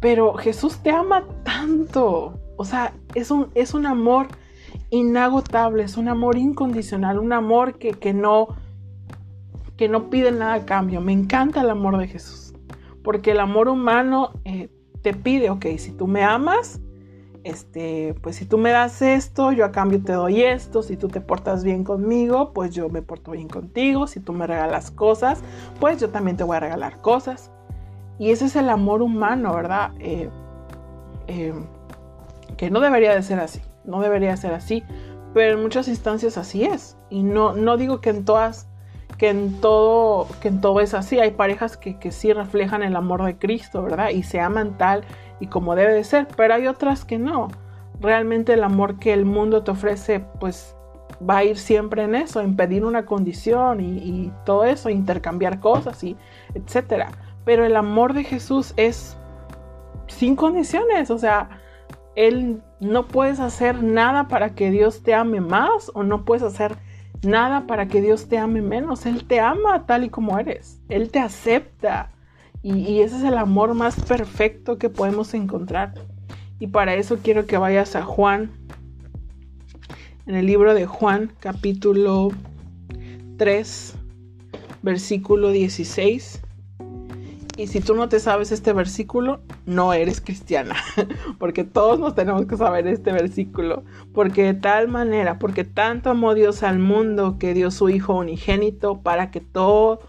Pero 0.00 0.32
Jesús 0.32 0.78
te 0.82 0.90
ama 0.90 1.26
tanto. 1.44 2.40
O 2.60 2.66
sea, 2.66 2.92
es 3.14 3.30
un, 3.30 3.48
es 3.54 3.72
un 3.72 3.86
amor 3.86 4.26
inagotable, 4.90 5.82
es 5.82 5.96
un 5.96 6.08
amor 6.08 6.36
incondicional, 6.36 7.18
un 7.18 7.32
amor 7.32 7.78
que, 7.78 7.92
que, 7.92 8.12
no, 8.12 8.48
que 9.78 9.88
no 9.88 10.10
pide 10.10 10.30
nada 10.30 10.52
a 10.52 10.66
cambio. 10.66 11.00
Me 11.00 11.14
encanta 11.14 11.62
el 11.62 11.70
amor 11.70 11.96
de 11.96 12.06
Jesús. 12.06 12.52
Porque 13.02 13.30
el 13.30 13.40
amor 13.40 13.68
humano 13.68 14.32
eh, 14.44 14.68
te 15.00 15.14
pide, 15.14 15.48
ok, 15.48 15.64
si 15.78 15.92
tú 15.92 16.06
me 16.06 16.22
amas, 16.22 16.82
este, 17.44 18.14
pues 18.20 18.36
si 18.36 18.44
tú 18.44 18.58
me 18.58 18.72
das 18.72 19.00
esto, 19.00 19.52
yo 19.52 19.64
a 19.64 19.72
cambio 19.72 20.02
te 20.02 20.12
doy 20.12 20.42
esto, 20.42 20.82
si 20.82 20.98
tú 20.98 21.08
te 21.08 21.22
portas 21.22 21.64
bien 21.64 21.82
conmigo, 21.82 22.52
pues 22.52 22.74
yo 22.74 22.90
me 22.90 23.00
porto 23.00 23.30
bien 23.30 23.48
contigo, 23.48 24.06
si 24.06 24.20
tú 24.20 24.34
me 24.34 24.46
regalas 24.46 24.90
cosas, 24.90 25.42
pues 25.80 25.98
yo 25.98 26.10
también 26.10 26.36
te 26.36 26.44
voy 26.44 26.58
a 26.58 26.60
regalar 26.60 27.00
cosas. 27.00 27.50
Y 28.18 28.32
ese 28.32 28.44
es 28.44 28.56
el 28.56 28.68
amor 28.68 29.00
humano, 29.00 29.54
¿verdad? 29.54 29.92
Eh, 29.98 30.28
eh, 31.26 31.54
que 32.60 32.70
no 32.70 32.80
debería 32.80 33.14
de 33.14 33.22
ser 33.22 33.40
así, 33.40 33.62
no 33.86 34.02
debería 34.02 34.36
ser 34.36 34.52
así, 34.52 34.84
pero 35.32 35.54
en 35.54 35.62
muchas 35.62 35.88
instancias 35.88 36.36
así 36.36 36.64
es. 36.64 36.98
Y 37.08 37.22
no, 37.22 37.54
no 37.54 37.78
digo 37.78 38.02
que 38.02 38.10
en 38.10 38.26
todas, 38.26 38.68
que 39.16 39.30
en 39.30 39.62
todo, 39.62 40.28
que 40.42 40.48
en 40.48 40.60
todo 40.60 40.80
es 40.80 40.92
así, 40.92 41.18
hay 41.18 41.30
parejas 41.30 41.78
que, 41.78 41.98
que 41.98 42.12
sí 42.12 42.34
reflejan 42.34 42.82
el 42.82 42.96
amor 42.96 43.24
de 43.24 43.38
Cristo, 43.38 43.82
¿verdad? 43.82 44.10
Y 44.10 44.24
se 44.24 44.40
aman 44.40 44.76
tal 44.76 45.04
y 45.40 45.46
como 45.46 45.74
debe 45.74 45.94
de 45.94 46.04
ser, 46.04 46.28
pero 46.36 46.52
hay 46.52 46.66
otras 46.66 47.06
que 47.06 47.18
no. 47.18 47.48
Realmente 47.98 48.52
el 48.52 48.62
amor 48.62 48.98
que 48.98 49.14
el 49.14 49.24
mundo 49.24 49.64
te 49.64 49.70
ofrece, 49.70 50.20
pues 50.38 50.76
va 51.26 51.38
a 51.38 51.44
ir 51.44 51.56
siempre 51.56 52.02
en 52.02 52.14
eso, 52.14 52.42
en 52.42 52.56
pedir 52.56 52.84
una 52.84 53.06
condición 53.06 53.80
y, 53.80 54.30
todo 54.44 54.66
eso, 54.66 54.90
intercambiar 54.90 55.60
cosas 55.60 56.04
y 56.04 56.14
etcétera. 56.52 57.10
Pero 57.46 57.64
el 57.64 57.74
amor 57.74 58.12
de 58.12 58.24
Jesús 58.24 58.74
es 58.76 59.16
sin 60.08 60.36
condiciones, 60.36 61.10
o 61.10 61.16
sea, 61.16 61.59
él 62.16 62.62
no 62.80 63.06
puedes 63.06 63.40
hacer 63.40 63.82
nada 63.82 64.28
para 64.28 64.54
que 64.54 64.70
Dios 64.70 65.02
te 65.02 65.14
ame 65.14 65.40
más 65.40 65.90
o 65.94 66.02
no 66.02 66.24
puedes 66.24 66.42
hacer 66.42 66.76
nada 67.22 67.66
para 67.66 67.88
que 67.88 68.00
Dios 68.00 68.28
te 68.28 68.38
ame 68.38 68.62
menos. 68.62 69.06
Él 69.06 69.24
te 69.24 69.40
ama 69.40 69.86
tal 69.86 70.04
y 70.04 70.08
como 70.08 70.38
eres. 70.38 70.80
Él 70.88 71.10
te 71.10 71.18
acepta. 71.18 72.12
Y, 72.62 73.00
ese 73.00 73.16
es 73.16 73.24
el 73.24 73.38
amor 73.38 73.74
más 73.74 73.98
perfecto 74.00 74.78
que 74.78 74.90
podemos 74.90 75.32
encontrar. 75.34 75.94
Y 76.58 76.66
para 76.66 76.94
eso 76.94 77.18
quiero 77.22 77.46
que 77.46 77.56
vayas 77.56 77.96
a 77.96 78.02
Juan, 78.02 78.50
en 80.26 80.34
el 80.34 80.46
libro 80.46 80.74
de 80.74 80.84
Juan, 80.84 81.32
capítulo 81.40 82.28
3, 83.38 83.94
versículo 84.82 85.50
16. 85.50 86.42
Y 87.60 87.66
si 87.66 87.82
tú 87.82 87.94
no 87.94 88.08
te 88.08 88.20
sabes 88.20 88.52
este 88.52 88.72
versículo, 88.72 89.42
no 89.66 89.92
eres 89.92 90.22
cristiana, 90.22 90.76
porque 91.38 91.62
todos 91.62 92.00
nos 92.00 92.14
tenemos 92.14 92.46
que 92.46 92.56
saber 92.56 92.86
este 92.86 93.12
versículo, 93.12 93.84
porque 94.14 94.44
de 94.44 94.54
tal 94.54 94.88
manera, 94.88 95.38
porque 95.38 95.64
tanto 95.64 96.08
amó 96.08 96.32
Dios 96.32 96.62
al 96.62 96.78
mundo 96.78 97.36
que 97.38 97.52
dio 97.52 97.70
su 97.70 97.90
Hijo 97.90 98.14
unigénito 98.14 99.02
para 99.02 99.30
que 99.30 99.40
todo 99.42 100.00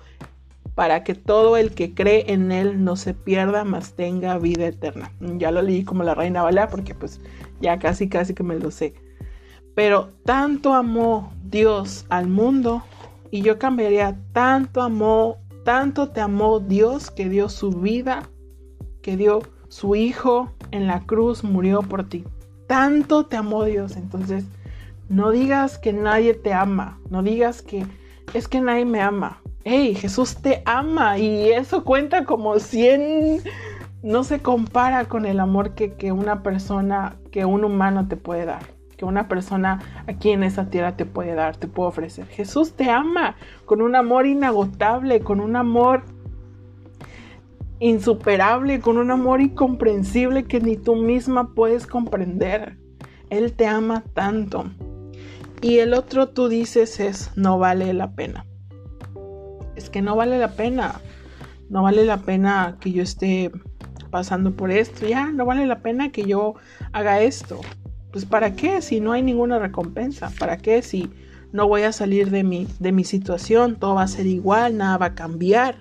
para 0.76 1.04
que 1.04 1.14
todo 1.14 1.58
el 1.58 1.72
que 1.72 1.94
cree 1.94 2.32
en 2.32 2.54
él 2.54 2.86
no 2.86 2.96
se 2.96 3.14
pierda, 3.14 3.66
mas 3.66 3.96
tenga 3.96 4.38
vida 4.38 4.68
eterna. 4.68 5.12
Ya 5.20 5.52
lo 5.52 5.62
leí 5.62 5.84
como 5.84 6.04
la 6.04 6.16
reina 6.16 6.44
Valera 6.44 6.70
porque 6.70 6.96
pues 6.96 7.20
ya 7.60 7.80
casi 7.80 8.08
casi 8.08 8.34
que 8.34 8.44
me 8.44 8.58
lo 8.58 8.72
sé. 8.72 8.94
Pero 9.76 10.14
tanto 10.24 10.74
amó 10.74 11.34
Dios 11.44 12.06
al 12.08 12.30
mundo 12.30 12.82
y 13.30 13.42
yo 13.42 13.60
cambiaría 13.60 14.18
tanto 14.32 14.82
amó, 14.82 15.41
tanto 15.64 16.10
te 16.10 16.22
amó 16.22 16.60
Dios 16.60 17.12
que 17.12 17.30
dio 17.30 17.50
su 17.50 17.72
vida, 17.72 18.30
que 19.02 19.18
dio 19.18 19.42
su 19.70 19.96
hijo 19.96 20.52
en 20.72 20.88
la 20.88 21.02
cruz, 21.02 21.44
murió 21.44 21.82
por 21.82 22.08
ti. 22.08 22.24
Tanto 22.68 23.26
te 23.26 23.38
amó 23.38 23.66
Dios, 23.66 23.96
entonces 23.96 24.46
no 25.10 25.32
digas 25.32 25.78
que 25.78 25.94
nadie 25.94 26.34
te 26.34 26.54
ama, 26.54 27.00
no 27.10 27.24
digas 27.24 27.62
que 27.62 27.86
es 28.34 28.48
que 28.48 28.62
nadie 28.62 28.86
me 28.86 29.02
ama. 29.02 29.42
Hey, 29.64 29.94
Jesús 29.94 30.38
te 30.38 30.64
ama 30.66 31.18
y 31.20 31.52
eso 31.52 31.84
cuenta 31.84 32.26
como 32.26 32.58
100, 32.60 33.42
no 34.04 34.24
se 34.24 34.40
compara 34.40 35.06
con 35.06 35.26
el 35.26 35.40
amor 35.40 35.76
que, 35.76 35.94
que 35.94 36.12
una 36.12 36.42
persona, 36.42 37.18
que 37.32 37.46
un 37.46 37.64
humano 37.64 38.08
te 38.08 38.18
puede 38.18 38.46
dar 38.46 38.81
que 39.02 39.06
una 39.06 39.28
persona 39.28 39.80
aquí 40.06 40.30
en 40.30 40.44
esta 40.44 40.70
tierra 40.70 40.96
te 40.96 41.08
puede 41.08 41.34
dar, 41.34 41.58
te 41.58 41.68
puede 41.68 41.90
ofrecer. 41.90 42.28
Jesús 42.28 42.74
te 42.74 42.92
ama 42.92 43.36
con 43.66 43.82
un 43.82 43.96
amor 43.96 44.28
inagotable, 44.28 45.22
con 45.22 45.40
un 45.40 45.56
amor 45.56 46.04
insuperable, 47.80 48.80
con 48.80 49.00
un 49.00 49.10
amor 49.10 49.42
incomprensible 49.42 50.44
que 50.44 50.62
ni 50.62 50.78
tú 50.78 50.96
misma 50.96 51.56
puedes 51.56 51.88
comprender. 51.88 52.78
Él 53.32 53.54
te 53.54 53.66
ama 53.66 54.04
tanto. 54.14 54.66
Y 55.62 55.80
el 55.80 55.96
otro 55.96 56.30
tú 56.30 56.48
dices 56.48 57.00
es, 57.00 57.32
no 57.36 57.58
vale 57.58 57.92
la 57.94 58.12
pena 58.12 58.46
es 59.76 59.90
que 59.90 60.02
no 60.02 60.16
vale 60.16 60.38
la 60.38 60.52
pena. 60.52 61.02
No 61.70 61.84
vale 61.84 62.06
la 62.06 62.18
pena 62.18 62.78
que 62.80 62.92
yo 62.92 63.04
esté 63.04 63.52
pasando 64.10 64.52
por 64.52 64.72
esto. 64.72 65.08
Ya, 65.08 65.28
no 65.28 65.46
vale 65.46 65.66
la 65.66 65.80
pena 65.80 66.12
que 66.12 66.24
yo 66.24 66.56
haga 66.92 67.22
esto. 67.22 67.62
Pues 68.12 68.26
¿para 68.26 68.56
qué 68.56 68.82
si 68.82 69.00
no 69.00 69.14
hay 69.14 69.24
ninguna 69.24 69.60
recompensa? 69.60 70.32
¿Para 70.38 70.58
qué 70.58 70.82
si 70.82 71.10
no 71.52 71.68
voy 71.68 71.84
a 71.84 71.94
salir 71.94 72.30
de 72.30 72.44
mi, 72.44 72.68
de 72.80 72.92
mi 72.92 73.04
situación? 73.04 73.78
Todo 73.78 73.96
va 73.96 74.04
a 74.04 74.08
ser 74.08 74.26
igual, 74.26 74.78
nada 74.78 74.98
va 74.98 75.06
a 75.08 75.16
cambiar. 75.16 75.76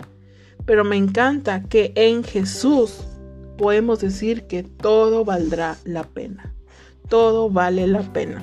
Pero 0.64 0.84
me 0.84 0.96
encanta 0.96 1.62
que 1.64 1.92
en 1.96 2.22
Jesús 2.22 3.04
podemos 3.58 4.00
decir 4.00 4.44
que 4.44 4.62
todo 4.62 5.24
valdrá 5.24 5.76
la 5.84 6.04
pena. 6.04 6.54
Todo 7.08 7.50
vale 7.50 7.86
la 7.86 8.02
pena. 8.02 8.42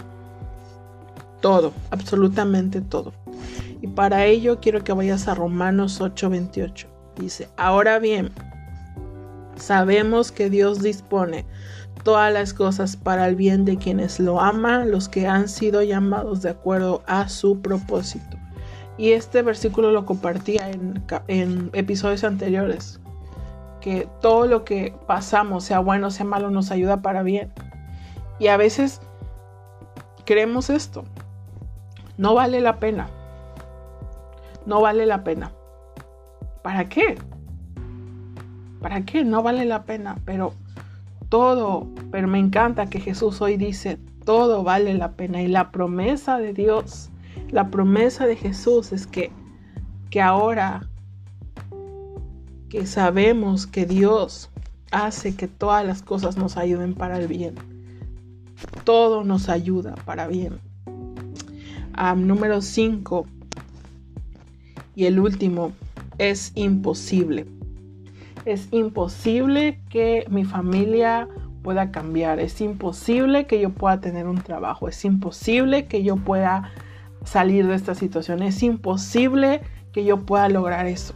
Todo, 1.41 1.71
absolutamente 1.91 2.81
todo. 2.81 3.13
Y 3.81 3.87
para 3.87 4.25
ello 4.25 4.59
quiero 4.59 4.83
que 4.83 4.91
vayas 4.91 5.27
a 5.27 5.35
Romanos 5.35 6.01
8:28. 6.01 6.87
Dice, 7.17 7.47
ahora 7.57 7.99
bien, 7.99 8.31
sabemos 9.55 10.31
que 10.31 10.49
Dios 10.49 10.81
dispone 10.81 11.45
todas 12.07 12.31
las 12.31 12.53
cosas 12.53 12.95
para 12.95 13.27
el 13.27 13.35
bien 13.35 13.65
de 13.65 13.75
quienes 13.75 14.21
lo 14.21 14.39
aman, 14.39 14.91
los 14.91 15.09
que 15.09 15.27
han 15.27 15.49
sido 15.49 15.83
llamados 15.83 16.41
de 16.41 16.51
acuerdo 16.51 17.03
a 17.05 17.27
su 17.27 17.59
propósito. 17.59 18.37
Y 18.97 19.11
este 19.11 19.41
versículo 19.41 19.91
lo 19.91 20.05
compartía 20.05 20.71
en, 20.71 21.69
episodios 21.73 22.23
anteriores, 22.23 23.01
que 23.81 24.07
todo 24.21 24.47
lo 24.47 24.63
que 24.63 24.95
pasamos, 25.05 25.65
sea 25.65 25.79
bueno, 25.79 26.09
sea 26.09 26.25
malo, 26.25 26.49
nos 26.49 26.71
ayuda 26.71 27.01
para 27.01 27.23
bien. 27.23 27.51
Y 28.39 28.47
a 28.47 28.55
veces 28.55 29.01
creemos 30.23 30.69
esto, 30.69 31.03
no 32.17 32.35
vale 32.35 32.61
la 32.61 32.79
pena, 32.79 33.09
no 34.65 34.79
vale 34.79 35.05
la 35.05 35.25
pena. 35.25 35.51
¿Para 36.61 36.87
qué? 36.87 37.17
¿Para 38.79 39.03
qué? 39.03 39.25
No 39.25 39.43
vale 39.43 39.65
la 39.65 39.83
pena, 39.83 40.15
pero 40.23 40.53
todo, 41.29 41.87
pero 42.11 42.27
me 42.27 42.39
encanta 42.39 42.87
que 42.87 42.99
Jesús 42.99 43.41
hoy 43.41 43.57
dice, 43.57 43.99
todo 44.25 44.63
vale 44.63 44.93
la 44.93 45.13
pena. 45.13 45.41
Y 45.41 45.47
la 45.47 45.71
promesa 45.71 46.37
de 46.37 46.53
Dios, 46.53 47.09
la 47.49 47.69
promesa 47.69 48.25
de 48.25 48.35
Jesús 48.35 48.91
es 48.91 49.07
que, 49.07 49.31
que 50.09 50.21
ahora 50.21 50.87
que 52.69 52.85
sabemos 52.85 53.65
que 53.65 53.85
Dios 53.85 54.49
hace 54.91 55.35
que 55.35 55.47
todas 55.47 55.85
las 55.85 56.01
cosas 56.01 56.37
nos 56.37 56.57
ayuden 56.57 56.93
para 56.93 57.17
el 57.17 57.27
bien. 57.27 57.55
Todo 58.83 59.23
nos 59.23 59.49
ayuda 59.49 59.95
para 60.05 60.27
bien. 60.27 60.59
número 62.15 62.61
5 62.61 63.25
y 64.95 65.05
el 65.05 65.19
último 65.19 65.73
es 66.17 66.51
imposible. 66.55 67.45
Es 68.47 68.69
imposible 68.71 69.81
que 69.89 70.25
mi 70.29 70.45
familia 70.45 71.27
pueda 71.63 71.91
cambiar. 71.91 72.39
Es 72.39 72.61
imposible 72.61 73.45
que 73.45 73.59
yo 73.59 73.71
pueda 73.71 73.99
tener 73.99 74.25
un 74.25 74.37
trabajo. 74.37 74.87
Es 74.87 75.03
imposible 75.03 75.87
que 75.87 76.01
yo 76.01 76.15
pueda 76.15 76.71
salir 77.25 77.67
de 77.67 77.75
esta 77.75 77.93
situación. 77.93 78.41
Es 78.41 78.63
imposible 78.63 79.59
que 79.91 80.05
yo 80.05 80.25
pueda 80.25 80.47
lograr 80.47 80.85
eso. 80.85 81.13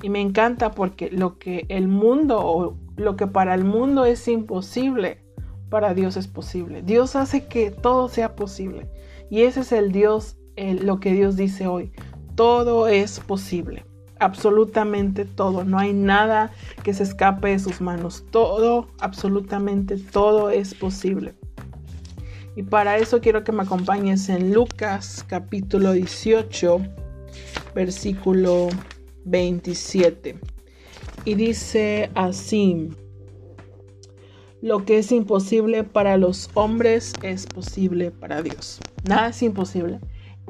Y 0.00 0.08
me 0.08 0.22
encanta 0.22 0.70
porque 0.70 1.10
lo 1.10 1.38
que 1.38 1.66
el 1.68 1.86
mundo 1.86 2.40
o 2.40 2.78
lo 2.96 3.16
que 3.16 3.26
para 3.26 3.54
el 3.54 3.64
mundo 3.64 4.06
es 4.06 4.26
imposible, 4.26 5.18
para 5.68 5.92
Dios 5.92 6.16
es 6.16 6.28
posible. 6.28 6.80
Dios 6.80 7.14
hace 7.14 7.46
que 7.46 7.70
todo 7.70 8.08
sea 8.08 8.36
posible. 8.36 8.88
Y 9.28 9.42
ese 9.42 9.60
es 9.60 9.72
el 9.72 9.92
Dios, 9.92 10.38
lo 10.56 10.98
que 10.98 11.12
Dios 11.12 11.36
dice 11.36 11.66
hoy 11.66 11.92
todo 12.38 12.86
es 12.86 13.18
posible. 13.18 13.84
Absolutamente 14.20 15.24
todo. 15.24 15.64
No 15.64 15.78
hay 15.78 15.92
nada 15.92 16.50
que 16.82 16.94
se 16.94 17.04
escape 17.04 17.48
de 17.48 17.58
sus 17.58 17.80
manos. 17.80 18.24
Todo, 18.30 18.88
absolutamente 18.98 19.96
todo 19.96 20.50
es 20.50 20.74
posible. 20.74 21.34
Y 22.56 22.64
para 22.64 22.96
eso 22.96 23.20
quiero 23.20 23.44
que 23.44 23.52
me 23.52 23.62
acompañes 23.62 24.28
en 24.28 24.52
Lucas 24.52 25.24
capítulo 25.28 25.92
18, 25.92 26.80
versículo 27.74 28.68
27. 29.24 30.40
Y 31.24 31.34
dice 31.34 32.10
así, 32.16 32.88
lo 34.60 34.84
que 34.84 34.98
es 34.98 35.12
imposible 35.12 35.84
para 35.84 36.16
los 36.16 36.50
hombres 36.54 37.12
es 37.22 37.46
posible 37.46 38.10
para 38.10 38.42
Dios. 38.42 38.80
Nada 39.08 39.28
es 39.28 39.40
imposible. 39.42 40.00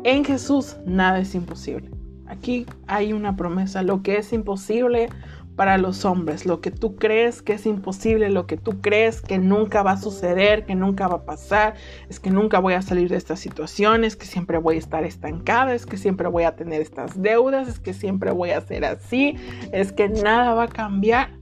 En 0.02 0.24
Jesús 0.24 0.76
nada 0.86 1.18
es 1.18 1.34
imposible. 1.34 1.90
Aquí 2.28 2.66
hay 2.86 3.12
una 3.12 3.36
promesa, 3.36 3.82
lo 3.82 4.02
que 4.02 4.18
es 4.18 4.32
imposible 4.32 5.08
para 5.56 5.76
los 5.76 6.04
hombres, 6.04 6.46
lo 6.46 6.60
que 6.60 6.70
tú 6.70 6.94
crees 6.94 7.42
que 7.42 7.54
es 7.54 7.66
imposible, 7.66 8.30
lo 8.30 8.46
que 8.46 8.56
tú 8.56 8.80
crees 8.80 9.20
que 9.20 9.38
nunca 9.38 9.82
va 9.82 9.92
a 9.92 9.96
suceder, 9.96 10.64
que 10.66 10.76
nunca 10.76 11.08
va 11.08 11.16
a 11.16 11.24
pasar, 11.24 11.74
es 12.08 12.20
que 12.20 12.30
nunca 12.30 12.60
voy 12.60 12.74
a 12.74 12.82
salir 12.82 13.08
de 13.08 13.16
estas 13.16 13.40
situaciones, 13.40 14.14
que 14.14 14.24
siempre 14.24 14.58
voy 14.58 14.76
a 14.76 14.78
estar 14.78 15.04
estancada, 15.04 15.74
es 15.74 15.84
que 15.84 15.96
siempre 15.96 16.28
voy 16.28 16.44
a 16.44 16.54
tener 16.54 16.80
estas 16.80 17.20
deudas, 17.20 17.66
es 17.66 17.80
que 17.80 17.92
siempre 17.92 18.30
voy 18.30 18.50
a 18.50 18.60
ser 18.60 18.84
así, 18.84 19.34
es 19.72 19.92
que 19.92 20.08
nada 20.08 20.54
va 20.54 20.64
a 20.64 20.68
cambiar. 20.68 21.36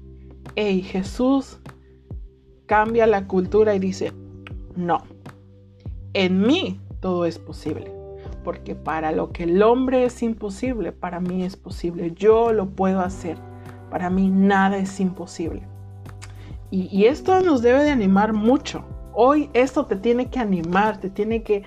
Hey, 0.55 0.81
Jesús 0.81 1.59
cambia 2.65 3.07
la 3.07 3.27
cultura 3.27 3.75
y 3.75 3.81
dice, 3.81 4.13
no, 4.77 5.03
en 6.15 6.41
mí 6.41 6.81
todo 7.01 7.27
es 7.27 7.39
posible 7.39 7.96
porque 8.47 8.77
para 8.77 9.11
lo 9.11 9.33
que 9.33 9.43
el 9.43 9.61
hombre 9.61 10.05
es 10.05 10.23
imposible, 10.23 10.93
para 10.93 11.19
mí 11.19 11.43
es 11.43 11.57
posible. 11.57 12.13
Yo 12.15 12.53
lo 12.53 12.71
puedo 12.71 13.01
hacer. 13.01 13.37
Para 13.91 14.09
mí 14.09 14.29
nada 14.29 14.77
es 14.77 15.01
imposible. 15.01 15.63
Y, 16.71 17.07
esto 17.07 17.41
nos 17.41 17.61
debe 17.61 17.83
de 17.83 17.91
animar 17.91 18.33
mucho. 18.33 18.85
Hoy 19.15 19.51
esto 19.53 19.87
te 19.87 19.97
tiene 19.97 20.31
que 20.31 20.39
animar, 20.39 21.01
te 21.01 21.11
tiene 21.11 21.43
que, 21.43 21.65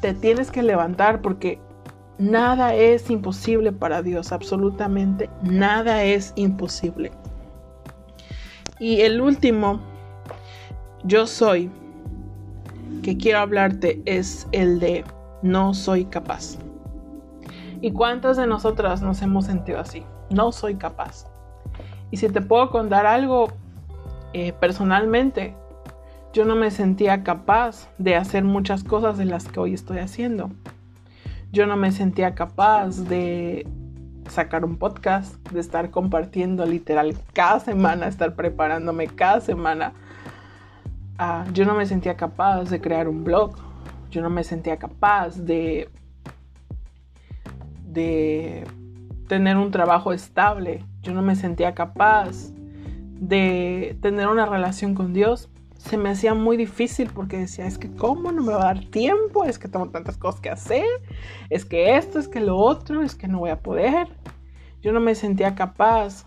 te 0.00 0.12
tienes 0.12 0.50
que 0.50 0.64
levantar 0.64 1.22
porque 1.22 1.60
nada 2.18 2.74
es 2.74 3.08
imposible 3.08 3.70
para 3.70 4.02
Dios, 4.02 4.32
absolutamente 4.32 5.30
nada 5.44 6.02
es 6.02 6.32
imposible. 6.34 7.12
Y 8.80 9.02
el 9.02 9.20
último, 9.20 9.78
yo 11.04 11.28
soy, 11.28 11.70
que 13.04 13.16
quiero 13.16 13.38
hablarte, 13.38 14.02
es 14.04 14.48
el 14.50 14.80
de 14.80 15.04
no 15.46 15.74
soy 15.74 16.04
capaz. 16.06 16.58
¿Y 17.80 17.92
cuántas 17.92 18.36
de 18.36 18.46
nosotras 18.46 19.02
nos 19.02 19.22
hemos 19.22 19.46
sentido 19.46 19.80
así? 19.80 20.04
No 20.30 20.52
soy 20.52 20.76
capaz. 20.76 21.26
Y 22.10 22.16
si 22.16 22.28
te 22.28 22.40
puedo 22.40 22.70
contar 22.70 23.06
algo 23.06 23.48
eh, 24.32 24.52
personalmente, 24.52 25.54
yo 26.32 26.44
no 26.44 26.56
me 26.56 26.70
sentía 26.70 27.22
capaz 27.22 27.88
de 27.98 28.16
hacer 28.16 28.44
muchas 28.44 28.84
cosas 28.84 29.18
de 29.18 29.24
las 29.24 29.46
que 29.48 29.60
hoy 29.60 29.74
estoy 29.74 29.98
haciendo. 29.98 30.50
Yo 31.52 31.66
no 31.66 31.76
me 31.76 31.92
sentía 31.92 32.34
capaz 32.34 33.04
de 33.08 33.66
sacar 34.28 34.64
un 34.64 34.76
podcast, 34.76 35.36
de 35.50 35.60
estar 35.60 35.90
compartiendo 35.90 36.66
literal 36.66 37.14
cada 37.32 37.60
semana, 37.60 38.08
estar 38.08 38.34
preparándome 38.34 39.06
cada 39.06 39.40
semana. 39.40 39.92
Ah, 41.18 41.44
yo 41.52 41.64
no 41.64 41.74
me 41.74 41.86
sentía 41.86 42.16
capaz 42.16 42.64
de 42.64 42.80
crear 42.80 43.08
un 43.08 43.24
blog, 43.24 43.56
yo 44.16 44.22
no 44.22 44.30
me 44.30 44.44
sentía 44.44 44.78
capaz 44.78 45.36
de, 45.36 45.90
de 47.84 48.64
tener 49.28 49.58
un 49.58 49.70
trabajo 49.70 50.14
estable. 50.14 50.82
Yo 51.02 51.12
no 51.12 51.20
me 51.20 51.36
sentía 51.36 51.74
capaz 51.74 52.50
de 52.54 53.98
tener 54.00 54.28
una 54.28 54.46
relación 54.46 54.94
con 54.94 55.12
Dios. 55.12 55.50
Se 55.76 55.98
me 55.98 56.08
hacía 56.08 56.32
muy 56.32 56.56
difícil 56.56 57.10
porque 57.14 57.36
decía, 57.36 57.66
es 57.66 57.76
que 57.76 57.94
cómo 57.94 58.32
no 58.32 58.42
me 58.42 58.54
va 58.54 58.62
a 58.62 58.74
dar 58.74 58.86
tiempo, 58.86 59.44
es 59.44 59.58
que 59.58 59.68
tengo 59.68 59.90
tantas 59.90 60.16
cosas 60.16 60.40
que 60.40 60.48
hacer, 60.48 60.86
es 61.50 61.66
que 61.66 61.98
esto, 61.98 62.18
es 62.18 62.26
que 62.26 62.40
lo 62.40 62.56
otro, 62.56 63.02
es 63.02 63.14
que 63.14 63.28
no 63.28 63.40
voy 63.40 63.50
a 63.50 63.60
poder. 63.60 64.08
Yo 64.80 64.92
no 64.92 65.00
me 65.00 65.14
sentía 65.14 65.54
capaz 65.54 66.24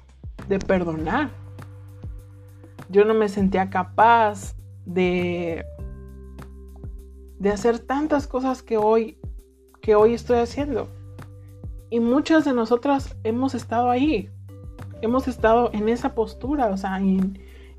de 0.47 0.59
perdonar. 0.59 1.31
Yo 2.87 3.03
no 3.03 3.15
me 3.15 3.29
sentía 3.29 3.71
capaz 3.71 4.53
de 4.85 5.65
de 7.39 7.49
hacer 7.49 7.79
tantas 7.79 8.27
cosas 8.27 8.61
que 8.61 8.77
hoy, 8.77 9.17
que 9.81 9.95
hoy 9.95 10.13
estoy 10.13 10.39
haciendo. 10.39 10.87
Y 11.89 11.99
muchas 11.99 12.45
de 12.45 12.53
nosotras 12.53 13.15
hemos 13.23 13.55
estado 13.55 13.89
ahí, 13.89 14.29
hemos 15.01 15.27
estado 15.27 15.71
en 15.73 15.89
esa 15.89 16.13
postura, 16.13 16.67
o 16.67 16.77
sea, 16.77 17.01
y, 17.01 17.19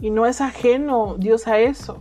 y 0.01 0.11
no 0.11 0.27
es 0.27 0.41
ajeno 0.41 1.17
Dios 1.19 1.47
a 1.47 1.61
eso. 1.61 1.99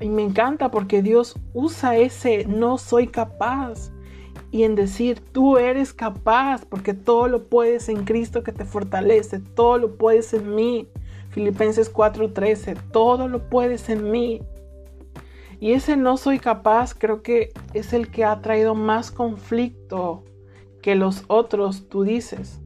Y 0.00 0.08
me 0.08 0.22
encanta 0.22 0.70
porque 0.70 1.02
Dios 1.02 1.38
usa 1.54 1.96
ese 1.96 2.44
no 2.46 2.76
soy 2.78 3.06
capaz 3.06 3.92
y 4.50 4.64
en 4.64 4.74
decir 4.74 5.20
tú 5.32 5.56
eres 5.56 5.92
capaz 5.92 6.64
porque 6.64 6.94
todo 6.94 7.28
lo 7.28 7.48
puedes 7.48 7.88
en 7.88 8.04
Cristo 8.04 8.42
que 8.42 8.52
te 8.52 8.64
fortalece, 8.64 9.38
todo 9.38 9.78
lo 9.78 9.96
puedes 9.96 10.32
en 10.34 10.54
mí. 10.54 10.88
Filipenses 11.30 11.92
4:13, 11.92 12.76
todo 12.92 13.28
lo 13.28 13.48
puedes 13.48 13.88
en 13.88 14.10
mí. 14.10 14.42
Y 15.60 15.72
ese 15.72 15.96
no 15.96 16.16
soy 16.16 16.38
capaz 16.38 16.94
creo 16.94 17.22
que 17.22 17.52
es 17.72 17.92
el 17.92 18.10
que 18.10 18.24
ha 18.24 18.40
traído 18.40 18.74
más 18.74 19.10
conflicto 19.10 20.24
que 20.82 20.94
los 20.94 21.24
otros, 21.28 21.88
tú 21.88 22.04
dices. 22.04 22.60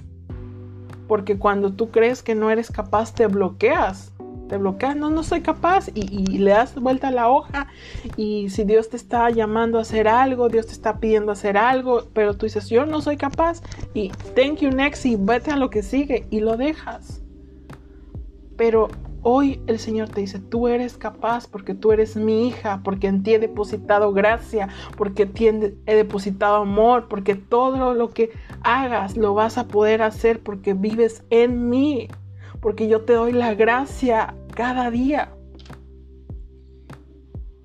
Porque 1.07 1.39
cuando 1.39 1.73
tú 1.73 1.91
crees 1.91 2.23
que 2.23 2.35
no 2.35 2.51
eres 2.51 2.71
capaz, 2.71 3.15
te 3.15 3.27
bloqueas. 3.27 4.13
te 4.49 4.57
bloqueas, 4.57 4.97
no, 4.97 5.11
no 5.11 5.23
soy 5.23 5.43
capaz 5.43 5.89
y, 5.95 6.39
le 6.39 6.51
das 6.51 6.75
vuelta 6.75 7.09
a 7.09 7.13
la 7.13 7.29
hoja 7.31 7.69
y 8.17 8.51
si 8.51 8.65
Dios 8.65 8.89
te 8.89 8.97
está 8.97 9.31
llamando 9.31 9.79
a 9.79 9.83
hacer 9.83 10.09
algo, 10.09 10.49
Dios 10.49 10.67
te 10.67 10.73
está 10.73 10.99
pidiendo 10.99 11.31
hacer 11.31 11.57
algo, 11.57 12.09
pero 12.13 12.37
tú 12.37 12.47
dices, 12.47 12.69
yo 12.69 12.85
no 12.85 13.01
soy 13.01 13.17
capaz 13.17 13.63
y 13.95 14.09
thank 14.35 14.59
you 14.59 14.71
next 14.71 15.07
y 15.07 15.15
vete 15.15 15.53
a 15.53 15.57
lo 15.57 15.71
que 15.71 15.85
sigue 15.85 16.27
y 16.31 16.41
lo 16.41 16.57
dejas. 16.57 17.23
Pero 18.57 18.89
Hoy 19.23 19.61
el 19.67 19.79
Señor 19.79 20.09
te 20.09 20.23
dice, 20.23 20.39
tú 20.39 20.67
eres 20.67 20.97
capaz 20.97 21.47
porque 21.47 21.75
tú 21.75 21.93
eres 21.93 22.17
mi 22.17 22.49
hija, 22.49 22.81
porque 22.83 23.07
en 23.07 23.23
ti 23.23 23.35
he 23.35 23.39
depositado 23.39 24.13
gracia, 24.15 24.69
porque 24.97 25.29
he 25.87 25.95
depositado 25.95 26.57
amor, 26.57 27.07
porque 27.09 27.35
todo 27.35 27.93
lo 27.93 28.09
que 28.11 28.31
hagas 28.63 29.19
lo 29.19 29.35
vas 29.35 29.59
a 29.59 29.69
poder 29.69 30.01
hacer 30.01 30.43
porque 30.43 30.73
vives 30.73 31.23
en 31.29 31.69
mí, 31.69 32.09
porque 32.61 32.89
yo 32.89 33.03
te 33.03 33.13
doy 33.13 33.33
la 33.33 33.53
gracia 33.55 34.35
cada 34.55 34.91
día. 34.91 35.35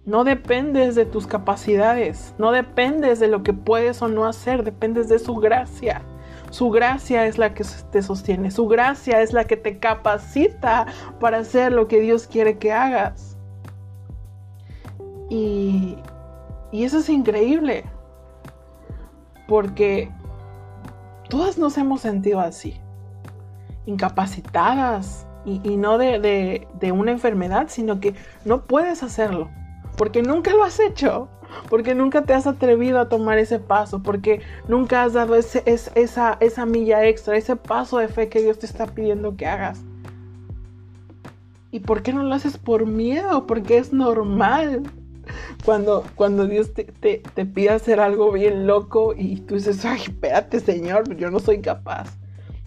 No 0.03 0.26
dependes 0.26 0.93
de 0.95 1.06
tus 1.06 1.26
capacidades, 1.26 2.36
no 2.38 2.51
dependes 2.51 3.20
de 3.20 3.30
lo 3.30 3.43
que 3.43 3.53
puedes 3.53 4.01
o 4.01 4.10
no 4.10 4.26
hacer, 4.26 4.64
dependes 4.64 5.08
de 5.08 5.20
su 5.20 5.36
gracia. 5.36 6.03
Su 6.56 6.70
gracia 6.70 7.26
es 7.26 7.38
la 7.38 7.53
que 7.53 7.66
te 7.91 8.01
sostiene, 8.01 8.49
su 8.49 8.66
gracia 8.66 9.20
es 9.20 9.34
la 9.34 9.43
que 9.43 9.58
te 9.58 9.78
capacita 9.78 10.86
para 11.20 11.39
hacer 11.39 11.74
lo 11.74 11.89
que 11.89 11.99
Dios 11.99 12.28
quiere 12.28 12.58
que 12.58 12.72
hagas. 12.72 13.38
Y, 15.30 15.97
eso 16.72 16.99
es 16.99 17.10
increíble, 17.10 17.84
porque 19.49 20.10
todas 21.28 21.58
nos 21.58 21.78
hemos 21.78 21.99
sentido 21.99 22.39
así, 22.39 22.80
incapacitadas, 23.86 25.28
y, 25.43 25.76
no 25.76 25.97
de, 25.97 26.66
de, 26.80 26.91
una 26.93 27.12
enfermedad, 27.12 27.66
sino 27.68 27.99
que 27.99 28.16
no 28.45 28.62
puedes 28.62 29.03
hacerlo, 29.03 29.49
porque 29.97 30.21
nunca 30.21 30.53
lo 30.53 30.63
has 30.63 30.79
hecho 30.79 31.29
porque 31.69 31.95
nunca 31.95 32.23
te 32.23 32.33
has 32.33 32.47
atrevido 32.47 32.99
a 32.99 33.09
tomar 33.09 33.37
ese 33.37 33.59
paso, 33.59 34.01
porque 34.01 34.41
nunca 34.67 35.03
has 35.03 35.13
dado 35.13 35.35
ese, 35.35 35.63
esa, 35.65 36.37
esa 36.39 36.65
milla 36.65 37.05
extra, 37.05 37.37
ese 37.37 37.55
paso 37.55 37.97
de 37.97 38.07
fe 38.07 38.29
que 38.29 38.41
Dios 38.41 38.59
te 38.59 38.65
está 38.65 38.87
pidiendo 38.87 39.35
que 39.35 39.47
hagas. 39.47 39.81
¿Y 41.71 41.79
por 41.79 42.03
qué 42.03 42.13
no 42.13 42.23
lo 42.23 42.33
haces 42.33 42.57
por 42.57 42.85
miedo? 42.85 43.45
Porque 43.47 43.77
es 43.77 43.91
normal. 43.91 44.83
Cuando, 45.65 46.05
cuando 46.15 46.45
Dios 46.45 46.73
te, 46.73 46.83
te, 46.83 47.23
te 47.33 47.45
pide 47.45 47.71
hacer 47.71 47.99
algo 47.99 48.31
bien 48.31 48.67
loco 48.67 49.13
y 49.17 49.37
tú 49.37 49.55
dices, 49.55 49.83
ay, 49.83 50.01
espérate 50.03 50.59
Señor, 50.59 51.15
yo 51.17 51.31
no 51.31 51.39
soy 51.39 51.61
capaz. 51.61 52.15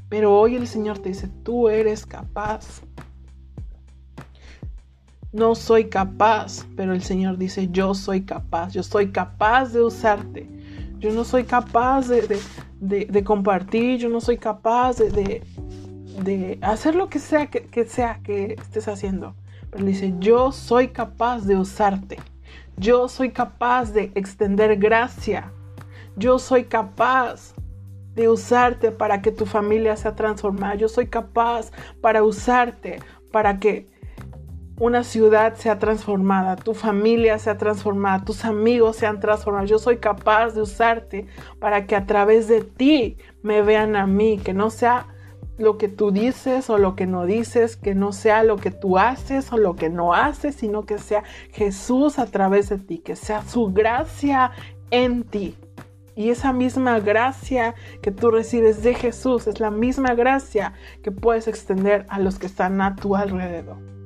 Pero 0.09 0.37
hoy 0.37 0.57
el 0.57 0.67
Señor 0.67 0.99
te 0.99 1.11
dice, 1.11 1.29
tú 1.45 1.69
eres 1.69 2.05
capaz 2.05 2.83
no 5.33 5.55
soy 5.55 5.89
capaz, 5.89 6.67
pero 6.77 6.95
el 6.95 7.03
Señor 7.03 7.37
dice, 7.37 7.69
yo 7.71 7.95
soy 7.95 8.23
capaz, 8.23 8.73
yo 8.73 8.83
soy 8.83 9.11
capaz 9.11 9.73
de 9.73 9.83
usarte. 9.83 10.49
Yo 10.99 11.13
no 11.13 11.25
soy 11.25 11.45
capaz 11.45 12.09
de, 12.09 13.25
compartir, 13.25 13.99
yo 13.99 14.09
no 14.09 14.21
soy 14.21 14.39
capaz 14.39 14.97
de, 14.99 16.59
hacer 16.63 16.95
lo 16.95 17.09
que 17.09 17.19
sea 17.19 17.47
que, 17.47 17.85
sea 17.85 18.21
que 18.25 18.57
estés 18.59 18.89
haciendo. 18.89 19.35
Pero 19.71 19.85
dice, 19.85 20.15
yo 20.19 20.51
soy 20.51 20.89
capaz 20.89 21.45
de 21.47 21.57
usarte. 21.57 22.17
Yo 22.77 23.09
soy 23.09 23.31
capaz 23.31 23.93
de 23.93 24.11
extender 24.15 24.77
gracia. 24.77 25.53
Yo 26.17 26.39
soy 26.39 26.65
capaz 26.65 27.55
de 28.15 28.29
usarte 28.29 28.91
para 28.91 29.23
que 29.23 29.31
tu 29.31 29.47
familia 29.47 29.97
sea 29.97 30.17
transformada. 30.17 30.75
Yo 30.75 30.89
soy 30.89 31.07
capaz 31.07 31.71
para 32.01 32.25
usarte 32.25 32.99
para 33.31 33.61
que 33.61 33.87
una 34.81 35.03
ciudad 35.03 35.55
sea 35.57 35.79
transformada, 35.79 36.57
tu 36.57 36.75
familia 36.75 37.39
sea 37.39 37.57
transformada, 37.57 38.25
tus 38.25 38.45
amigos 38.45 38.97
sean 38.97 39.19
transformados. 39.21 39.69
Yo 39.69 39.79
soy 39.79 39.99
capaz 39.99 40.51
de 40.51 40.63
usarte 40.63 41.27
para 41.59 41.87
que 41.87 41.97
a 41.97 42.07
través 42.07 42.49
de 42.49 42.63
ti 42.63 43.17
me 43.43 43.63
vean 43.63 43.97
a 43.97 44.07
mí, 44.07 44.39
que 44.39 44.55
no 44.55 44.71
sea 44.71 45.09
lo 45.59 45.77
que 45.77 45.89
tú 45.89 46.13
dices 46.13 46.71
o 46.71 46.79
lo 46.79 46.95
que 46.95 47.07
no 47.07 47.27
dices, 47.27 47.77
que 47.77 47.97
no 47.97 48.13
sea 48.13 48.45
lo 48.45 48.57
que 48.57 48.71
tú 48.71 48.99
haces 48.99 49.53
o 49.53 49.57
lo 49.57 49.75
que 49.75 49.91
no 49.91 50.15
haces, 50.15 50.55
sino 50.55 50.87
que 50.87 50.99
sea 50.99 51.25
Jesús 51.53 52.21
a 52.21 52.27
través 52.27 52.69
de 52.69 52.79
ti, 52.79 52.99
que 52.99 53.17
sea 53.17 53.43
su 53.43 53.73
gracia 53.73 54.53
en 54.91 55.25
ti. 55.25 55.57
Y 56.15 56.31
esa 56.31 56.53
misma 56.53 57.01
gracia 57.01 57.75
que 58.03 58.11
tú 58.11 58.31
recibes 58.31 58.83
de 58.83 58.95
Jesús 58.95 59.47
es 59.49 59.61
la 59.61 59.71
misma 59.71 60.15
gracia 60.15 60.73
que 61.03 61.11
puedes 61.13 61.49
extender 61.49 62.07
a 62.09 62.19
los 62.21 62.39
que 62.39 62.47
están 62.47 62.81
a 62.81 62.97
tu 62.97 63.17
alrededor. 63.17 63.98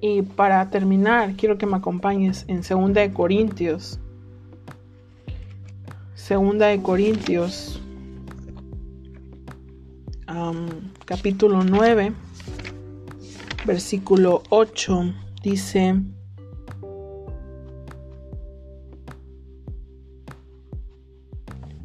Y 0.00 0.22
para 0.22 0.70
terminar, 0.70 1.34
quiero 1.34 1.58
que 1.58 1.66
me 1.66 1.76
acompañes 1.76 2.44
en 2.46 2.62
2 2.62 2.94
de 2.94 3.12
Corintios. 3.12 3.98
2 6.28 6.58
de 6.58 6.80
Corintios, 6.82 7.80
capítulo 11.04 11.64
9, 11.64 12.12
versículo 13.66 14.42
8, 14.50 15.14
dice, 15.42 16.00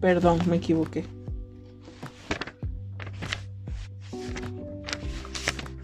perdón, 0.02 0.40
me 0.48 0.58
equivoqué. 0.58 1.06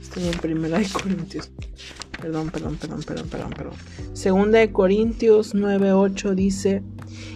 Estoy 0.02 0.28
en 0.28 0.38
primera 0.40 0.80
de 0.80 0.90
Corintios. 0.90 1.50
Perdón, 2.22 2.50
perdón, 2.50 2.78
perdón, 2.78 3.02
perdón, 3.04 3.30
perdón, 3.30 3.54
perdón. 3.56 3.74
Segunda 4.14 4.60
de 4.60 4.72
Corintios 4.74 5.56
9:8 5.56 6.36
dice, 6.36 6.84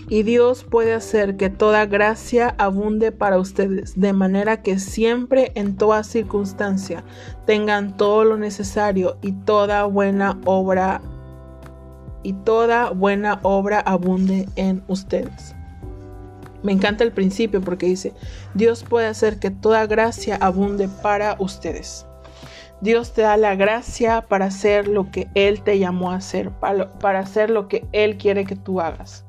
"Y 0.10 0.24
Dios 0.24 0.66
puede 0.66 0.94
hacer 0.94 1.38
que 1.38 1.50
toda 1.50 1.86
gracia 1.86 2.54
abunde 2.58 3.14
para 3.14 3.40
ustedes, 3.40 4.00
de 4.00 4.12
manera 4.12 4.62
que 4.62 4.80
siempre 4.80 5.54
en 5.56 5.78
toda 5.78 6.04
circunstancia 6.04 7.06
tengan 7.46 7.96
todo 7.96 8.26
lo 8.26 8.38
necesario 8.38 9.18
y 9.22 9.32
toda 9.32 9.86
buena 9.86 10.40
obra 10.44 11.02
y 12.22 12.34
toda 12.34 12.90
buena 12.90 13.40
obra 13.44 13.80
abunde 13.80 14.50
en 14.58 14.84
ustedes." 14.88 15.56
Me 16.62 16.72
encanta 16.72 17.04
el 17.04 17.12
principio 17.12 17.62
porque 17.62 17.86
dice, 17.86 18.14
Dios 18.54 18.84
puede 18.84 19.08
hacer 19.08 19.38
que 19.38 19.52
toda 19.52 19.86
gracia 19.86 20.38
abunde 20.38 20.88
para 20.88 21.36
ustedes. 21.40 22.06
Dios 22.84 23.14
te 23.14 23.22
da 23.22 23.38
la 23.38 23.56
gracia 23.56 24.26
para 24.28 24.48
hacer 24.48 24.90
lo 24.90 25.10
que 25.10 25.30
Él 25.36 25.62
te 25.62 25.80
llamó 25.80 26.12
a 26.12 26.16
hacer, 26.16 26.52
para, 26.52 27.20
hacer 27.20 27.50
lo 27.50 27.70
que 27.70 27.88
Él 27.94 28.18
quiere 28.18 28.44
que 28.44 28.58
tú 28.58 28.82
hagas. 28.82 29.26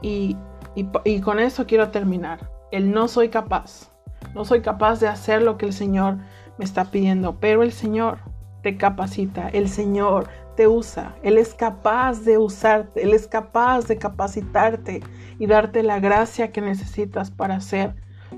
Y, 0.00 0.36
y, 0.76 1.20
con 1.22 1.40
eso 1.40 1.66
quiero 1.66 1.90
terminar. 1.90 2.48
El 2.70 2.92
no 2.92 3.08
soy 3.08 3.30
capaz. 3.30 3.90
No 4.32 4.44
soy 4.44 4.60
capaz 4.62 5.00
de 5.00 5.08
hacer 5.08 5.42
lo 5.42 5.58
que 5.58 5.66
el 5.66 5.72
Señor 5.72 6.18
me 6.56 6.64
está 6.64 6.84
pidiendo, 6.84 7.40
pero 7.40 7.64
el 7.64 7.72
Señor 7.72 8.18
te 8.62 8.76
capacita, 8.76 9.48
el 9.48 9.68
Señor 9.68 10.28
te 10.54 10.68
usa, 10.68 11.16
Él 11.24 11.38
es 11.38 11.54
capaz 11.54 12.20
de 12.20 12.38
usarte, 12.38 13.02
Él 13.02 13.12
es 13.12 13.26
capaz 13.26 13.88
de 13.88 13.98
capacitarte 13.98 15.02
y 15.40 15.46
darte 15.46 15.82
la 15.82 15.98
gracia 15.98 16.52
que 16.52 16.60
necesitas 16.60 17.32
para 17.32 17.56
hacer 17.56 17.96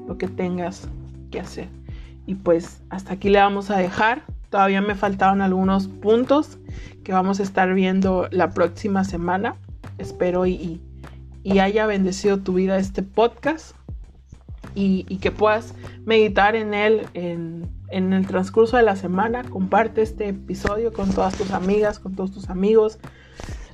lo 0.08 0.16
que 0.16 0.28
tengas 0.28 0.88
que 1.30 1.40
hacer. 1.40 1.83
Y 2.26 2.36
pues 2.36 2.82
hasta 2.90 3.14
aquí 3.14 3.28
le 3.28 3.38
vamos 3.38 3.70
a 3.70 3.76
dejar. 3.76 4.22
Todavía 4.50 4.80
me 4.80 4.94
faltaban 4.94 5.42
algunos 5.42 5.88
puntos 5.88 6.58
que 7.02 7.12
vamos 7.12 7.40
a 7.40 7.42
estar 7.42 7.72
viendo 7.74 8.28
la 8.30 8.50
próxima 8.50 9.04
semana. 9.04 9.56
Espero 9.98 10.46
y, 10.46 10.80
haya 11.60 11.86
bendecido 11.86 12.38
tu 12.38 12.54
vida 12.54 12.78
este 12.78 13.02
podcast 13.02 13.76
y, 14.74 15.04
que 15.18 15.30
puedas 15.30 15.74
meditar 16.04 16.56
en 16.56 16.72
él 16.72 17.06
en, 17.14 17.68
en, 17.90 18.12
el 18.12 18.26
transcurso 18.26 18.76
de 18.76 18.82
la 18.82 18.96
semana. 18.96 19.44
Comparte 19.44 20.02
este 20.02 20.28
episodio 20.28 20.92
con 20.92 21.10
todas 21.10 21.36
tus 21.36 21.50
amigas, 21.50 21.98
con 21.98 22.14
todos 22.14 22.32
tus 22.32 22.48
amigos. 22.48 22.98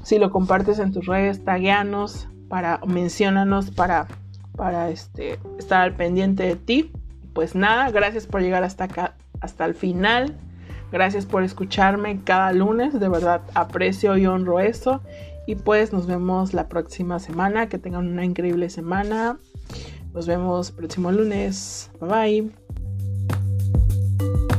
Si 0.02 0.18
lo 0.18 0.30
compartes 0.30 0.78
en 0.78 0.92
tus 0.92 1.06
redes, 1.06 1.44
tagueanos, 1.44 2.28
para, 2.48 2.80
menciónanos 2.86 3.70
para, 3.70 4.08
para 4.56 4.90
este, 4.90 5.38
estar 5.58 5.82
al 5.82 5.94
pendiente 5.94 6.42
de 6.42 6.56
ti 6.56 6.92
pues 7.32 7.54
nada, 7.54 7.90
gracias 7.90 8.26
por 8.26 8.42
llegar 8.42 8.64
hasta 8.64 8.84
acá, 8.84 9.14
hasta 9.40 9.64
el 9.64 9.74
final. 9.74 10.36
Gracias 10.92 11.24
por 11.24 11.44
escucharme 11.44 12.20
cada 12.24 12.52
lunes, 12.52 12.98
de 12.98 13.08
verdad 13.08 13.42
aprecio 13.54 14.16
y 14.16 14.26
honro 14.26 14.58
eso. 14.60 15.00
Y 15.46 15.54
pues 15.54 15.92
nos 15.92 16.06
vemos 16.06 16.52
la 16.52 16.68
próxima 16.68 17.18
semana, 17.18 17.68
que 17.68 17.78
tengan 17.78 18.08
una 18.08 18.24
increíble 18.24 18.70
semana. 18.70 19.38
Nos 20.12 20.26
vemos 20.26 20.72
próximo 20.72 21.12
lunes. 21.12 21.90
Bye 22.00 22.50
bye. 24.18 24.49